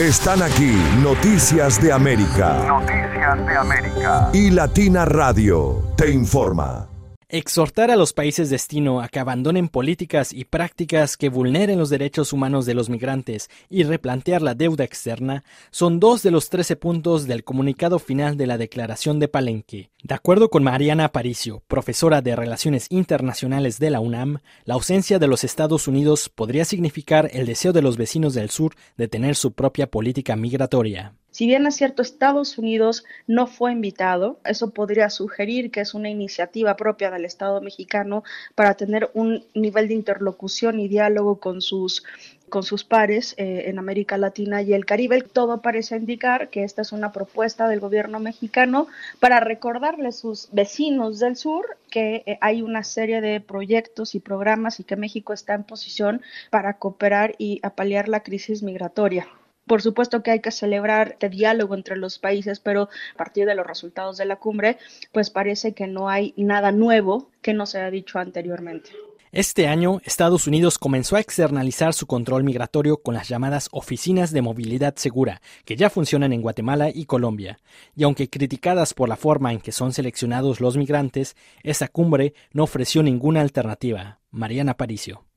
Están 0.00 0.42
aquí 0.42 0.72
Noticias 1.02 1.80
de 1.82 1.92
América. 1.92 2.64
Noticias 2.66 3.46
de 3.46 3.56
América. 3.56 4.30
Y 4.32 4.50
Latina 4.50 5.04
Radio 5.04 5.92
te 5.96 6.10
informa. 6.10 6.87
Exhortar 7.30 7.90
a 7.90 7.96
los 7.96 8.14
países 8.14 8.48
destino 8.48 9.02
a 9.02 9.08
que 9.08 9.18
abandonen 9.18 9.68
políticas 9.68 10.32
y 10.32 10.46
prácticas 10.46 11.18
que 11.18 11.28
vulneren 11.28 11.78
los 11.78 11.90
derechos 11.90 12.32
humanos 12.32 12.64
de 12.64 12.72
los 12.72 12.88
migrantes 12.88 13.50
y 13.68 13.82
replantear 13.82 14.40
la 14.40 14.54
deuda 14.54 14.84
externa 14.84 15.44
son 15.70 16.00
dos 16.00 16.22
de 16.22 16.30
los 16.30 16.48
13 16.48 16.76
puntos 16.76 17.26
del 17.26 17.44
comunicado 17.44 17.98
final 17.98 18.38
de 18.38 18.46
la 18.46 18.56
Declaración 18.56 19.18
de 19.18 19.28
Palenque. 19.28 19.90
De 20.02 20.14
acuerdo 20.14 20.48
con 20.48 20.64
Mariana 20.64 21.04
Aparicio, 21.04 21.62
profesora 21.68 22.22
de 22.22 22.34
Relaciones 22.34 22.86
Internacionales 22.88 23.78
de 23.78 23.90
la 23.90 24.00
UNAM, 24.00 24.38
la 24.64 24.72
ausencia 24.72 25.18
de 25.18 25.26
los 25.26 25.44
Estados 25.44 25.86
Unidos 25.86 26.30
podría 26.30 26.64
significar 26.64 27.28
el 27.34 27.44
deseo 27.44 27.74
de 27.74 27.82
los 27.82 27.98
vecinos 27.98 28.32
del 28.32 28.48
sur 28.48 28.74
de 28.96 29.06
tener 29.06 29.36
su 29.36 29.52
propia 29.52 29.90
política 29.90 30.34
migratoria. 30.34 31.12
Si 31.38 31.46
bien 31.46 31.68
es 31.68 31.76
cierto, 31.76 32.02
Estados 32.02 32.58
Unidos 32.58 33.04
no 33.28 33.46
fue 33.46 33.70
invitado, 33.70 34.40
eso 34.44 34.70
podría 34.70 35.08
sugerir 35.08 35.70
que 35.70 35.80
es 35.80 35.94
una 35.94 36.10
iniciativa 36.10 36.74
propia 36.74 37.12
del 37.12 37.24
Estado 37.24 37.60
mexicano 37.60 38.24
para 38.56 38.74
tener 38.74 39.08
un 39.14 39.44
nivel 39.54 39.86
de 39.86 39.94
interlocución 39.94 40.80
y 40.80 40.88
diálogo 40.88 41.38
con 41.38 41.60
sus 41.62 42.02
con 42.48 42.64
sus 42.64 42.82
pares 42.82 43.36
eh, 43.36 43.66
en 43.66 43.78
América 43.78 44.18
Latina 44.18 44.62
y 44.62 44.72
el 44.72 44.84
Caribe. 44.84 45.22
Todo 45.22 45.62
parece 45.62 45.96
indicar 45.96 46.48
que 46.50 46.64
esta 46.64 46.82
es 46.82 46.90
una 46.90 47.12
propuesta 47.12 47.68
del 47.68 47.78
gobierno 47.78 48.18
mexicano 48.18 48.88
para 49.20 49.38
recordarle 49.38 50.08
a 50.08 50.12
sus 50.12 50.48
vecinos 50.50 51.20
del 51.20 51.36
sur 51.36 51.78
que 51.88 52.24
eh, 52.26 52.38
hay 52.40 52.62
una 52.62 52.82
serie 52.82 53.20
de 53.20 53.40
proyectos 53.40 54.16
y 54.16 54.18
programas 54.18 54.80
y 54.80 54.84
que 54.84 54.96
México 54.96 55.32
está 55.32 55.54
en 55.54 55.62
posición 55.62 56.20
para 56.50 56.78
cooperar 56.78 57.36
y 57.38 57.60
apalear 57.62 58.08
la 58.08 58.24
crisis 58.24 58.64
migratoria. 58.64 59.28
Por 59.68 59.82
supuesto 59.82 60.22
que 60.22 60.32
hay 60.32 60.40
que 60.40 60.50
celebrar 60.50 61.12
este 61.12 61.28
diálogo 61.28 61.74
entre 61.74 61.96
los 61.96 62.18
países, 62.18 62.58
pero 62.58 62.88
a 63.14 63.16
partir 63.16 63.46
de 63.46 63.54
los 63.54 63.66
resultados 63.66 64.16
de 64.16 64.24
la 64.24 64.36
cumbre, 64.36 64.78
pues 65.12 65.30
parece 65.30 65.74
que 65.74 65.86
no 65.86 66.08
hay 66.08 66.34
nada 66.36 66.72
nuevo 66.72 67.30
que 67.42 67.54
no 67.54 67.66
se 67.66 67.78
haya 67.78 67.90
dicho 67.90 68.18
anteriormente. 68.18 68.90
Este 69.30 69.66
año, 69.66 70.00
Estados 70.04 70.46
Unidos 70.46 70.78
comenzó 70.78 71.16
a 71.16 71.20
externalizar 71.20 71.92
su 71.92 72.06
control 72.06 72.44
migratorio 72.44 73.02
con 73.02 73.12
las 73.12 73.28
llamadas 73.28 73.68
oficinas 73.72 74.32
de 74.32 74.40
movilidad 74.40 74.96
segura, 74.96 75.42
que 75.66 75.76
ya 75.76 75.90
funcionan 75.90 76.32
en 76.32 76.40
Guatemala 76.40 76.88
y 76.88 77.04
Colombia. 77.04 77.58
Y 77.94 78.04
aunque 78.04 78.30
criticadas 78.30 78.94
por 78.94 79.06
la 79.10 79.16
forma 79.16 79.52
en 79.52 79.60
que 79.60 79.72
son 79.72 79.92
seleccionados 79.92 80.62
los 80.62 80.78
migrantes, 80.78 81.36
esa 81.62 81.88
cumbre 81.88 82.32
no 82.52 82.62
ofreció 82.62 83.02
ninguna 83.02 83.42
alternativa. 83.42 84.18
Mariana 84.30 84.78
Paricio. 84.78 85.27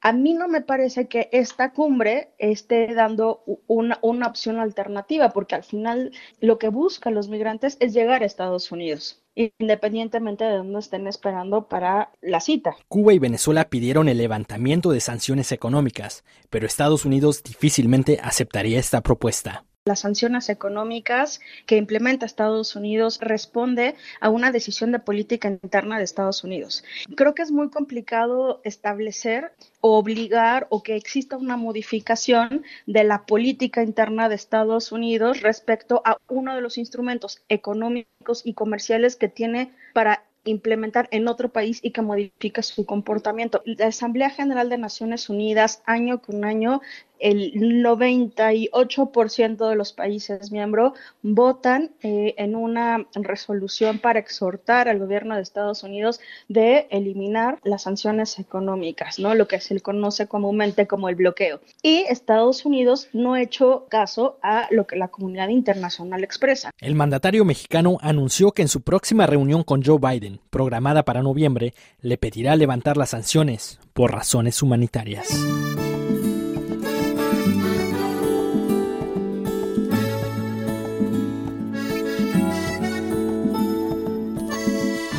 A 0.00 0.12
mí 0.12 0.34
no 0.34 0.48
me 0.48 0.60
parece 0.60 1.08
que 1.08 1.28
esta 1.32 1.72
cumbre 1.72 2.34
esté 2.38 2.94
dando 2.94 3.42
una, 3.66 3.98
una 4.02 4.28
opción 4.28 4.58
alternativa, 4.58 5.30
porque 5.30 5.56
al 5.56 5.64
final 5.64 6.12
lo 6.40 6.58
que 6.58 6.68
buscan 6.68 7.14
los 7.14 7.28
migrantes 7.28 7.76
es 7.80 7.94
llegar 7.94 8.22
a 8.22 8.26
Estados 8.26 8.70
Unidos 8.70 9.22
independientemente 9.60 10.44
de 10.44 10.56
dónde 10.56 10.80
estén 10.80 11.06
esperando 11.06 11.68
para 11.68 12.10
la 12.20 12.40
cita. 12.40 12.76
Cuba 12.88 13.14
y 13.14 13.20
Venezuela 13.20 13.68
pidieron 13.68 14.08
el 14.08 14.18
levantamiento 14.18 14.90
de 14.90 15.00
sanciones 15.00 15.52
económicas, 15.52 16.24
pero 16.50 16.66
Estados 16.66 17.04
Unidos 17.04 17.44
difícilmente 17.44 18.18
aceptaría 18.20 18.80
esta 18.80 19.00
propuesta 19.00 19.64
las 19.88 20.00
sanciones 20.00 20.48
económicas 20.48 21.40
que 21.66 21.76
implementa 21.76 22.26
Estados 22.26 22.76
Unidos 22.76 23.18
responde 23.20 23.96
a 24.20 24.28
una 24.28 24.52
decisión 24.52 24.92
de 24.92 25.00
política 25.00 25.48
interna 25.48 25.98
de 25.98 26.04
Estados 26.04 26.44
Unidos. 26.44 26.84
Creo 27.16 27.34
que 27.34 27.42
es 27.42 27.50
muy 27.50 27.70
complicado 27.70 28.60
establecer 28.62 29.52
o 29.80 29.98
obligar 29.98 30.68
o 30.70 30.82
que 30.82 30.94
exista 30.94 31.36
una 31.36 31.56
modificación 31.56 32.62
de 32.86 33.02
la 33.02 33.26
política 33.26 33.82
interna 33.82 34.28
de 34.28 34.36
Estados 34.36 34.92
Unidos 34.92 35.40
respecto 35.40 36.02
a 36.04 36.18
uno 36.28 36.54
de 36.54 36.60
los 36.60 36.78
instrumentos 36.78 37.42
económicos 37.48 38.42
y 38.44 38.54
comerciales 38.54 39.16
que 39.16 39.28
tiene 39.28 39.72
para 39.94 40.24
implementar 40.44 41.08
en 41.10 41.28
otro 41.28 41.50
país 41.50 41.80
y 41.82 41.90
que 41.90 42.02
modifique 42.02 42.62
su 42.62 42.86
comportamiento. 42.86 43.62
La 43.64 43.86
Asamblea 43.86 44.30
General 44.30 44.68
de 44.68 44.78
Naciones 44.78 45.28
Unidas, 45.28 45.82
año 45.84 46.20
con 46.20 46.44
año, 46.44 46.80
el 47.20 47.54
98% 47.54 49.68
de 49.68 49.76
los 49.76 49.92
países 49.92 50.52
miembros 50.52 50.92
votan 51.22 51.90
eh, 52.02 52.34
en 52.38 52.56
una 52.56 53.06
resolución 53.14 53.98
para 53.98 54.18
exhortar 54.18 54.88
al 54.88 54.98
gobierno 54.98 55.34
de 55.34 55.42
Estados 55.42 55.82
Unidos 55.82 56.20
de 56.48 56.86
eliminar 56.90 57.58
las 57.64 57.82
sanciones 57.82 58.38
económicas, 58.38 59.18
¿no? 59.18 59.34
Lo 59.34 59.48
que 59.48 59.60
se 59.60 59.80
conoce 59.80 60.26
comúnmente 60.26 60.86
como 60.86 61.08
el 61.08 61.14
bloqueo. 61.14 61.60
Y 61.82 62.04
Estados 62.08 62.64
Unidos 62.64 63.08
no 63.12 63.34
ha 63.34 63.42
hecho 63.42 63.86
caso 63.88 64.38
a 64.42 64.66
lo 64.70 64.86
que 64.86 64.96
la 64.96 65.08
comunidad 65.08 65.48
internacional 65.48 66.24
expresa. 66.24 66.70
El 66.80 66.94
mandatario 66.94 67.44
mexicano 67.44 67.98
anunció 68.00 68.52
que 68.52 68.62
en 68.62 68.68
su 68.68 68.82
próxima 68.82 69.26
reunión 69.26 69.62
con 69.62 69.82
Joe 69.82 69.98
Biden, 69.98 70.40
programada 70.50 71.04
para 71.04 71.22
noviembre, 71.22 71.74
le 72.00 72.18
pedirá 72.18 72.56
levantar 72.56 72.96
las 72.96 73.10
sanciones 73.10 73.78
por 73.92 74.12
razones 74.12 74.62
humanitarias. 74.62 75.28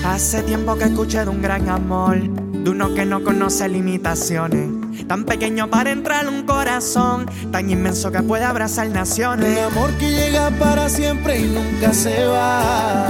Hace 0.09 0.41
tiempo 0.41 0.75
que 0.75 0.85
escuché 0.85 1.23
de 1.23 1.29
un 1.29 1.39
gran 1.39 1.69
amor, 1.69 2.19
de 2.19 2.69
uno 2.71 2.95
que 2.95 3.05
no 3.05 3.23
conoce 3.23 3.69
limitaciones. 3.69 4.67
Tan 5.07 5.23
pequeño 5.23 5.69
para 5.69 5.91
entrar 5.91 6.27
un 6.27 6.47
corazón, 6.47 7.27
tan 7.51 7.69
inmenso 7.69 8.11
que 8.11 8.23
puede 8.23 8.43
abrazar 8.43 8.89
naciones. 8.89 9.55
Un 9.55 9.63
amor 9.65 9.91
que 9.99 10.09
llega 10.09 10.49
para 10.57 10.89
siempre 10.89 11.41
y 11.41 11.43
nunca 11.43 11.93
se 11.93 12.25
va. 12.25 13.05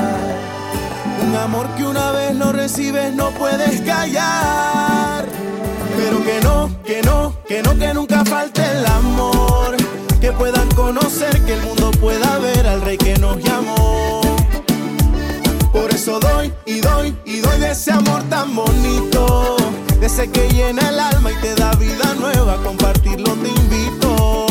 Un 1.25 1.35
amor 1.38 1.67
que 1.77 1.85
una 1.85 2.12
vez 2.12 2.35
lo 2.35 2.51
recibes 2.51 3.13
no 3.13 3.29
puedes 3.31 3.79
callar. 3.81 5.25
Pero 5.95 6.21
que 6.25 6.41
no, 6.43 6.83
que 6.83 7.01
no, 7.01 7.33
que 7.47 7.63
no, 7.63 7.79
que 7.79 7.93
nunca 7.93 8.25
falte 8.25 8.62
el 8.62 8.85
amor. 8.85 9.77
Que 10.19 10.33
puedan 10.33 10.69
conocer, 10.71 11.45
que 11.45 11.53
el 11.53 11.62
mundo 11.62 11.91
pueda 11.91 12.38
ver 12.39 12.67
al 12.67 12.81
rey 12.81 12.97
que 12.97 13.17
nos 13.17 13.41
llamó. 13.41 14.28
Eso 15.99 16.17
doy 16.17 16.53
y 16.65 16.79
doy 16.79 17.13
y 17.25 17.41
doy 17.41 17.59
de 17.59 17.71
ese 17.71 17.91
amor 17.91 18.23
tan 18.29 18.55
bonito. 18.55 19.57
De 19.99 20.05
ese 20.05 20.31
que 20.31 20.47
llena 20.47 20.88
el 20.88 20.97
alma 20.97 21.29
y 21.29 21.35
te 21.41 21.53
da 21.55 21.73
vida 21.73 22.15
nueva. 22.17 22.55
compartirlo 22.63 23.33
te 23.33 23.49
invito. 23.49 24.47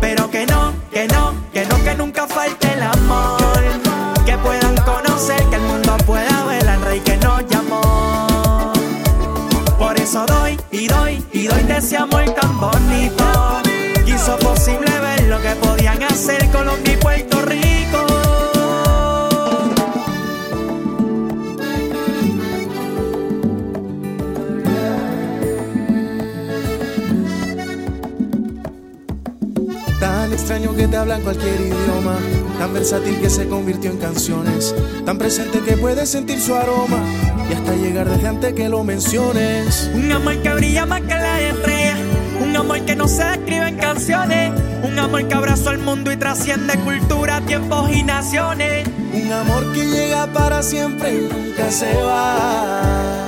Pero 0.00 0.30
que 0.30 0.46
no, 0.46 0.72
que 0.92 1.08
no, 1.08 1.34
que 1.52 1.66
no, 1.66 1.82
que 1.82 1.94
nunca 1.96 2.28
falte 2.28 2.74
el 2.74 2.82
amor. 2.84 3.40
Que 4.24 4.38
puedan 4.38 4.76
conocer, 4.76 5.42
que 5.50 5.56
el 5.56 5.62
mundo 5.62 5.96
pueda 6.06 6.44
ver 6.44 6.68
al 6.68 6.80
rey 6.80 7.00
que 7.00 7.16
nos 7.16 7.44
llamó. 7.48 8.72
Por 9.76 9.98
eso 9.98 10.26
doy 10.26 10.56
y 10.70 10.86
doy 10.86 11.26
y 11.32 11.48
doy 11.48 11.62
de 11.64 11.78
ese 11.78 11.96
amor 11.96 12.24
tan 12.40 12.60
bonito. 12.60 13.24
Hizo 14.06 14.38
posible 14.38 14.96
ver 15.00 15.24
lo 15.24 15.42
que 15.42 15.56
podían 15.56 16.00
hacer 16.04 16.48
Colombia 16.52 16.92
y 16.92 16.96
Puerto 16.98 17.42
Rico. 17.42 18.05
Extraño 30.46 30.76
que 30.76 30.86
te 30.86 30.96
habla 30.96 31.16
en 31.16 31.22
cualquier 31.22 31.60
idioma, 31.60 32.14
tan 32.56 32.72
versátil 32.72 33.18
que 33.20 33.28
se 33.28 33.48
convirtió 33.48 33.90
en 33.90 33.96
canciones, 33.96 34.72
tan 35.04 35.18
presente 35.18 35.58
que 35.58 35.76
puedes 35.76 36.08
sentir 36.08 36.40
su 36.40 36.54
aroma 36.54 37.02
y 37.50 37.52
hasta 37.52 37.74
llegar 37.74 38.08
desde 38.08 38.28
antes 38.28 38.52
que 38.52 38.68
lo 38.68 38.84
menciones. 38.84 39.90
Un 39.92 40.12
amor 40.12 40.40
que 40.42 40.54
brilla 40.54 40.86
más 40.86 41.00
que 41.00 41.14
la 41.14 41.40
estrella, 41.40 41.96
un 42.40 42.56
amor 42.56 42.80
que 42.82 42.94
no 42.94 43.08
se 43.08 43.24
describe 43.24 43.66
en 43.70 43.76
canciones, 43.76 44.52
un 44.84 44.96
amor 44.96 45.26
que 45.26 45.34
abraza 45.34 45.70
al 45.70 45.78
mundo 45.78 46.12
y 46.12 46.16
trasciende 46.16 46.78
cultura, 46.78 47.40
tiempos 47.40 47.90
y 47.90 48.04
naciones. 48.04 48.88
Un 49.14 49.32
amor 49.32 49.72
que 49.72 49.84
llega 49.84 50.28
para 50.28 50.62
siempre 50.62 51.12
y 51.12 51.28
nunca 51.28 51.72
se 51.72 51.92
va. 51.92 53.26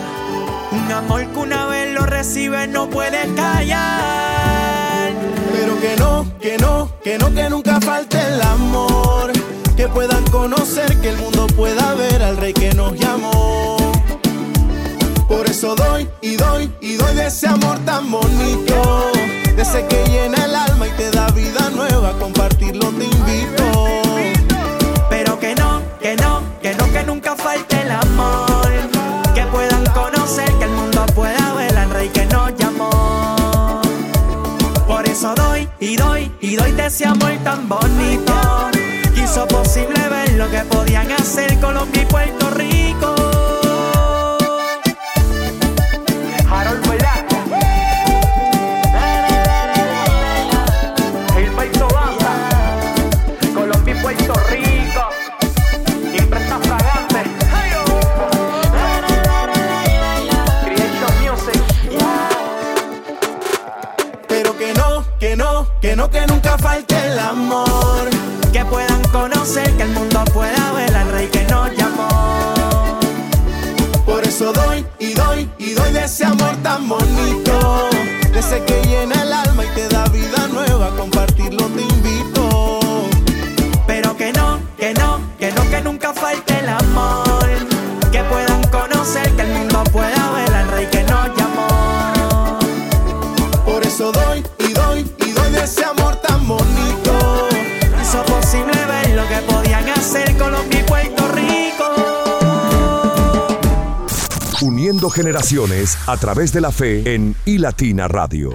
Un 0.70 0.92
amor 0.92 1.26
que 1.26 1.38
una 1.40 1.66
vez 1.66 1.92
lo 1.94 2.07
recibe 2.07 2.68
no 2.68 2.88
puede 2.88 3.26
callar 3.35 4.67
que 5.81 5.97
no, 5.97 6.27
que 6.41 6.57
no, 6.59 6.91
que 7.03 7.19
no, 7.19 7.33
que 7.33 7.51
nunca 7.51 7.81
falte 7.81 8.19
el 8.19 8.41
amor. 8.43 9.33
Que 9.77 9.88
puedan 9.88 10.25
conocer, 10.27 11.01
que 11.01 11.11
el 11.11 11.17
mundo 11.19 11.47
pueda 11.49 11.95
ver 11.95 12.23
al 12.23 12.37
rey 12.37 12.53
que 12.53 12.75
nos 12.75 12.95
llamó. 12.95 13.77
Por 15.29 15.47
eso 15.49 15.75
doy 15.77 16.09
y 16.21 16.37
doy 16.37 16.73
y 16.81 16.95
doy 16.95 17.14
de 17.14 17.27
ese 17.27 17.47
amor 17.47 17.79
tan 17.85 18.11
bonito. 18.11 19.12
De 19.55 19.62
ese 19.62 19.87
que 19.87 20.05
llena 20.07 20.45
el 20.45 20.55
alma 20.55 20.87
y 20.87 20.91
te 20.91 21.11
da 21.11 21.29
vida 21.29 21.71
nueva. 21.71 22.12
Compartirlo 22.19 22.91
te 22.91 23.05
invito. 23.05 24.03
Pero 25.11 25.38
que 25.38 25.55
no, 25.55 25.83
que 26.01 26.17
no, 26.17 26.43
que 26.61 26.75
no, 26.75 26.93
que 26.93 27.05
nunca 27.05 27.37
falte 27.37 27.81
el 27.83 27.91
amor. 27.91 28.69
Que 29.35 29.45
puedan 29.47 29.85
conocer, 29.87 30.51
y 35.88 35.96
doy 35.96 36.31
y 36.40 36.57
doy 36.57 36.72
de 36.72 36.87
ese 36.87 37.07
amor 37.07 37.33
tan 37.42 37.66
bonito. 37.68 38.70
Hizo 39.16 39.46
posible 39.48 40.09
ver 40.09 40.33
lo 40.35 40.51
que 40.51 40.59
podían 40.59 41.11
hacer 41.12 41.59
Colombia 41.61 42.03
y 42.03 42.07
Puerto 42.07 42.51
Rico. 42.51 43.17
No, 65.98 66.08
que 66.08 66.24
nunca 66.28 66.56
falte 66.56 66.94
el 67.06 67.18
amor. 67.18 68.08
Que 68.52 68.64
puedan 68.64 69.02
conocer, 69.11 69.68
que 69.76 69.82
el 69.82 69.90
mundo 69.90 70.24
pueda 70.32 70.72
ver 70.72 70.94
al 70.96 71.11
rey 71.11 71.26
que 71.26 71.42
nos 71.52 71.76
llamó. 71.76 72.08
Por 74.06 74.22
eso 74.24 74.52
doy 74.52 74.87
y 75.00 75.12
doy 75.12 75.50
y 75.58 75.72
doy 75.74 75.92
de 75.92 76.04
ese 76.04 76.24
amor 76.24 76.54
tan 76.62 76.88
bonito. 76.88 77.90
De 78.32 78.38
ese 78.38 78.62
que 78.64 78.80
llena 78.84 79.22
el 79.22 79.32
alma 79.32 79.64
y 79.64 79.68
te 79.74 79.88
da 79.88 80.05
vida 80.07 80.46
nueva. 80.53 80.94
Compartirlo 80.96 81.66
te 81.66 81.82
invito. 81.82 82.80
Pero 83.86 84.16
que 84.16 84.32
no, 84.32 84.61
que 84.78 84.94
no, 84.94 85.20
que 85.38 85.51
no, 85.51 85.62
que 85.68 85.80
nunca 85.82 86.14
falte 86.14 86.61
el 86.61 86.68
amor. 86.68 87.49
Que 88.12 88.22
puedan 88.22 88.62
conocer, 88.70 89.28
que 89.32 89.42
el 89.42 89.49
mundo 89.49 89.82
pueda 89.92 90.30
ver 90.30 90.55
al 90.55 90.68
rey 90.68 90.86
que 90.86 91.03
nos 91.03 91.26
llamó. 91.36 92.59
Por 93.66 93.84
eso 93.84 94.12
doy 94.12 94.28
Generaciones 104.89 105.99
a 106.07 106.16
través 106.16 106.51
de 106.51 106.62
la 106.62 106.72
fe 106.72 107.14
en 107.14 107.36
iLatina 107.45 108.09
Radio 108.09 108.51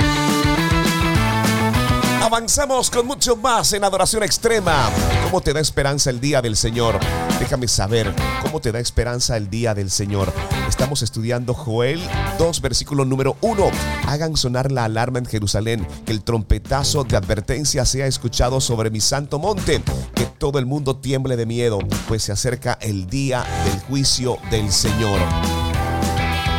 Avanzamos 2.23 2.89
con 2.89 3.05
mucho 3.05 3.35
más 3.35 3.73
en 3.73 3.83
adoración 3.83 4.23
extrema. 4.23 4.89
¿Cómo 5.25 5.41
te 5.41 5.53
da 5.53 5.59
esperanza 5.59 6.09
el 6.09 6.19
día 6.19 6.41
del 6.41 6.55
Señor? 6.55 6.99
Déjame 7.39 7.67
saber 7.67 8.11
cómo 8.41 8.59
te 8.59 8.71
da 8.71 8.79
esperanza 8.79 9.37
el 9.37 9.51
día 9.51 9.75
del 9.75 9.91
Señor. 9.91 10.33
Estamos 10.67 11.03
estudiando 11.03 11.53
Joel 11.53 12.01
2, 12.39 12.61
versículo 12.61 13.05
número 13.05 13.37
1. 13.41 13.69
Hagan 14.07 14.35
sonar 14.35 14.71
la 14.71 14.85
alarma 14.85 15.19
en 15.19 15.25
Jerusalén, 15.25 15.85
que 16.07 16.13
el 16.13 16.23
trompetazo 16.23 17.03
de 17.03 17.15
advertencia 17.15 17.85
sea 17.85 18.07
escuchado 18.07 18.59
sobre 18.59 18.89
mi 18.89 19.01
santo 19.01 19.37
monte, 19.37 19.83
que 20.15 20.25
todo 20.25 20.57
el 20.57 20.65
mundo 20.65 20.95
tiemble 20.95 21.35
de 21.35 21.45
miedo, 21.45 21.77
pues 22.07 22.23
se 22.23 22.31
acerca 22.31 22.79
el 22.81 23.05
día 23.05 23.45
del 23.65 23.79
juicio 23.81 24.39
del 24.49 24.71
Señor. 24.71 25.19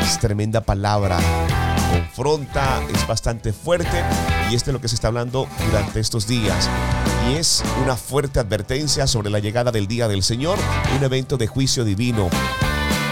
Es 0.05 0.21
tremenda 0.21 0.61
palabra 0.61 1.19
confronta, 1.95 2.83
es 2.93 3.07
bastante 3.07 3.53
fuerte 3.53 4.03
y 4.51 4.55
esto 4.55 4.71
es 4.71 4.75
lo 4.75 4.81
que 4.81 4.89
se 4.89 4.95
está 4.95 5.09
hablando 5.09 5.49
durante 5.67 6.01
estos 6.01 6.27
días. 6.27 6.69
Y 7.29 7.35
es 7.35 7.63
una 7.83 7.97
fuerte 7.97 8.41
advertencia 8.41 9.07
sobre 9.07 9.31
la 9.31 9.39
llegada 9.39 9.71
del 9.73 9.87
día 9.87 10.09
del 10.09 10.23
Señor, 10.23 10.59
un 10.97 11.05
evento 11.05 11.37
de 11.37 11.47
juicio 11.47 11.85
divino. 11.85 12.29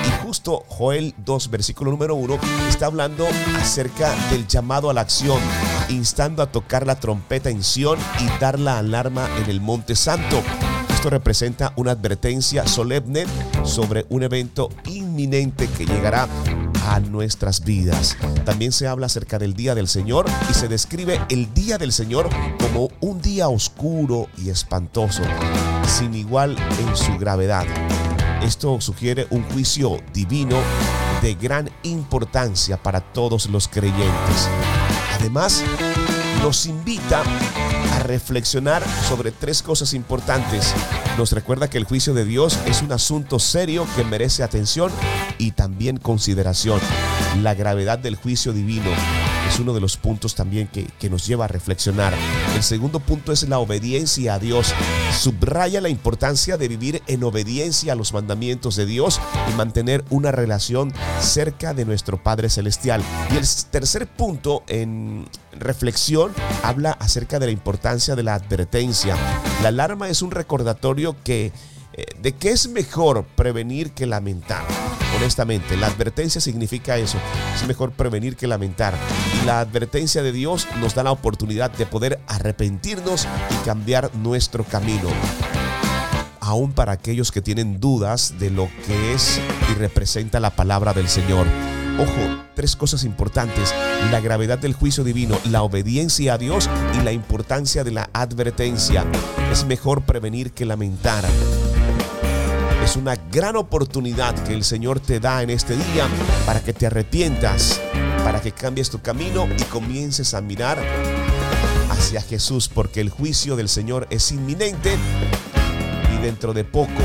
Y 0.07 0.24
justo 0.24 0.64
Joel 0.68 1.14
2, 1.18 1.51
versículo 1.51 1.90
número 1.90 2.14
1, 2.14 2.38
está 2.68 2.86
hablando 2.86 3.26
acerca 3.57 4.12
del 4.30 4.47
llamado 4.47 4.90
a 4.90 4.95
la 4.95 5.03
acción, 5.03 5.40
instando 5.88 6.43
a 6.43 6.51
tocar 6.51 6.86
la 6.86 6.99
trompeta 6.99 7.51
en 7.51 7.62
Sión 7.62 7.99
y 8.20 8.40
dar 8.40 8.59
la 8.59 8.78
alarma 8.78 9.28
en 9.43 9.51
el 9.51 9.61
Monte 9.61 9.95
Santo. 9.95 10.43
Esto 10.90 11.11
representa 11.11 11.72
una 11.76 11.93
advertencia 11.93 12.66
solemne 12.66 13.26
sobre 13.64 14.07
un 14.09 14.22
evento 14.22 14.70
inminente 14.86 15.68
que 15.68 15.86
llegará 15.86 16.28
a 16.88 17.00
nuestras 17.00 17.64
vidas. 17.64 18.16
También 18.44 18.72
se 18.72 18.86
habla 18.86 19.06
acerca 19.06 19.38
del 19.38 19.54
día 19.54 19.74
del 19.74 19.88
Señor 19.88 20.26
y 20.50 20.54
se 20.54 20.68
describe 20.68 21.20
el 21.28 21.52
día 21.54 21.78
del 21.78 21.92
Señor 21.92 22.28
como 22.60 22.90
un 23.00 23.20
día 23.20 23.48
oscuro 23.48 24.28
y 24.38 24.50
espantoso, 24.50 25.22
sin 25.86 26.14
igual 26.14 26.56
en 26.58 26.96
su 26.96 27.16
gravedad. 27.18 27.66
Esto 28.42 28.80
sugiere 28.80 29.26
un 29.30 29.44
juicio 29.44 29.98
divino 30.12 30.56
de 31.22 31.34
gran 31.34 31.70
importancia 31.84 32.76
para 32.76 33.00
todos 33.00 33.46
los 33.46 33.68
creyentes. 33.68 34.48
Además, 35.18 35.62
nos 36.42 36.66
invita 36.66 37.22
reflexionar 38.03 38.82
sobre 39.09 39.30
tres 39.30 39.62
cosas 39.62 39.94
importantes. 39.94 40.74
Nos 41.18 41.32
recuerda 41.32 41.68
que 41.68 41.78
el 41.78 41.84
juicio 41.84 42.14
de 42.14 42.24
Dios 42.24 42.59
es 42.66 42.82
un 42.82 42.92
asunto 42.92 43.38
serio 43.38 43.86
que 43.96 44.05
merece 44.05 44.42
atención 44.42 44.90
y 45.38 45.53
también 45.53 45.96
consideración. 45.96 46.80
La 47.42 47.55
gravedad 47.55 47.98
del 47.98 48.16
juicio 48.16 48.53
divino 48.53 48.90
es 49.53 49.61
uno 49.61 49.74
de 49.74 49.80
los 49.80 49.98
puntos 49.98 50.34
también 50.34 50.66
que, 50.66 50.86
que, 50.98 51.11
nos 51.11 51.26
lleva 51.26 51.44
a 51.44 51.48
reflexionar. 51.48 52.14
El 52.55 52.62
segundo 52.62 53.00
punto 53.00 53.32
es 53.32 53.46
la 53.46 53.59
obediencia 53.59 54.34
a 54.34 54.38
Dios. 54.38 54.72
Subraya 55.20 55.82
la 55.82 55.90
importancia 55.90 56.57
de 56.57 56.68
vivir 56.68 57.03
en 57.07 57.22
obediencia 57.22 57.92
a 57.92 57.96
los 57.96 58.14
mandamientos 58.14 58.76
de 58.76 58.86
Dios 58.86 59.20
y 59.50 59.55
mantener 59.55 60.05
una 60.09 60.32
relación 60.32 60.94
cerca 61.20 61.74
de 61.74 61.84
nuestro 61.84 62.22
Padre 62.22 62.48
Celestial. 62.48 63.03
Y 63.30 63.36
el 63.36 63.46
tercer 63.70 64.07
punto 64.07 64.62
en 64.68 65.28
reflexión 65.53 66.32
habla 66.62 66.92
acerca 66.92 67.38
de 67.38 67.46
la 67.46 67.53
importancia 67.53 68.16
de 68.16 68.22
la 68.22 68.34
advertencia. 68.34 69.16
La 69.61 69.68
alarma 69.68 70.09
es 70.09 70.22
un 70.22 70.30
recordatorio 70.30 71.14
que 71.24 71.53
eh, 71.94 72.07
de 72.22 72.32
que 72.32 72.50
es 72.50 72.68
mejor 72.68 73.24
prevenir 73.36 73.90
que 73.90 74.07
lamentar. 74.07 74.64
Honestamente, 75.16 75.76
la 75.76 75.88
advertencia 75.88 76.40
significa 76.40 76.96
eso. 76.96 77.18
Es 77.55 77.66
mejor 77.66 77.92
prevenir 77.92 78.34
que 78.34 78.46
lamentar. 78.46 78.94
La 79.47 79.59
advertencia 79.59 80.22
de 80.22 80.30
Dios 80.30 80.68
nos 80.80 80.95
da 80.95 81.03
la 81.03 81.11
oportunidad 81.11 81.72
de 81.72 81.84
poder 81.84 82.20
arrepentirnos 82.28 83.26
y 83.51 83.64
cambiar 83.64 84.14
nuestro 84.14 84.62
camino. 84.62 85.09
Aún 86.38 86.72
para 86.72 86.93
aquellos 86.93 87.32
que 87.32 87.43
tienen 87.43 87.80
dudas 87.80 88.34
de 88.38 88.51
lo 88.51 88.68
que 88.86 89.14
es 89.14 89.40
y 89.70 89.74
representa 89.74 90.38
la 90.38 90.51
palabra 90.51 90.93
del 90.93 91.09
Señor. 91.09 91.47
Ojo, 91.99 92.45
tres 92.55 92.76
cosas 92.76 93.03
importantes. 93.03 93.74
La 94.12 94.20
gravedad 94.20 94.59
del 94.59 94.74
juicio 94.74 95.03
divino, 95.03 95.36
la 95.51 95.62
obediencia 95.62 96.34
a 96.34 96.38
Dios 96.38 96.70
y 96.99 97.03
la 97.03 97.11
importancia 97.11 97.82
de 97.82 97.90
la 97.90 98.11
advertencia. 98.12 99.05
Es 99.51 99.64
mejor 99.64 100.03
prevenir 100.03 100.53
que 100.53 100.64
lamentar. 100.64 101.24
Es 102.84 102.95
una 102.97 103.16
gran 103.30 103.57
oportunidad 103.57 104.34
que 104.45 104.55
el 104.55 104.62
Señor 104.64 105.01
te 105.01 105.18
da 105.18 105.43
en 105.43 105.51
este 105.51 105.74
día 105.74 106.07
para 106.47 106.61
que 106.61 106.72
te 106.72 106.86
arrepientas, 106.86 107.80
para 108.24 108.40
que 108.40 108.52
cambies 108.52 108.90
tu 108.90 109.00
camino 109.00 109.48
y 109.58 109.62
comiences 109.64 110.34
a 110.34 110.40
mirar 110.40 110.78
hacia 111.90 112.22
Jesús, 112.22 112.68
porque 112.68 113.00
el 113.00 113.10
juicio 113.10 113.56
del 113.56 113.68
Señor 113.68 114.06
es 114.10 114.32
inminente 114.32 114.96
y 116.14 116.22
dentro 116.22 116.52
de 116.52 116.64
poco 116.64 117.02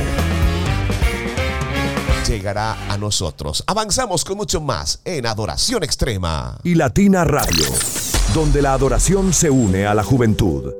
llegará 2.28 2.76
a 2.92 2.98
nosotros. 2.98 3.64
Avanzamos 3.68 4.26
con 4.26 4.38
mucho 4.38 4.60
más 4.60 5.00
en 5.06 5.26
Adoración 5.26 5.84
Extrema. 5.84 6.58
Y 6.64 6.76
Latina 6.76 7.24
Radio, 7.24 7.66
donde 8.34 8.62
la 8.62 8.74
adoración 8.74 9.34
se 9.34 9.50
une 9.50 9.88
a 9.88 9.94
la 9.94 10.04
juventud. 10.04 10.74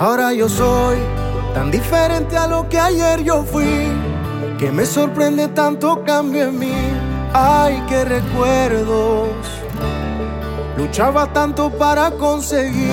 Ahora 0.00 0.32
yo 0.32 0.48
soy 0.48 0.96
tan 1.54 1.70
diferente 1.70 2.36
a 2.36 2.46
lo 2.46 2.68
que 2.68 2.78
ayer 2.78 3.22
yo 3.22 3.44
fui, 3.44 3.88
que 4.58 4.70
me 4.72 4.86
sorprende 4.86 5.48
tanto 5.48 6.02
cambio 6.04 6.44
en 6.44 6.58
mí. 6.58 7.17
Ay, 7.32 7.82
qué 7.88 8.04
recuerdos. 8.04 9.28
Luchaba 10.76 11.32
tanto 11.32 11.70
para 11.70 12.10
conseguir 12.12 12.92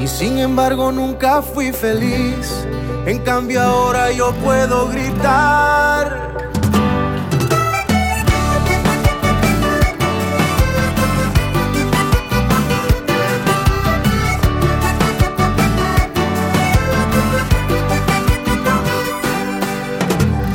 y 0.00 0.06
sin 0.06 0.38
embargo 0.38 0.92
nunca 0.92 1.42
fui 1.42 1.72
feliz. 1.72 2.66
En 3.06 3.18
cambio 3.18 3.60
ahora 3.60 4.10
yo 4.12 4.32
puedo 4.44 4.88
gritar. 4.88 6.24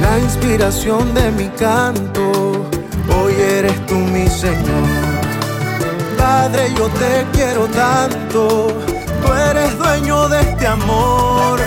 La 0.01 0.19
inspiración 0.19 1.13
de 1.13 1.31
mi 1.31 1.47
canto, 1.49 2.65
hoy 3.21 3.33
eres 3.33 3.85
tú 3.85 3.95
mi 3.95 4.27
Señor. 4.27 4.87
Padre, 6.17 6.73
yo 6.77 6.87
te 6.89 7.25
quiero 7.33 7.65
tanto, 7.67 8.67
tú 9.21 9.33
eres 9.33 9.77
dueño 9.77 10.29
de 10.29 10.41
este 10.41 10.67
amor 10.67 11.59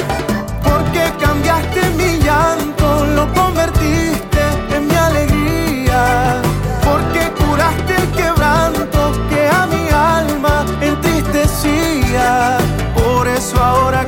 porque 0.62 1.12
cambiaste 1.20 1.80
mi 1.96 2.18
llanto, 2.18 3.06
lo 3.16 3.32
convertiste 3.32 4.42
en 4.74 4.86
mi 4.88 4.94
alegría, 4.94 6.42
porque 6.84 7.30
curaste 7.42 7.94
el 7.94 8.08
quebranto 8.12 9.12
que 9.30 9.48
a 9.48 9.66
mi 9.66 9.88
alma 9.88 10.64
entristecía. 10.80 12.58
Por 12.94 13.26
eso 13.28 13.62
ahora 13.62 14.04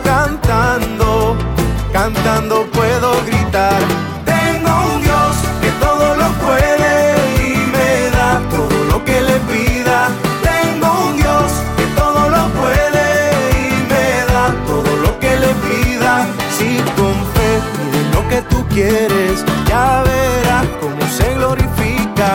quieres, 18.75 19.45
ya 19.69 20.03
verás 20.03 20.67
cómo 20.81 21.01
se 21.09 21.33
glorifica. 21.35 22.29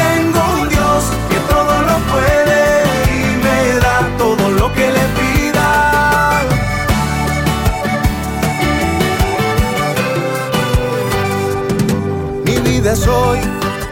Tengo 0.00 0.40
un 0.60 0.68
Dios 0.68 1.04
que 1.30 1.38
todo 1.52 1.74
lo 1.88 1.96
puede 2.12 2.84
y 3.16 3.20
me 3.44 3.80
da 3.80 3.98
todo 4.18 4.50
lo 4.50 4.72
que 4.74 4.86
le 4.96 5.04
pida. 5.18 5.70
Mi 12.44 12.56
vida 12.68 12.92
es 12.92 13.06
hoy 13.06 13.40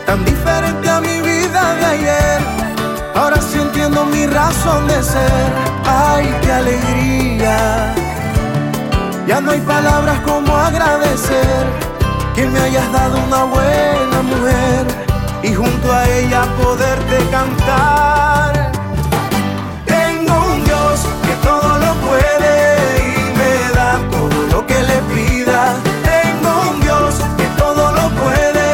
tan 0.05 0.25
diferente 0.27 0.89
a 0.91 1.01
mi 1.01 1.21
vida 1.23 1.75
de 1.77 1.85
ayer. 1.87 2.41
Ahora 3.15 3.41
sí 3.41 3.59
entiendo 3.59 4.05
mi 4.05 4.27
razón 4.27 4.87
de 4.89 5.03
ser. 5.03 5.49
Ay, 5.87 6.35
qué 6.43 6.53
alegría. 6.53 7.95
Ya 9.27 9.41
no 9.41 9.53
hay 9.53 9.61
palabras 9.61 10.21
como 10.21 10.55
agradecer 10.55 11.94
que 12.35 12.47
me 12.47 12.59
hayas 12.59 12.93
dado 12.93 13.17
una 13.27 13.45
buena 13.45 14.23
mujer 14.23 14.87
y 15.43 15.55
junto 15.55 15.93
a 15.93 16.09
ella 16.09 16.43
poderte 16.61 17.19
cantar. 17.31 18.73
Tengo 19.87 20.35
un 20.53 20.65
Dios 20.65 21.07
que 21.27 21.35
todo 21.47 21.79
lo 21.79 21.95
puede 22.07 22.53
y 23.07 23.39
me 23.39 23.75
da 23.79 24.01
todo 24.11 24.39
lo 24.53 24.67
que 24.67 24.83
le 24.83 24.99
pida. 25.15 25.75
Tengo 26.13 26.51
un 26.71 26.81
Dios 26.81 27.15
que 27.37 27.47
todo 27.57 27.93
lo 27.93 28.09
puede 28.23 28.69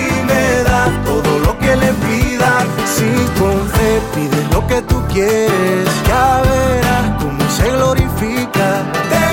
y 0.00 0.24
me 0.30 0.62
da 0.62 0.82
todo 1.04 1.38
lo 1.40 1.58
que 1.58 1.76
le 1.76 1.92
pida. 2.06 2.64
Si 2.94 3.10
con 3.38 3.58
fe 3.68 4.00
pides 4.14 4.50
lo 4.52 4.66
que 4.66 4.80
tú 4.82 5.02
quieres, 5.12 5.88
ya 6.08 6.40
verás 6.42 7.06
cómo 7.20 7.44
Isabela 7.44 9.31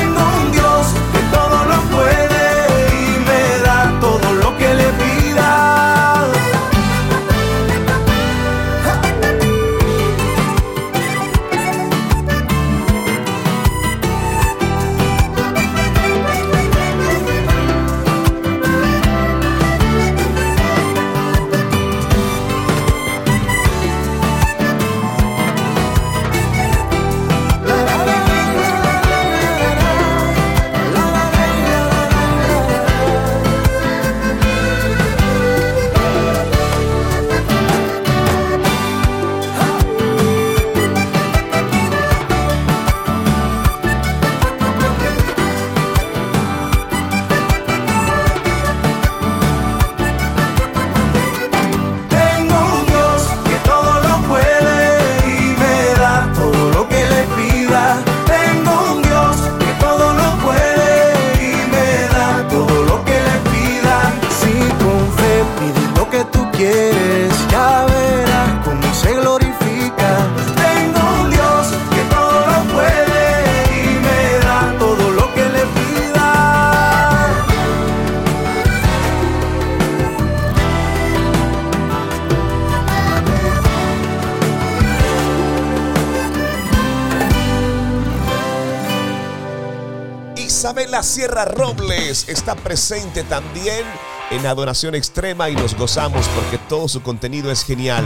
Sierra 91.09 91.43
Robles 91.43 92.29
está 92.29 92.53
presente 92.53 93.23
también 93.23 93.83
en 94.29 94.45
Adoración 94.45 94.93
Extrema 94.93 95.49
y 95.49 95.55
nos 95.55 95.75
gozamos 95.75 96.27
porque 96.27 96.59
todo 96.69 96.87
su 96.87 97.01
contenido 97.01 97.49
es 97.49 97.63
genial. 97.63 98.05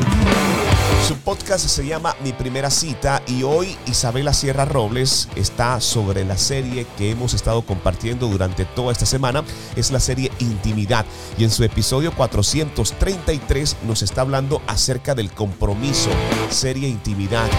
Su 1.05 1.17
podcast 1.17 1.67
se 1.67 1.85
llama 1.85 2.15
Mi 2.23 2.31
Primera 2.31 2.69
Cita 2.69 3.21
y 3.27 3.43
hoy 3.43 3.77
Isabela 3.87 4.31
Sierra 4.33 4.63
Robles 4.63 5.27
está 5.35 5.81
sobre 5.81 6.23
la 6.23 6.37
serie 6.37 6.87
que 6.97 7.11
hemos 7.11 7.33
estado 7.33 7.63
compartiendo 7.63 8.27
durante 8.27 8.63
toda 8.63 8.93
esta 8.93 9.05
semana. 9.05 9.43
Es 9.75 9.91
la 9.91 9.99
serie 9.99 10.31
Intimidad 10.39 11.05
y 11.37 11.43
en 11.43 11.51
su 11.51 11.65
episodio 11.65 12.15
433 12.15 13.77
nos 13.83 14.01
está 14.01 14.21
hablando 14.21 14.61
acerca 14.65 15.13
del 15.13 15.29
compromiso, 15.29 16.09
serie 16.49 16.87
Intimidad. 16.87 17.49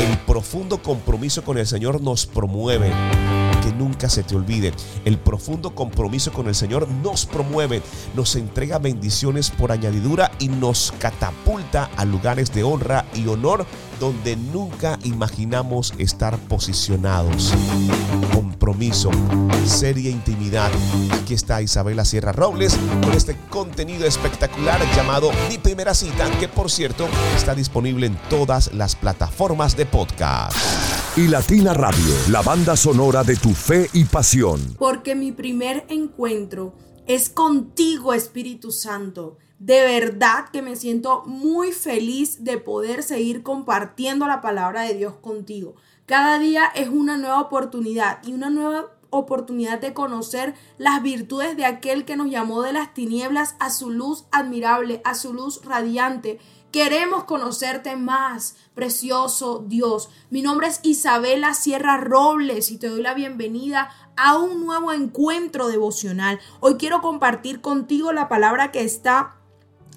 El 0.00 0.16
profundo 0.20 0.82
compromiso 0.82 1.44
con 1.44 1.58
el 1.58 1.66
Señor 1.66 2.00
nos 2.00 2.24
promueve 2.24 2.94
que 3.64 3.72
nunca 3.72 4.10
se 4.10 4.22
te 4.22 4.36
olvide. 4.36 4.72
El 5.04 5.18
profundo 5.18 5.74
compromiso 5.74 6.32
con 6.32 6.48
el 6.48 6.54
Señor 6.54 6.86
nos 7.02 7.24
promueve, 7.24 7.82
nos 8.14 8.36
entrega 8.36 8.78
bendiciones 8.78 9.50
por 9.50 9.72
añadidura 9.72 10.30
y 10.38 10.48
nos 10.48 10.92
catapulta 10.98 11.90
a 11.96 12.04
lugares 12.04 12.52
de 12.52 12.62
honra 12.62 13.06
y 13.14 13.26
honor 13.26 13.64
donde 13.98 14.36
nunca 14.36 14.98
imaginamos 15.04 15.94
estar 15.96 16.36
posicionados. 16.36 17.54
Compromiso, 18.34 19.10
seria 19.64 20.10
intimidad. 20.10 20.70
Aquí 21.12 21.32
está 21.32 21.62
Isabela 21.62 22.04
Sierra 22.04 22.32
Robles 22.32 22.78
con 23.02 23.12
este 23.12 23.36
contenido 23.48 24.06
espectacular 24.06 24.80
llamado 24.94 25.30
Mi 25.48 25.56
Primera 25.56 25.94
Cita, 25.94 26.30
que 26.38 26.48
por 26.48 26.70
cierto 26.70 27.08
está 27.34 27.54
disponible 27.54 28.06
en 28.06 28.16
todas 28.28 28.74
las 28.74 28.94
plataformas 28.94 29.76
de 29.76 29.86
podcast. 29.86 30.93
Y 31.16 31.28
Latina 31.28 31.72
Radio, 31.74 32.12
la 32.28 32.42
banda 32.42 32.76
sonora 32.76 33.22
de 33.22 33.36
tu 33.36 33.50
fe 33.50 33.88
y 33.92 34.02
pasión. 34.04 34.74
Porque 34.76 35.14
mi 35.14 35.30
primer 35.30 35.86
encuentro 35.88 36.74
es 37.06 37.30
contigo, 37.30 38.14
Espíritu 38.14 38.72
Santo. 38.72 39.38
De 39.60 39.80
verdad 39.82 40.48
que 40.52 40.60
me 40.60 40.74
siento 40.74 41.22
muy 41.24 41.70
feliz 41.70 42.42
de 42.42 42.58
poder 42.58 43.04
seguir 43.04 43.44
compartiendo 43.44 44.26
la 44.26 44.40
palabra 44.40 44.82
de 44.82 44.94
Dios 44.94 45.14
contigo. 45.14 45.76
Cada 46.04 46.40
día 46.40 46.64
es 46.74 46.88
una 46.88 47.16
nueva 47.16 47.40
oportunidad 47.42 48.18
y 48.24 48.32
una 48.32 48.50
nueva 48.50 48.86
oportunidad 49.10 49.80
de 49.80 49.94
conocer 49.94 50.54
las 50.78 51.00
virtudes 51.00 51.56
de 51.56 51.64
aquel 51.64 52.04
que 52.04 52.16
nos 52.16 52.28
llamó 52.28 52.62
de 52.62 52.72
las 52.72 52.92
tinieblas 52.92 53.54
a 53.60 53.70
su 53.70 53.90
luz 53.90 54.24
admirable, 54.32 55.00
a 55.04 55.14
su 55.14 55.32
luz 55.32 55.60
radiante. 55.64 56.40
Queremos 56.74 57.22
conocerte 57.22 57.94
más, 57.94 58.56
precioso 58.74 59.64
Dios. 59.64 60.10
Mi 60.28 60.42
nombre 60.42 60.66
es 60.66 60.80
Isabela 60.82 61.54
Sierra 61.54 61.98
Robles 61.98 62.72
y 62.72 62.78
te 62.78 62.88
doy 62.88 63.00
la 63.00 63.14
bienvenida 63.14 63.90
a 64.16 64.38
un 64.38 64.66
nuevo 64.66 64.90
encuentro 64.90 65.68
devocional. 65.68 66.40
Hoy 66.58 66.74
quiero 66.74 67.00
compartir 67.00 67.60
contigo 67.60 68.12
la 68.12 68.28
palabra 68.28 68.72
que 68.72 68.82
está 68.82 69.36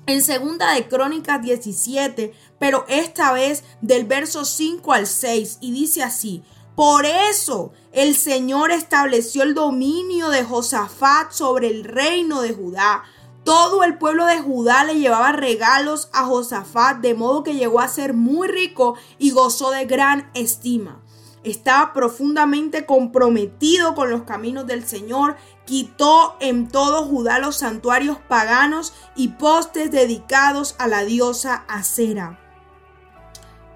en 0.06 0.22
segunda 0.22 0.74
de 0.74 0.88
Crónicas 0.88 1.42
17, 1.42 2.36
pero 2.60 2.86
esta 2.88 3.34
vez 3.34 3.64
del 3.82 4.06
verso 4.06 4.46
5 4.46 4.94
al 4.94 5.08
6 5.08 5.58
y 5.62 5.72
dice 5.72 6.04
así: 6.04 6.44
por 6.78 7.08
eso 7.08 7.74
el 7.92 8.16
Señor 8.16 8.70
estableció 8.70 9.42
el 9.42 9.56
dominio 9.56 10.30
de 10.30 10.44
Josafat 10.44 11.32
sobre 11.32 11.70
el 11.70 11.84
reino 11.84 12.44
de 12.44 12.54
Judá. 12.54 13.04
Todo 13.48 13.86
el 13.86 13.98
pueblo 13.98 14.26
de 14.26 14.42
Judá 14.42 14.84
le 14.84 15.00
llevaba 15.00 15.32
regalos 15.32 16.10
a 16.12 16.26
Josafat, 16.26 16.98
de 16.98 17.14
modo 17.14 17.44
que 17.44 17.56
llegó 17.56 17.80
a 17.80 17.88
ser 17.88 18.14
muy 18.14 18.50
rico 18.50 18.96
y 19.20 19.32
gozó 19.32 19.72
de 19.72 19.86
gran 19.86 20.30
estima. 20.34 21.02
Estaba 21.46 21.94
profundamente 21.94 22.86
comprometido 22.86 23.96
con 23.96 24.12
los 24.12 24.24
caminos 24.24 24.68
del 24.68 24.86
Señor, 24.86 25.38
quitó 25.64 26.36
en 26.42 26.68
todo 26.68 27.06
Judá 27.06 27.40
los 27.40 27.56
santuarios 27.56 28.18
paganos 28.18 28.94
y 29.16 29.30
postes 29.30 29.92
dedicados 29.92 30.76
a 30.78 30.88
la 30.88 31.06
diosa 31.06 31.64
Acera. 31.70 32.42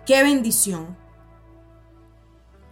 ¡Qué 0.05 0.21
bendición! 0.21 0.97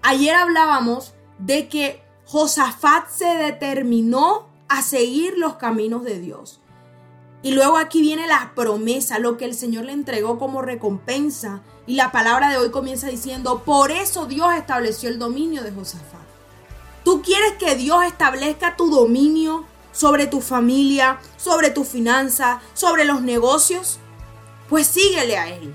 Ayer 0.01 0.35
hablábamos 0.35 1.13
de 1.37 1.69
que 1.69 2.03
Josafat 2.25 3.07
se 3.07 3.37
determinó 3.37 4.49
a 4.67 4.81
seguir 4.81 5.37
los 5.37 5.55
caminos 5.55 6.03
de 6.03 6.19
Dios. 6.19 6.58
Y 7.41 7.51
luego 7.51 7.77
aquí 7.77 8.01
viene 8.01 8.27
la 8.27 8.51
promesa, 8.53 9.19
lo 9.19 9.37
que 9.37 9.45
el 9.45 9.55
Señor 9.55 9.85
le 9.85 9.93
entregó 9.93 10.37
como 10.37 10.61
recompensa. 10.61 11.61
Y 11.87 11.95
la 11.95 12.11
palabra 12.11 12.49
de 12.49 12.57
hoy 12.57 12.69
comienza 12.69 13.07
diciendo, 13.07 13.63
por 13.63 13.91
eso 13.91 14.25
Dios 14.25 14.53
estableció 14.53 15.09
el 15.09 15.19
dominio 15.19 15.63
de 15.63 15.71
Josafat. 15.71 16.19
¿Tú 17.03 17.21
quieres 17.21 17.53
que 17.53 17.75
Dios 17.75 18.03
establezca 18.03 18.75
tu 18.75 18.89
dominio 18.89 19.65
sobre 19.91 20.27
tu 20.27 20.41
familia, 20.41 21.19
sobre 21.37 21.69
tu 21.69 21.85
finanza, 21.85 22.61
sobre 22.73 23.05
los 23.05 23.21
negocios? 23.21 23.99
Pues 24.67 24.87
síguele 24.87 25.37
a 25.37 25.47
Él. 25.47 25.73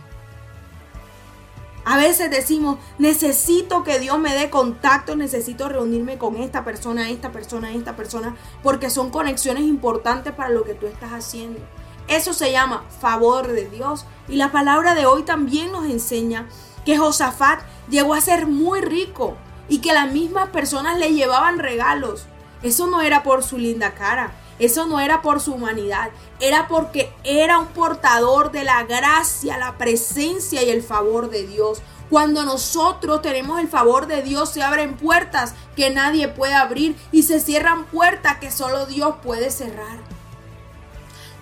A 1.85 1.99
veces 1.99 2.31
decimos, 2.31 2.79
necesito 2.99 3.85
que 3.85 3.99
Dios 3.99 4.19
me 4.19 4.35
dé 4.35 4.49
contacto, 4.49 5.17
necesito 5.17 5.69
reunirme 5.69 6.17
con 6.17 6.37
esta 6.37 6.65
persona, 6.65 7.11
esta 7.11 7.31
persona, 7.31 7.73
esta 7.73 7.95
persona, 7.95 8.37
porque 8.63 8.89
son 8.89 9.11
conexiones 9.11 9.65
importantes 9.65 10.33
para 10.33 10.49
lo 10.49 10.65
que 10.65 10.75
tú 10.75 10.87
estás 10.87 11.13
haciendo. 11.13 11.61
Eso 12.09 12.33
se 12.33 12.53
llama 12.53 12.85
favor 13.01 13.49
de 13.49 13.69
Dios. 13.69 14.07
Y 14.29 14.37
la 14.37 14.51
palabra 14.51 14.95
de 14.95 15.07
hoy 15.07 15.23
también 15.23 15.73
nos 15.73 15.85
enseña 15.85 16.49
que 16.85 16.99
Josafat 16.99 17.61
llegó 17.89 18.15
a 18.15 18.21
ser 18.21 18.47
muy 18.47 18.81
rico 18.81 19.37
y 19.69 19.79
que 19.79 19.93
las 19.93 20.13
mismas 20.13 20.51
personas 20.51 20.99
le 20.99 21.13
llevaban 21.13 21.59
regalos. 21.59 22.27
Eso 22.63 22.87
no 22.87 23.03
era 23.03 23.23
por 23.23 23.43
su 23.43 23.59
linda 23.59 23.95
cara, 23.95 24.33
eso 24.59 24.87
no 24.87 25.01
era 25.01 25.23
por 25.23 25.41
su 25.41 25.55
humanidad, 25.55 26.11
era 26.41 26.69
porque 26.69 27.13
era 27.25 27.59
un 27.59 27.67
portador 27.69 28.53
de 28.53 28.65
la 28.65 28.85
gracia, 28.85 29.59
la 29.59 29.77
presencia 29.79 30.63
y 30.63 30.71
el 30.71 30.83
favor 30.83 31.31
de 31.31 31.47
Dios. 31.47 31.83
Cuando 32.11 32.45
nosotros 32.45 33.23
tenemos 33.23 33.59
el 33.61 33.69
favor 33.69 34.07
de 34.07 34.23
Dios, 34.23 34.51
se 34.51 34.63
abren 34.63 34.97
puertas 34.97 35.55
que 35.75 35.91
nadie 35.91 36.29
puede 36.29 36.55
abrir 36.55 36.97
y 37.11 37.23
se 37.23 37.41
cierran 37.41 37.87
puertas 37.87 38.39
que 38.39 38.51
solo 38.51 38.87
Dios 38.87 39.17
puede 39.23 39.51
cerrar. 39.51 39.99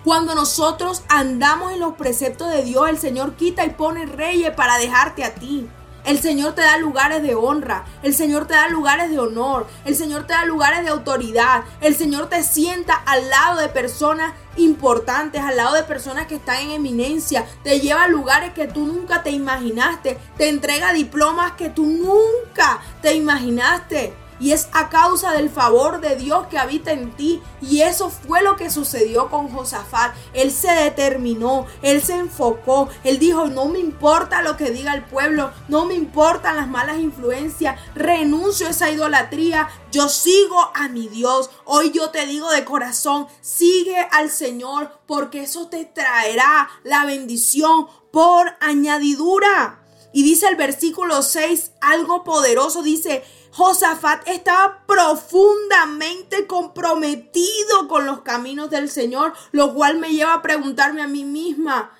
Cuando 0.03 0.35
nosotros 0.35 1.03
andamos 1.07 1.73
en 1.73 1.79
los 1.79 1.93
preceptos 1.93 2.49
de 2.49 2.63
Dios, 2.63 2.89
el 2.89 2.97
Señor 2.97 3.35
quita 3.35 3.65
y 3.65 3.69
pone 3.69 4.05
reyes 4.05 4.51
para 4.53 4.77
dejarte 4.77 5.23
a 5.23 5.33
ti. 5.35 5.69
El 6.05 6.19
Señor 6.19 6.53
te 6.53 6.61
da 6.61 6.77
lugares 6.77 7.23
de 7.23 7.33
honra, 7.33 7.85
el 8.01 8.13
Señor 8.13 8.45
te 8.45 8.53
da 8.53 8.67
lugares 8.67 9.09
de 9.09 9.19
honor, 9.19 9.67
el 9.85 9.95
Señor 9.95 10.27
te 10.27 10.33
da 10.33 10.43
lugares 10.45 10.83
de 10.83 10.89
autoridad, 10.89 11.63
el 11.79 11.95
Señor 11.95 12.27
te 12.27 12.43
sienta 12.43 12.93
al 12.93 13.29
lado 13.29 13.59
de 13.59 13.69
personas 13.69 14.33
importantes, 14.57 15.41
al 15.41 15.55
lado 15.55 15.75
de 15.75 15.83
personas 15.83 16.27
que 16.27 16.35
están 16.35 16.57
en 16.57 16.71
eminencia, 16.71 17.45
te 17.63 17.79
lleva 17.79 18.03
a 18.03 18.07
lugares 18.09 18.53
que 18.53 18.67
tú 18.67 18.85
nunca 18.85 19.23
te 19.23 19.31
imaginaste, 19.31 20.17
te 20.37 20.49
entrega 20.49 20.91
diplomas 20.91 21.53
que 21.53 21.69
tú 21.69 21.85
nunca 21.85 22.79
te 23.01 23.13
imaginaste. 23.13 24.22
Y 24.39 24.51
es 24.51 24.69
a 24.71 24.89
causa 24.89 25.31
del 25.31 25.49
favor 25.49 26.01
de 26.01 26.15
Dios 26.15 26.47
que 26.47 26.57
habita 26.57 26.91
en 26.91 27.11
ti. 27.11 27.41
Y 27.61 27.81
eso 27.81 28.09
fue 28.09 28.41
lo 28.41 28.55
que 28.55 28.69
sucedió 28.69 29.29
con 29.29 29.49
Josafat. 29.49 30.13
Él 30.33 30.51
se 30.51 30.71
determinó, 30.71 31.65
él 31.81 32.01
se 32.01 32.13
enfocó, 32.13 32.89
él 33.03 33.19
dijo, 33.19 33.47
no 33.47 33.65
me 33.65 33.79
importa 33.79 34.41
lo 34.41 34.57
que 34.57 34.71
diga 34.71 34.93
el 34.93 35.03
pueblo, 35.03 35.51
no 35.67 35.85
me 35.85 35.93
importan 35.93 36.57
las 36.57 36.67
malas 36.67 36.99
influencias, 36.99 37.79
renuncio 37.95 38.67
a 38.67 38.71
esa 38.71 38.89
idolatría, 38.89 39.69
yo 39.91 40.09
sigo 40.09 40.71
a 40.73 40.87
mi 40.89 41.07
Dios. 41.07 41.49
Hoy 41.65 41.91
yo 41.91 42.09
te 42.09 42.25
digo 42.25 42.49
de 42.51 42.65
corazón, 42.65 43.27
sigue 43.41 44.07
al 44.11 44.29
Señor 44.29 44.99
porque 45.05 45.43
eso 45.43 45.67
te 45.67 45.85
traerá 45.85 46.69
la 46.83 47.05
bendición 47.05 47.87
por 48.11 48.55
añadidura. 48.59 49.79
Y 50.13 50.21
dice 50.21 50.47
el 50.47 50.55
versículo 50.55 51.23
6 51.23 51.71
algo 51.81 52.23
poderoso, 52.23 52.83
dice, 52.83 53.23
Josafat 53.55 54.27
estaba 54.27 54.83
profundamente 54.87 56.47
comprometido 56.47 57.87
con 57.87 58.07
los 58.07 58.21
caminos 58.21 58.71
del 58.71 58.89
Señor, 58.89 59.33
lo 59.51 59.75
cual 59.75 59.99
me 59.99 60.09
lleva 60.09 60.33
a 60.33 60.41
preguntarme 60.41 61.03
a 61.03 61.07
mí 61.07 61.23
misma 61.23 61.91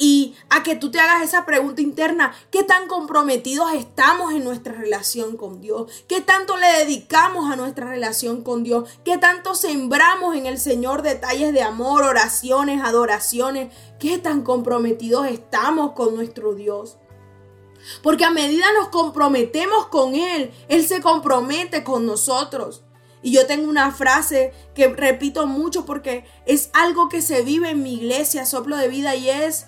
y 0.00 0.36
a 0.48 0.62
que 0.62 0.76
tú 0.76 0.92
te 0.92 1.00
hagas 1.00 1.22
esa 1.22 1.44
pregunta 1.44 1.82
interna, 1.82 2.32
¿qué 2.52 2.62
tan 2.62 2.86
comprometidos 2.86 3.74
estamos 3.74 4.32
en 4.32 4.44
nuestra 4.44 4.72
relación 4.72 5.36
con 5.36 5.60
Dios? 5.60 5.90
¿Qué 6.08 6.20
tanto 6.20 6.56
le 6.56 6.68
dedicamos 6.78 7.52
a 7.52 7.56
nuestra 7.56 7.88
relación 7.88 8.42
con 8.42 8.62
Dios? 8.62 8.88
¿Qué 9.04 9.18
tanto 9.18 9.56
sembramos 9.56 10.36
en 10.36 10.46
el 10.46 10.58
Señor 10.58 11.02
detalles 11.02 11.52
de 11.52 11.62
amor, 11.62 12.04
oraciones, 12.04 12.82
adoraciones? 12.82 13.74
¿Qué 13.98 14.16
tan 14.16 14.42
comprometidos 14.42 15.26
estamos 15.26 15.92
con 15.92 16.14
nuestro 16.14 16.54
Dios? 16.54 16.96
Porque 18.02 18.24
a 18.24 18.30
medida 18.30 18.66
nos 18.78 18.88
comprometemos 18.88 19.86
con 19.86 20.14
Él, 20.14 20.52
Él 20.68 20.86
se 20.86 21.00
compromete 21.00 21.84
con 21.84 22.06
nosotros. 22.06 22.82
Y 23.22 23.32
yo 23.32 23.46
tengo 23.46 23.68
una 23.68 23.92
frase 23.92 24.52
que 24.74 24.88
repito 24.88 25.46
mucho 25.46 25.84
porque 25.84 26.24
es 26.46 26.70
algo 26.72 27.08
que 27.08 27.20
se 27.20 27.42
vive 27.42 27.70
en 27.70 27.82
mi 27.82 27.94
iglesia, 27.94 28.46
soplo 28.46 28.76
de 28.76 28.88
vida, 28.88 29.14
y 29.14 29.28
es, 29.28 29.66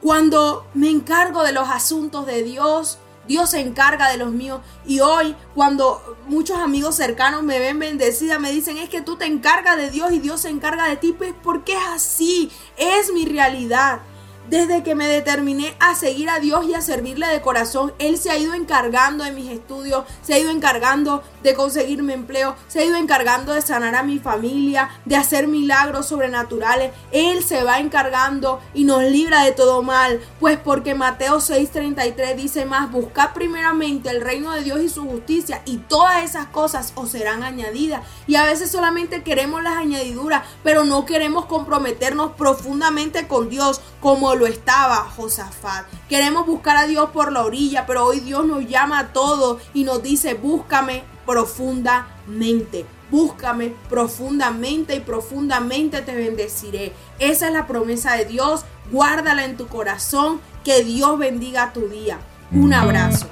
cuando 0.00 0.66
me 0.74 0.90
encargo 0.90 1.42
de 1.42 1.52
los 1.52 1.68
asuntos 1.68 2.26
de 2.26 2.42
Dios, 2.42 2.98
Dios 3.26 3.50
se 3.50 3.60
encarga 3.60 4.10
de 4.10 4.18
los 4.18 4.30
míos. 4.30 4.60
Y 4.86 5.00
hoy, 5.00 5.34
cuando 5.54 6.16
muchos 6.28 6.58
amigos 6.58 6.94
cercanos 6.94 7.42
me 7.42 7.58
ven 7.58 7.78
bendecida, 7.78 8.38
me 8.38 8.52
dicen, 8.52 8.78
es 8.78 8.88
que 8.88 9.00
tú 9.00 9.16
te 9.16 9.26
encargas 9.26 9.76
de 9.76 9.90
Dios 9.90 10.12
y 10.12 10.20
Dios 10.20 10.42
se 10.42 10.48
encarga 10.48 10.88
de 10.88 10.96
ti, 10.96 11.12
pues 11.12 11.34
porque 11.42 11.72
es 11.74 11.84
así, 11.88 12.50
es 12.76 13.12
mi 13.12 13.24
realidad. 13.24 14.00
Desde 14.48 14.84
que 14.84 14.94
me 14.94 15.08
determiné 15.08 15.74
a 15.80 15.96
seguir 15.96 16.30
a 16.30 16.38
Dios 16.38 16.66
y 16.66 16.74
a 16.74 16.80
servirle 16.80 17.26
de 17.26 17.40
corazón, 17.40 17.92
Él 17.98 18.16
se 18.16 18.30
ha 18.30 18.36
ido 18.36 18.54
encargando 18.54 19.24
de 19.24 19.32
mis 19.32 19.50
estudios, 19.50 20.04
se 20.22 20.34
ha 20.34 20.38
ido 20.38 20.50
encargando 20.50 21.24
de 21.46 21.54
conseguirme 21.54 22.12
empleo, 22.12 22.56
se 22.66 22.80
ha 22.80 22.84
ido 22.84 22.96
encargando 22.96 23.52
de 23.52 23.62
sanar 23.62 23.94
a 23.94 24.02
mi 24.02 24.18
familia, 24.18 24.90
de 25.04 25.14
hacer 25.14 25.46
milagros 25.46 26.06
sobrenaturales. 26.06 26.92
Él 27.12 27.44
se 27.44 27.62
va 27.62 27.78
encargando 27.78 28.60
y 28.74 28.82
nos 28.82 29.04
libra 29.04 29.44
de 29.44 29.52
todo 29.52 29.84
mal, 29.84 30.20
pues 30.40 30.58
porque 30.58 30.96
Mateo 30.96 31.38
6:33 31.38 32.34
dice 32.34 32.64
más, 32.64 32.90
buscad 32.90 33.32
primeramente 33.32 34.10
el 34.10 34.22
reino 34.22 34.50
de 34.50 34.64
Dios 34.64 34.80
y 34.80 34.88
su 34.88 35.04
justicia 35.08 35.62
y 35.66 35.76
todas 35.76 36.24
esas 36.24 36.46
cosas 36.46 36.92
os 36.96 37.10
serán 37.10 37.44
añadidas. 37.44 38.02
Y 38.26 38.34
a 38.34 38.44
veces 38.44 38.72
solamente 38.72 39.22
queremos 39.22 39.62
las 39.62 39.76
añadiduras, 39.76 40.42
pero 40.64 40.84
no 40.84 41.06
queremos 41.06 41.44
comprometernos 41.44 42.32
profundamente 42.32 43.28
con 43.28 43.48
Dios 43.48 43.80
como 44.00 44.34
lo 44.34 44.48
estaba 44.48 44.96
Josafat. 45.16 45.86
Queremos 46.08 46.44
buscar 46.44 46.76
a 46.76 46.88
Dios 46.88 47.10
por 47.10 47.30
la 47.30 47.44
orilla, 47.44 47.86
pero 47.86 48.04
hoy 48.04 48.18
Dios 48.18 48.44
nos 48.44 48.66
llama 48.66 48.98
a 48.98 49.12
todos 49.12 49.62
y 49.74 49.84
nos 49.84 50.02
dice, 50.02 50.34
búscame 50.34 51.15
profundamente. 51.26 52.86
Búscame 53.10 53.74
profundamente 53.88 54.96
y 54.96 55.00
profundamente 55.00 56.02
te 56.02 56.14
bendeciré. 56.14 56.92
Esa 57.18 57.48
es 57.48 57.52
la 57.52 57.66
promesa 57.66 58.14
de 58.14 58.24
Dios. 58.24 58.64
Guárdala 58.90 59.44
en 59.44 59.56
tu 59.56 59.66
corazón. 59.66 60.40
Que 60.64 60.82
Dios 60.82 61.18
bendiga 61.18 61.72
tu 61.72 61.88
día. 61.88 62.18
Un 62.52 62.74
abrazo. 62.74 63.28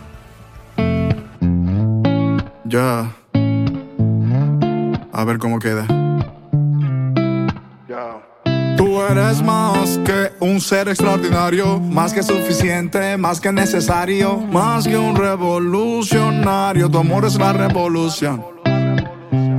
Ya. 2.65 3.15
A 5.13 5.25
ver 5.25 5.39
cómo 5.39 5.59
queda. 5.59 5.87
Eres 9.09 9.43
más 9.43 9.99
que 10.05 10.33
un 10.41 10.61
ser 10.61 10.89
extraordinario, 10.89 11.81
más 11.81 12.13
que 12.13 12.23
suficiente, 12.23 13.17
más 13.17 13.41
que 13.41 13.53
necesario, 13.53 14.39
más 14.39 14.87
que 14.87 14.97
un 14.97 15.17
revolucionario. 15.17 16.91
Tu 16.91 16.99
amor 16.99 17.25
es 17.25 17.37
la 17.37 17.53
revolución. 17.53 18.45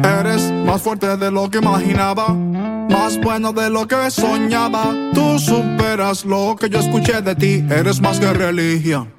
Eres 0.03 0.51
más 0.51 0.81
fuerte 0.81 1.17
de 1.17 1.31
lo 1.31 1.49
que 1.49 1.57
imaginaba, 1.57 2.29
más 2.29 3.19
bueno 3.19 3.51
de 3.53 3.69
lo 3.69 3.87
que 3.87 4.11
soñaba. 4.11 4.93
Tú 5.13 5.39
superas 5.39 6.25
lo 6.25 6.55
que 6.55 6.69
yo 6.69 6.79
escuché 6.79 7.21
de 7.21 7.35
ti, 7.35 7.65
eres 7.69 8.01
más 8.01 8.19
que 8.19 8.31
religión. 8.31 9.13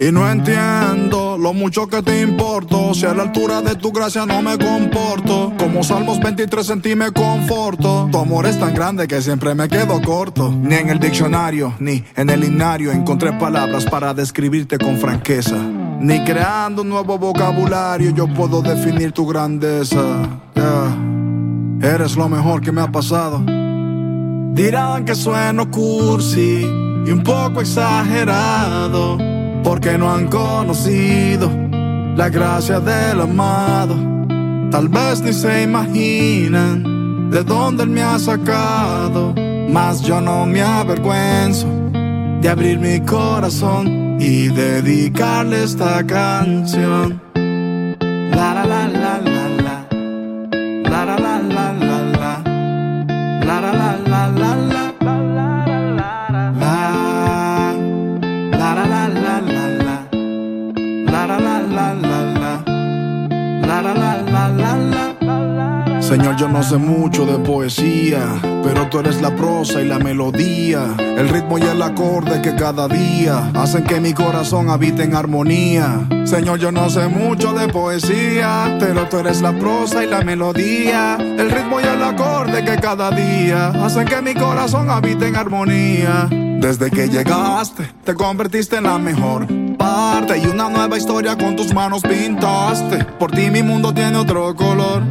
Y 0.00 0.10
no 0.10 0.28
entiendo 0.30 1.05
lo 1.38 1.52
mucho 1.52 1.86
que 1.88 2.02
te 2.02 2.20
importo. 2.20 2.94
Si 2.94 3.06
a 3.06 3.14
la 3.14 3.24
altura 3.24 3.62
de 3.62 3.76
tu 3.76 3.92
gracia 3.92 4.26
no 4.26 4.42
me 4.42 4.58
comporto. 4.58 5.52
Como 5.58 5.82
Salmos 5.82 6.20
23 6.20 6.70
en 6.70 6.98
me 6.98 7.10
conforto. 7.12 8.08
Tu 8.10 8.18
amor 8.18 8.46
es 8.46 8.58
tan 8.58 8.74
grande 8.74 9.06
que 9.06 9.20
siempre 9.20 9.54
me 9.54 9.68
quedo 9.68 10.00
corto. 10.02 10.50
Ni 10.50 10.74
en 10.74 10.88
el 10.88 10.98
diccionario, 10.98 11.74
ni 11.78 12.04
en 12.14 12.30
el 12.30 12.44
himnario 12.44 12.92
encontré 12.92 13.32
palabras 13.32 13.84
para 13.84 14.14
describirte 14.14 14.78
con 14.78 14.98
franqueza. 14.98 15.56
Ni 16.00 16.24
creando 16.24 16.82
un 16.82 16.88
nuevo 16.88 17.18
vocabulario 17.18 18.10
yo 18.10 18.26
puedo 18.28 18.62
definir 18.62 19.12
tu 19.12 19.26
grandeza. 19.26 20.00
Eres 21.82 22.16
lo 22.16 22.28
mejor 22.28 22.60
que 22.60 22.72
me 22.72 22.80
ha 22.80 22.90
pasado. 22.90 23.42
Dirán 24.54 25.04
que 25.04 25.14
sueno 25.14 25.70
cursi 25.70 26.62
y 27.06 27.10
un 27.10 27.22
poco 27.22 27.60
exagerado 27.60 29.35
porque 29.66 29.98
no 29.98 30.08
han 30.08 30.28
conocido 30.28 31.50
la 32.14 32.28
gracia 32.28 32.78
del 32.78 33.20
amado. 33.20 33.96
Tal 34.70 34.88
vez 34.88 35.20
ni 35.22 35.32
se 35.32 35.64
imaginan 35.64 37.30
de 37.30 37.42
dónde 37.42 37.82
él 37.82 37.90
me 37.90 38.00
ha 38.00 38.16
sacado, 38.16 39.34
mas 39.68 40.02
yo 40.02 40.20
no 40.20 40.46
me 40.46 40.62
avergüenzo 40.62 41.66
de 42.40 42.48
abrir 42.48 42.78
mi 42.78 43.00
corazón 43.00 44.20
y 44.20 44.46
dedicarle 44.46 45.64
esta 45.64 46.06
canción. 46.06 47.20
La 47.34 48.54
la 48.54 48.64
la 48.64 48.86
la 48.86 49.18
la 49.18 49.48
la, 49.64 49.86
la 50.90 51.04
la 51.04 51.16
la 51.18 51.42
la 51.42 51.72
la 51.72 52.02
la, 52.12 52.42
la 53.44 53.60
la 53.60 53.96
la 54.06 54.28
la 54.28 54.65
Señor, 66.06 66.36
yo 66.36 66.46
no 66.46 66.62
sé 66.62 66.76
mucho 66.76 67.26
de 67.26 67.36
poesía, 67.40 68.38
pero 68.62 68.88
tú 68.88 69.00
eres 69.00 69.20
la 69.20 69.34
prosa 69.34 69.82
y 69.82 69.86
la 69.86 69.98
melodía, 69.98 70.94
el 70.98 71.28
ritmo 71.28 71.58
y 71.58 71.62
el 71.62 71.82
acorde 71.82 72.40
que 72.40 72.54
cada 72.54 72.86
día 72.86 73.50
hacen 73.56 73.82
que 73.82 73.98
mi 73.98 74.14
corazón 74.14 74.70
habite 74.70 75.02
en 75.02 75.16
armonía. 75.16 76.06
Señor, 76.24 76.60
yo 76.60 76.70
no 76.70 76.88
sé 76.90 77.08
mucho 77.08 77.52
de 77.54 77.66
poesía, 77.66 78.76
pero 78.78 79.08
tú 79.08 79.18
eres 79.18 79.42
la 79.42 79.52
prosa 79.58 80.04
y 80.04 80.06
la 80.06 80.22
melodía, 80.22 81.16
el 81.16 81.50
ritmo 81.50 81.80
y 81.80 81.84
el 81.84 82.00
acorde 82.00 82.64
que 82.64 82.76
cada 82.76 83.10
día 83.10 83.70
hacen 83.70 84.04
que 84.04 84.22
mi 84.22 84.34
corazón 84.34 84.88
habite 84.88 85.26
en 85.26 85.34
armonía. 85.34 86.28
Desde 86.30 86.88
que 86.88 87.08
llegaste, 87.08 87.90
te 88.04 88.14
convertiste 88.14 88.76
en 88.76 88.84
la 88.84 88.98
mejor 88.98 89.48
parte 89.76 90.38
y 90.38 90.46
una 90.46 90.68
nueva 90.70 90.96
historia 90.96 91.36
con 91.36 91.56
tus 91.56 91.74
manos 91.74 92.02
pintaste. 92.02 93.04
Por 93.18 93.32
ti 93.32 93.50
mi 93.50 93.64
mundo 93.64 93.92
tiene 93.92 94.18
otro 94.18 94.54
color. 94.54 95.02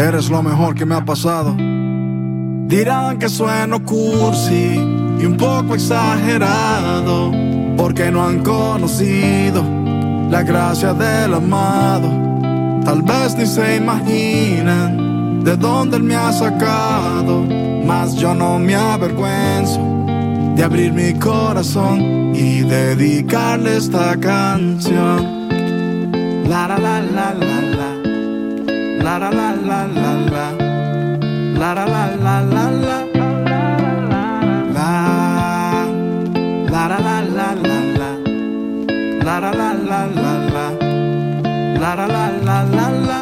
Eres 0.00 0.30
lo 0.30 0.42
mejor 0.42 0.74
que 0.74 0.86
me 0.86 0.94
ha 0.94 1.04
pasado. 1.04 1.54
Dirán 1.54 3.18
que 3.18 3.28
sueno 3.28 3.84
cursi 3.84 4.80
y 5.20 5.26
un 5.26 5.36
poco 5.36 5.74
exagerado, 5.74 7.30
porque 7.76 8.10
no 8.10 8.24
han 8.24 8.42
conocido 8.42 9.62
la 10.30 10.42
gracia 10.42 10.94
del 10.94 11.34
amado. 11.34 12.08
Tal 12.82 13.02
vez 13.02 13.36
ni 13.36 13.44
se 13.44 13.76
imaginan 13.76 15.44
de 15.44 15.54
dónde 15.58 15.98
él 15.98 16.04
me 16.04 16.16
ha 16.16 16.32
sacado, 16.32 17.44
mas 17.84 18.14
yo 18.14 18.34
no 18.34 18.58
me 18.58 18.74
avergüenzo 18.74 19.82
de 20.56 20.62
abrir 20.62 20.94
mi 20.94 21.12
corazón 21.12 22.34
y 22.34 22.62
dedicarle 22.62 23.76
esta 23.76 24.16
canción. 24.16 25.40
La 26.48 26.66
la 26.68 26.78
la 26.78 27.02
la 27.02 27.34
la 27.34 27.69
la 29.02 29.18
la 29.18 29.30
la 29.30 29.54
la 29.60 29.86
la. 30.32 30.46
La 31.58 31.74
la 31.74 31.84
la 31.86 32.06
la 32.16 32.40
la 32.42 32.70
la. 32.70 33.04
La 36.70 36.88
la 36.88 36.98
la 36.98 37.22
la 37.22 37.54
la 37.54 37.80
la. 37.94 38.10
La 41.80 41.96
la 41.96 42.06
la 42.06 42.30
la 42.44 42.64
la 42.64 42.90
la. 43.08 43.18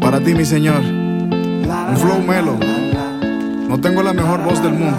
Para 0.00 0.18
ti, 0.20 0.34
mi 0.34 0.44
señor, 0.44 0.82
un 0.82 1.96
flow 1.96 2.20
melo. 2.22 2.56
No 3.68 3.78
tengo 3.80 4.02
la 4.02 4.12
mejor 4.12 4.42
voz 4.42 4.62
del 4.62 4.72
mundo, 4.72 4.98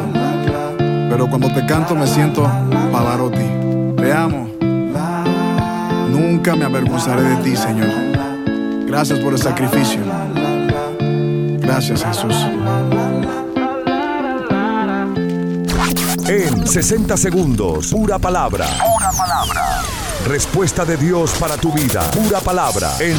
pero 1.09 1.27
cuando 1.27 1.49
te 1.51 1.65
canto 1.65 1.95
me 1.95 2.05
siento 2.05 2.43
Pavarotti. 2.91 3.45
Te 3.97 4.13
amo. 4.13 4.47
Nunca 6.11 6.55
me 6.55 6.65
avergonzaré 6.65 7.23
de 7.23 7.35
ti, 7.37 7.55
Señor. 7.55 8.06
Gracias 8.87 9.19
por 9.19 9.33
el 9.33 9.39
sacrificio. 9.39 9.99
Gracias, 11.59 12.05
Jesús. 12.05 12.33
En 16.25 16.65
60 16.65 17.17
segundos, 17.17 17.87
pura 17.87 18.17
palabra. 18.17 18.65
Pura 18.65 19.11
palabra. 19.11 19.81
Respuesta 20.25 20.85
de 20.85 20.95
Dios 20.95 21.31
para 21.37 21.57
tu 21.57 21.71
vida. 21.73 22.01
Pura 22.11 22.39
palabra. 22.39 22.93
En 22.99 23.17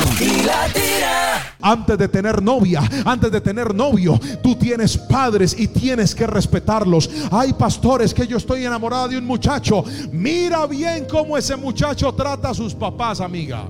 Antes 1.60 1.98
de 1.98 2.08
tener 2.08 2.42
novia, 2.42 2.82
antes 3.04 3.30
de 3.30 3.40
tener 3.42 3.74
novio, 3.74 4.18
tú 4.42 4.56
tienes 4.56 4.96
padres 4.96 5.54
y 5.58 5.68
tienes 5.68 6.14
que 6.14 6.26
respetarlos. 6.26 7.10
Hay 7.30 7.52
pastores 7.52 8.14
que 8.14 8.26
yo 8.26 8.38
estoy 8.38 8.64
enamorada 8.64 9.08
de 9.08 9.18
un 9.18 9.26
muchacho. 9.26 9.84
Mira 10.12 10.66
bien 10.66 11.06
cómo 11.10 11.36
ese 11.36 11.56
muchacho 11.56 12.12
trata 12.14 12.50
a 12.50 12.54
sus 12.54 12.74
papás, 12.74 13.20
amiga. 13.20 13.68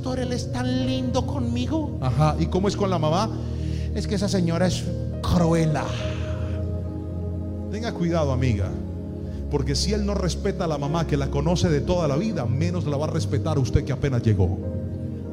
Pastor, 0.00 0.20
él 0.20 0.32
es 0.32 0.50
tan 0.50 0.86
lindo 0.86 1.26
conmigo. 1.26 1.98
Ajá, 2.00 2.34
¿y 2.38 2.46
cómo 2.46 2.68
es 2.68 2.74
con 2.74 2.88
la 2.88 2.98
mamá? 2.98 3.28
Es 3.94 4.06
que 4.06 4.14
esa 4.14 4.30
señora 4.30 4.66
es 4.66 4.82
cruela. 5.20 5.84
Tenga 7.70 7.92
cuidado, 7.92 8.32
amiga. 8.32 8.70
Porque 9.50 9.74
si 9.74 9.92
él 9.92 10.06
no 10.06 10.14
respeta 10.14 10.64
a 10.64 10.68
la 10.68 10.78
mamá 10.78 11.06
que 11.06 11.18
la 11.18 11.30
conoce 11.30 11.68
de 11.68 11.82
toda 11.82 12.08
la 12.08 12.16
vida, 12.16 12.46
menos 12.46 12.86
la 12.86 12.96
va 12.96 13.08
a 13.08 13.10
respetar 13.10 13.58
a 13.58 13.60
usted 13.60 13.84
que 13.84 13.92
apenas 13.92 14.22
llegó. 14.22 14.56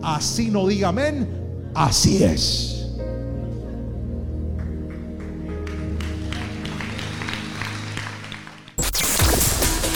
Así 0.02 0.52
no 0.52 0.68
diga 0.68 0.90
amén, 0.90 1.30
así 1.74 2.22
es. 2.22 2.77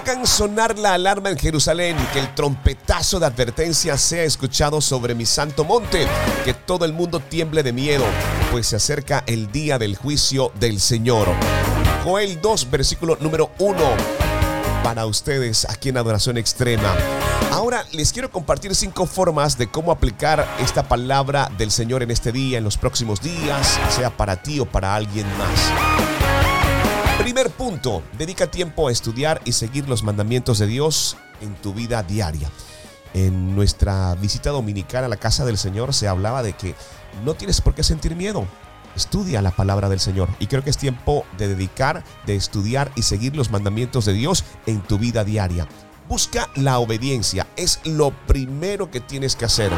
Hagan 0.00 0.26
sonar 0.26 0.78
la 0.78 0.94
alarma 0.94 1.28
en 1.28 1.36
Jerusalén, 1.36 1.94
que 2.14 2.20
el 2.20 2.34
trompetazo 2.34 3.20
de 3.20 3.26
advertencia 3.26 3.98
sea 3.98 4.24
escuchado 4.24 4.80
sobre 4.80 5.14
mi 5.14 5.26
santo 5.26 5.62
monte, 5.62 6.06
que 6.42 6.54
todo 6.54 6.86
el 6.86 6.94
mundo 6.94 7.20
tiemble 7.20 7.62
de 7.62 7.74
miedo, 7.74 8.06
pues 8.50 8.68
se 8.68 8.76
acerca 8.76 9.22
el 9.26 9.52
día 9.52 9.78
del 9.78 9.96
juicio 9.96 10.52
del 10.58 10.80
Señor. 10.80 11.28
Joel 12.02 12.40
2, 12.40 12.70
versículo 12.70 13.18
número 13.20 13.50
1 13.58 13.76
para 14.82 15.04
ustedes 15.04 15.66
aquí 15.68 15.90
en 15.90 15.98
Adoración 15.98 16.38
Extrema. 16.38 16.94
Ahora 17.52 17.84
les 17.92 18.10
quiero 18.14 18.30
compartir 18.30 18.74
cinco 18.74 19.04
formas 19.04 19.58
de 19.58 19.66
cómo 19.66 19.92
aplicar 19.92 20.48
esta 20.60 20.82
palabra 20.82 21.50
del 21.58 21.70
Señor 21.70 22.02
en 22.02 22.10
este 22.10 22.32
día, 22.32 22.56
en 22.56 22.64
los 22.64 22.78
próximos 22.78 23.20
días, 23.20 23.78
sea 23.90 24.08
para 24.08 24.42
ti 24.42 24.60
o 24.60 24.64
para 24.64 24.94
alguien 24.94 25.26
más. 25.36 26.19
Primer 27.20 27.50
punto, 27.50 28.02
dedica 28.16 28.50
tiempo 28.50 28.88
a 28.88 28.92
estudiar 28.92 29.42
y 29.44 29.52
seguir 29.52 29.86
los 29.86 30.02
mandamientos 30.02 30.58
de 30.58 30.66
Dios 30.66 31.18
en 31.42 31.54
tu 31.54 31.74
vida 31.74 32.02
diaria. 32.02 32.50
En 33.12 33.54
nuestra 33.54 34.14
visita 34.14 34.48
dominical 34.48 35.04
a 35.04 35.08
la 35.08 35.18
casa 35.18 35.44
del 35.44 35.58
Señor 35.58 35.92
se 35.92 36.08
hablaba 36.08 36.42
de 36.42 36.54
que 36.54 36.74
no 37.22 37.34
tienes 37.34 37.60
por 37.60 37.74
qué 37.74 37.82
sentir 37.82 38.16
miedo. 38.16 38.46
Estudia 38.96 39.42
la 39.42 39.50
palabra 39.50 39.90
del 39.90 40.00
Señor 40.00 40.30
y 40.38 40.46
creo 40.46 40.64
que 40.64 40.70
es 40.70 40.78
tiempo 40.78 41.26
de 41.36 41.48
dedicar, 41.48 42.04
de 42.24 42.36
estudiar 42.36 42.90
y 42.96 43.02
seguir 43.02 43.36
los 43.36 43.50
mandamientos 43.50 44.06
de 44.06 44.14
Dios 44.14 44.42
en 44.64 44.80
tu 44.80 44.98
vida 44.98 45.22
diaria. 45.22 45.68
Busca 46.08 46.48
la 46.56 46.78
obediencia, 46.78 47.46
es 47.54 47.80
lo 47.84 48.12
primero 48.26 48.90
que 48.90 49.00
tienes 49.00 49.36
que 49.36 49.44
hacer. 49.44 49.70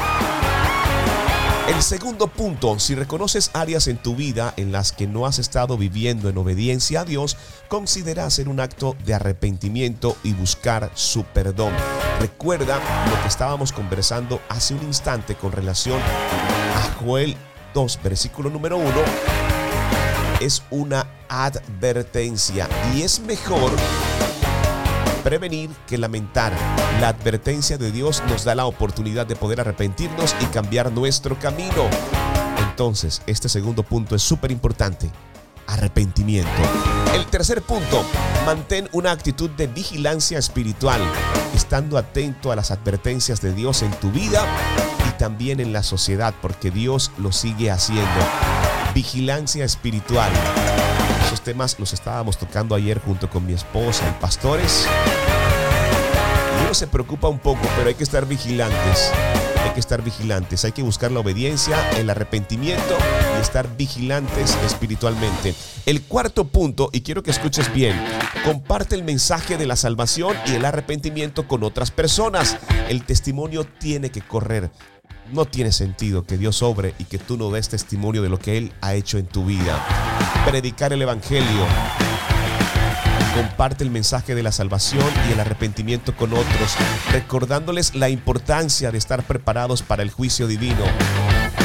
El 1.75 1.83
segundo 1.83 2.27
punto, 2.27 2.79
si 2.79 2.95
reconoces 2.95 3.51
áreas 3.55 3.89
en 3.89 3.97
tu 3.97 4.15
vida 4.15 4.53
en 4.59 4.73
las 4.73 4.93
que 4.93 5.07
no 5.07 5.25
has 5.25 5.39
estado 5.39 5.79
viviendo 5.79 6.29
en 6.29 6.37
obediencia 6.37 7.01
a 7.01 7.05
Dios, 7.07 7.39
considera 7.69 8.27
hacer 8.27 8.51
un 8.51 8.61
acto 8.61 8.95
de 9.07 9.15
arrepentimiento 9.15 10.15
y 10.23 10.35
buscar 10.35 10.91
su 10.93 11.25
perdón. 11.25 11.73
Recuerda 12.21 12.79
lo 13.09 13.23
que 13.23 13.29
estábamos 13.29 13.73
conversando 13.73 14.43
hace 14.51 14.75
un 14.75 14.83
instante 14.83 15.35
con 15.35 15.51
relación 15.51 15.99
a 15.99 16.95
Joel 17.01 17.37
2, 17.73 18.01
versículo 18.05 18.51
número 18.51 18.77
1. 18.77 18.89
Es 20.43 20.63
una 20.71 21.07
advertencia 21.31 22.69
y 22.95 23.01
es 23.01 23.19
mejor 23.21 23.73
prevenir 25.23 25.71
que 25.87 25.99
lamentar. 25.99 26.53
La 27.01 27.09
advertencia 27.09 27.79
de 27.79 27.91
Dios 27.91 28.23
nos 28.29 28.45
da 28.45 28.55
la 28.55 28.67
oportunidad 28.67 29.27
de 29.27 29.37
poder 29.37 29.61
arrepentirnos 29.61 30.35
y 30.41 30.47
cambiar 30.47 30.93
nuestro 30.93 31.39
camino. 31.39 31.89
Entonces, 32.59 33.23
este 33.27 33.49
segundo 33.49 33.83
punto 33.83 34.15
es 34.15 34.23
súper 34.23 34.51
importante. 34.51 35.11
Arrepentimiento. 35.67 36.51
El 37.15 37.27
tercer 37.27 37.63
punto, 37.63 38.05
mantén 38.45 38.89
una 38.93 39.13
actitud 39.13 39.51
de 39.51 39.67
vigilancia 39.67 40.39
espiritual, 40.39 41.01
estando 41.55 41.99
atento 41.99 42.51
a 42.51 42.57
las 42.57 42.71
advertencias 42.71 43.41
de 43.41 43.53
Dios 43.53 43.83
en 43.83 43.93
tu 43.93 44.11
vida 44.11 44.45
y 45.09 45.19
también 45.19 45.61
en 45.61 45.73
la 45.73 45.83
sociedad, 45.83 46.35
porque 46.43 46.71
Dios 46.71 47.11
lo 47.19 47.33
sigue 47.33 47.71
haciendo. 47.71 48.03
Vigilancia 48.95 49.65
espiritual. 49.65 50.33
Temas 51.45 51.77
los 51.81 51.93
estábamos 51.93 52.39
tocando 52.39 52.77
ayer 52.77 53.01
junto 53.01 53.29
con 53.29 53.45
mi 53.45 53.53
esposa 53.53 54.09
y 54.09 54.21
pastores. 54.21 54.87
Y 56.61 56.65
uno 56.65 56.73
se 56.73 56.87
preocupa 56.87 57.27
un 57.29 57.41
poco, 57.41 57.61
pero 57.77 57.89
hay 57.89 57.97
que 57.97 58.05
estar 58.05 58.27
vigilantes. 58.27 59.11
Hay 59.65 59.71
que 59.73 59.81
estar 59.81 60.03
vigilantes. 60.03 60.65
Hay 60.65 60.71
que 60.71 60.83
buscar 60.83 61.11
la 61.11 61.19
obediencia, 61.19 61.91
el 61.99 62.09
arrepentimiento 62.11 62.97
y 63.37 63.41
estar 63.41 63.77
vigilantes 63.77 64.57
espiritualmente. 64.65 65.55
El 65.85 66.03
cuarto 66.03 66.45
punto, 66.45 66.91
y 66.93 67.01
quiero 67.01 67.25
que 67.25 67.33
escuches 67.33 67.73
bien, 67.75 68.01
comparte 68.45 68.95
el 68.95 69.03
mensaje 69.03 69.57
de 69.59 69.67
la 69.67 69.75
salvación 69.75 70.37
y 70.47 70.53
el 70.53 70.65
arrepentimiento 70.65 71.49
con 71.49 71.65
otras 71.65 71.91
personas. 71.91 72.57
El 72.89 73.05
testimonio 73.05 73.65
tiene 73.65 74.11
que 74.11 74.21
correr. 74.21 74.71
No 75.33 75.47
tiene 75.47 75.73
sentido 75.73 76.25
que 76.25 76.39
Dios 76.39 76.63
obre 76.63 76.95
y 77.01 77.05
que 77.05 77.19
tú 77.19 77.37
no 77.37 77.51
des 77.51 77.69
testimonio 77.69 78.23
de 78.23 78.29
lo 78.29 78.39
que 78.39 78.59
Él 78.59 78.73
ha 78.81 78.95
hecho 78.95 79.19
en 79.19 79.27
tu 79.27 79.45
vida. 79.45 79.83
Predicar 80.47 80.93
el 80.93 81.01
Evangelio. 81.01 81.67
Comparte 83.35 83.85
el 83.85 83.91
mensaje 83.91 84.35
de 84.35 84.43
la 84.43 84.53
salvación 84.53 85.07
y 85.29 85.33
el 85.33 85.41
arrepentimiento 85.41 86.15
con 86.17 86.33
otros, 86.33 86.77
recordándoles 87.13 87.95
la 87.95 88.09
importancia 88.09 88.91
de 88.91 88.99
estar 88.99 89.23
preparados 89.23 89.83
para 89.83 90.03
el 90.03 90.11
juicio 90.11 90.47
divino. 90.47 90.85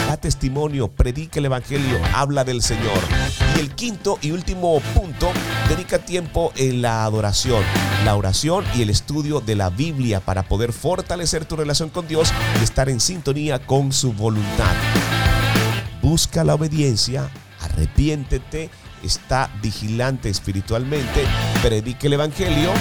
Da 0.07 0.15
testimonio, 0.15 0.88
predica 0.89 1.39
el 1.39 1.45
Evangelio, 1.45 1.99
habla 2.13 2.45
del 2.45 2.61
Señor. 2.61 2.99
Y 3.57 3.59
el 3.59 3.75
quinto 3.75 4.19
y 4.21 4.32
último 4.32 4.80
punto, 4.93 5.32
dedica 5.67 5.99
tiempo 5.99 6.53
en 6.55 6.82
la 6.82 7.03
adoración, 7.03 7.63
la 8.05 8.15
oración 8.15 8.63
y 8.75 8.84
el 8.84 8.89
estudio 8.89 9.41
de 9.41 9.55
la 9.55 9.69
Biblia 9.69 10.21
para 10.21 10.43
poder 10.43 10.71
fortalecer 10.71 11.43
tu 11.45 11.57
relación 11.57 11.89
con 11.89 12.07
Dios 12.07 12.32
y 12.61 12.63
estar 12.63 12.88
en 12.89 13.01
sintonía 13.01 13.59
con 13.59 13.91
su 13.91 14.13
voluntad. 14.13 14.75
Busca 16.01 16.45
la 16.45 16.53
obediencia, 16.53 17.30
arrepiéntete, 17.78 18.69
está 19.03 19.49
vigilante 19.61 20.30
espiritualmente, 20.30 21.23
predica 21.61 22.07
el 22.07 22.13
Evangelio 22.13 22.71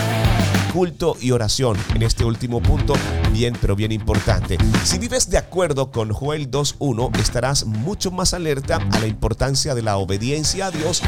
culto 0.73 1.17
y 1.21 1.31
oración. 1.31 1.79
En 1.95 2.03
este 2.03 2.25
último 2.25 2.61
punto, 2.61 2.95
bien 3.33 3.57
pero 3.61 3.75
bien 3.75 3.93
importante. 3.93 4.59
Si 4.85 4.99
vives 4.99 5.31
de 5.31 5.39
acuerdo 5.39 5.91
con 5.91 6.13
Joel 6.13 6.51
2.1, 6.51 7.19
estarás 7.19 7.65
mucho 7.65 8.11
más 8.11 8.35
alerta 8.35 8.77
a 8.93 8.99
la 8.99 9.07
importancia 9.07 9.75
de 9.75 9.83
la 9.83 9.97
obediencia 9.97 10.67
a 10.67 10.71
Dios 10.71 11.03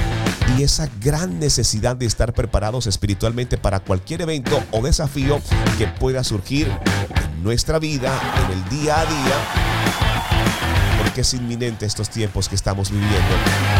y 0.56 0.62
esa 0.62 0.88
gran 1.02 1.38
necesidad 1.38 1.96
de 1.96 2.06
estar 2.06 2.32
preparados 2.32 2.86
espiritualmente 2.86 3.58
para 3.58 3.80
cualquier 3.80 4.22
evento 4.22 4.62
o 4.70 4.80
desafío 4.80 5.38
que 5.76 5.86
pueda 5.86 6.24
surgir 6.24 6.68
en 6.68 7.42
nuestra 7.42 7.78
vida, 7.78 8.18
en 8.46 8.58
el 8.58 8.68
día 8.70 9.00
a 9.00 9.04
día 9.04 10.07
porque 11.02 11.20
es 11.22 11.34
inminente 11.34 11.86
estos 11.86 12.10
tiempos 12.10 12.48
que 12.48 12.54
estamos 12.54 12.90
viviendo. 12.90 13.16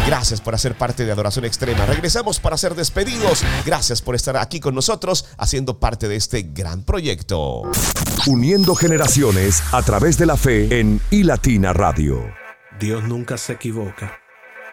Gracias 0.07 0.41
por 0.41 0.55
hacer 0.55 0.75
parte 0.75 1.05
de 1.05 1.11
Adoración 1.11 1.45
Extrema. 1.45 1.85
Regresamos 1.85 2.39
para 2.39 2.57
ser 2.57 2.75
despedidos. 2.75 3.43
Gracias 3.65 4.01
por 4.01 4.15
estar 4.15 4.37
aquí 4.37 4.59
con 4.59 4.75
nosotros 4.75 5.25
haciendo 5.37 5.79
parte 5.79 6.07
de 6.07 6.15
este 6.15 6.43
gran 6.43 6.83
proyecto. 6.83 7.63
Uniendo 8.27 8.75
generaciones 8.75 9.61
a 9.71 9.81
través 9.81 10.17
de 10.17 10.25
la 10.25 10.37
fe 10.37 10.79
en 10.79 11.01
iLatina 11.11 11.73
Radio. 11.73 12.33
Dios 12.79 13.03
nunca 13.03 13.37
se 13.37 13.53
equivoca. 13.53 14.19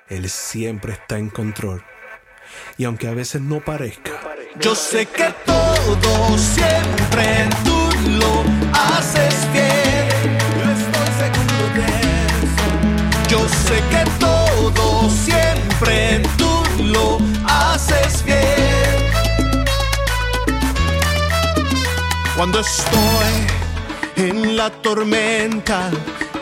Él 0.08 0.30
siempre 0.30 0.92
está 0.92 1.18
en 1.18 1.30
control. 1.30 1.82
Y 2.78 2.84
aunque 2.84 3.08
a 3.08 3.12
veces 3.12 3.40
no 3.42 3.60
parezca, 3.60 4.12
Yo 4.60 4.74
sé 4.74 5.06
que 5.06 5.34
todo 5.44 6.38
siempre 6.38 7.48
tú 7.64 8.10
lo 8.10 8.44
haces 8.72 9.52
bien. 9.52 9.85
Yo 13.28 13.40
sé 13.48 13.82
que 13.90 14.04
todo 14.18 15.10
siempre 15.10 16.22
tú 16.36 16.62
lo 16.84 17.18
haces 17.48 18.24
bien. 18.24 18.36
Cuando 22.36 22.60
estoy 22.60 23.32
en 24.16 24.56
la 24.56 24.70
tormenta, 24.70 25.90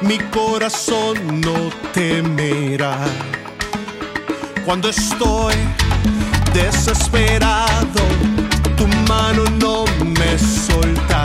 mi 0.03 0.19
corazón 0.19 1.41
no 1.41 1.71
temerá. 1.93 2.99
Cuando 4.65 4.89
estoy 4.89 5.55
desesperado, 6.53 8.03
tu 8.77 8.87
mano 9.09 9.45
no 9.59 9.85
me 10.19 10.39
soltará. 10.39 11.24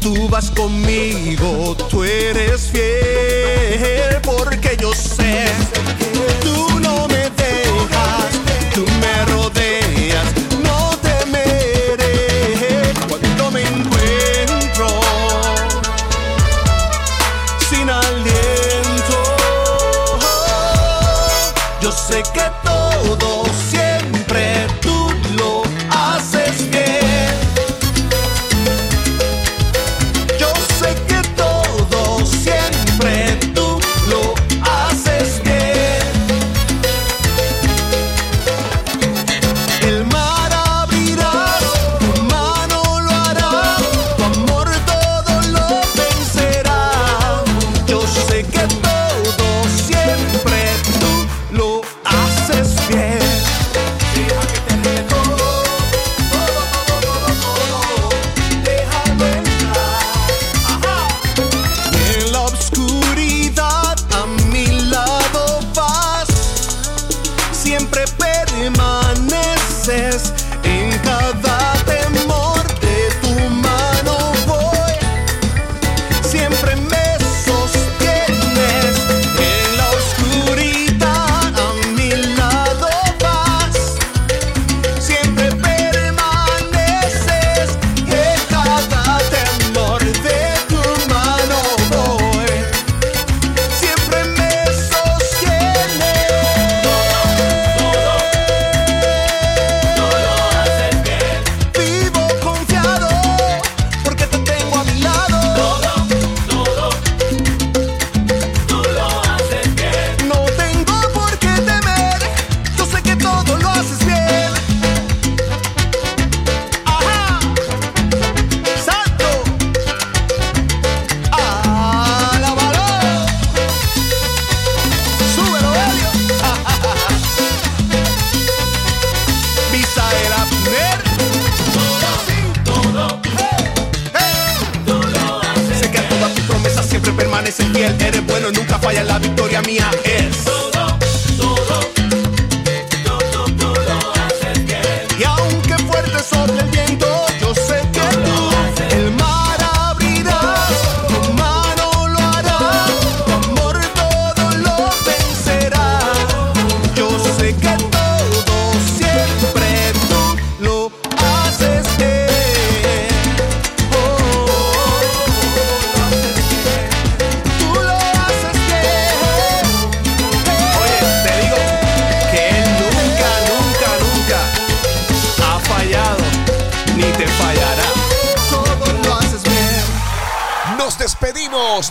Tú 0.00 0.28
vas 0.28 0.50
conmigo, 0.50 1.76
tú 1.90 2.04
eres 2.04 2.70
fiel, 2.70 3.13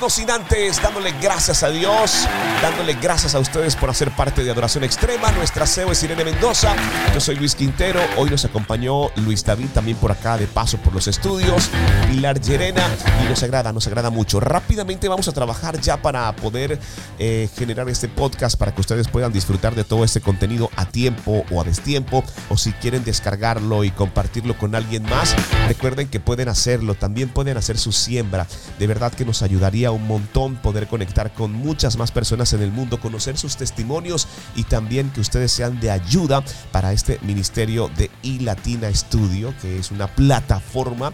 sin 0.10 0.30
antes 0.30 0.82
dándole 0.82 1.14
gracias 1.22 1.64
a 1.64 1.70
Dios, 1.70 2.28
dándole 2.62 2.94
gracias 2.96 3.36
a 3.36 3.40
ustedes 3.40 3.76
por 3.76 3.90
hacer 3.90 4.12
parte 4.12 4.44
de 4.44 4.52
Adoración 4.52 4.84
Extrema. 4.84 5.32
Nuestra 5.32 5.66
CEO 5.66 5.92
es 5.92 6.04
Irene 6.04 6.26
Mendoza, 6.26 6.76
yo 7.14 7.22
soy 7.22 7.36
Luis 7.36 7.56
Quintero. 7.56 8.02
Hoy 8.18 8.30
nos 8.30 8.44
acompañó 8.44 9.10
Luis 9.16 9.46
David 9.46 9.68
también 9.74 9.96
por 9.98 10.12
acá 10.12 10.38
de 10.38 10.48
paso 10.48 10.78
por 10.78 10.94
los 10.94 11.08
estudios, 11.08 11.70
Pilar 12.10 12.42
Llerena 12.42 12.84
y 13.24 13.30
nos 13.30 13.44
agrada, 13.44 13.72
nos 13.72 13.88
agrada 13.88 14.10
mucho. 14.10 14.42
Rápidamente 14.42 15.08
vamos 15.08 15.28
a 15.30 15.32
trabajar 15.32 15.80
ya 15.80 16.02
para 16.02 16.36
poder 16.36 16.80
eh, 17.18 17.50
generar 17.56 17.88
este 17.88 18.10
podcast 18.10 18.58
para 18.58 18.74
que 18.74 18.82
ustedes 18.82 19.08
puedan 19.08 19.32
disfrutar 19.32 19.74
de 19.74 19.86
todo 19.86 20.04
este 20.04 20.20
contenido 20.20 20.70
a 20.76 20.86
tiempo 20.86 21.46
o 21.50 21.62
a 21.62 21.64
destiempo 21.64 22.24
o 22.50 22.58
si 22.58 22.74
quieren 22.74 23.06
descargarlo 23.06 23.84
y 23.86 23.92
compartirlo 23.92 24.58
con 24.58 24.76
alguien 24.76 25.04
más, 25.04 25.34
recuerden 25.68 26.10
que 26.10 26.20
pueden 26.20 26.50
hacerlo, 26.50 26.96
también 26.96 27.30
pueden 27.30 27.58
hacer 27.58 27.78
su 27.78 27.94
siembra. 27.94 28.48
De 28.80 28.88
verdad 28.88 29.14
que 29.14 29.24
nos 29.24 29.42
ayudaría 29.42 29.93
un 29.94 30.08
montón 30.08 30.56
poder 30.56 30.88
conectar 30.88 31.34
con 31.34 31.52
muchas 31.52 31.98
más 31.98 32.12
personas 32.12 32.54
en 32.54 32.62
el 32.62 32.72
mundo, 32.72 33.00
conocer 33.00 33.38
sus 33.38 33.58
testimonios 33.58 34.28
y 34.56 34.64
también 34.64 35.10
que 35.12 35.22
ustedes 35.22 35.52
sean 35.52 35.80
de 35.80 35.92
ayuda 35.92 36.44
para 36.72 36.94
este 36.94 37.20
ministerio 37.22 37.90
de 37.96 38.10
iLatina 38.24 38.94
Studio, 38.94 39.54
que 39.62 39.78
es 39.78 39.92
una 39.92 40.08
plataforma 40.08 41.14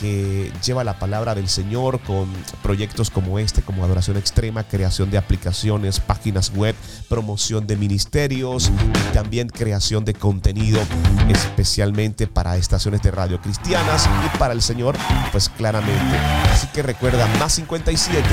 que 0.00 0.50
lleva 0.64 0.82
la 0.82 0.98
palabra 0.98 1.34
del 1.34 1.48
Señor 1.48 2.00
con 2.00 2.28
proyectos 2.62 3.10
como 3.10 3.38
este, 3.38 3.62
como 3.62 3.84
Adoración 3.84 4.16
Extrema, 4.16 4.64
creación 4.64 5.10
de 5.10 5.18
aplicaciones, 5.18 6.00
páginas 6.00 6.52
web, 6.54 6.74
promoción 7.08 7.66
de 7.66 7.76
ministerios 7.76 8.70
y 8.70 9.14
también 9.14 9.48
creación 9.48 10.04
de 10.04 10.14
contenido 10.14 10.80
especialmente 11.28 12.26
para 12.26 12.56
estaciones 12.56 13.02
de 13.02 13.10
radio 13.10 13.40
cristianas 13.40 14.08
y 14.24 14.38
para 14.38 14.54
el 14.54 14.62
Señor, 14.62 14.96
pues 15.32 15.48
claramente. 15.48 16.16
Así 16.52 16.66
que 16.68 16.82
recuerda, 16.82 17.26
más 17.38 17.54
57 17.54 18.26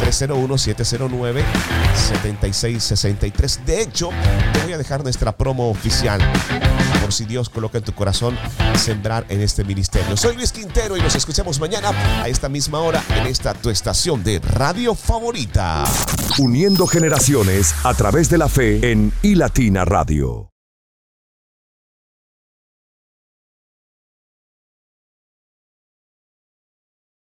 301 0.00 0.58
709 0.58 1.44
7663. 1.94 3.66
De 3.66 3.82
hecho, 3.82 4.10
te 4.52 4.62
voy 4.62 4.72
a 4.72 4.78
dejar 4.78 5.02
nuestra 5.02 5.36
promo 5.36 5.70
oficial. 5.70 6.20
Si 7.10 7.24
Dios 7.24 7.48
coloca 7.48 7.78
en 7.78 7.84
tu 7.84 7.92
corazón 7.92 8.38
sembrar 8.76 9.26
en 9.28 9.40
este 9.40 9.64
ministerio. 9.64 10.16
Soy 10.16 10.36
Luis 10.36 10.52
Quintero 10.52 10.96
y 10.96 11.00
nos 11.00 11.14
escuchamos 11.14 11.60
mañana 11.60 11.90
a 12.22 12.28
esta 12.28 12.48
misma 12.48 12.80
hora 12.80 13.02
en 13.16 13.26
esta 13.26 13.54
tu 13.54 13.70
estación 13.70 14.22
de 14.22 14.38
radio 14.38 14.94
favorita. 14.94 15.84
Uniendo 16.38 16.86
generaciones 16.86 17.74
a 17.84 17.94
través 17.94 18.30
de 18.30 18.38
la 18.38 18.48
fe 18.48 18.90
en 18.90 19.12
iLatina 19.22 19.84
Radio. 19.84 20.50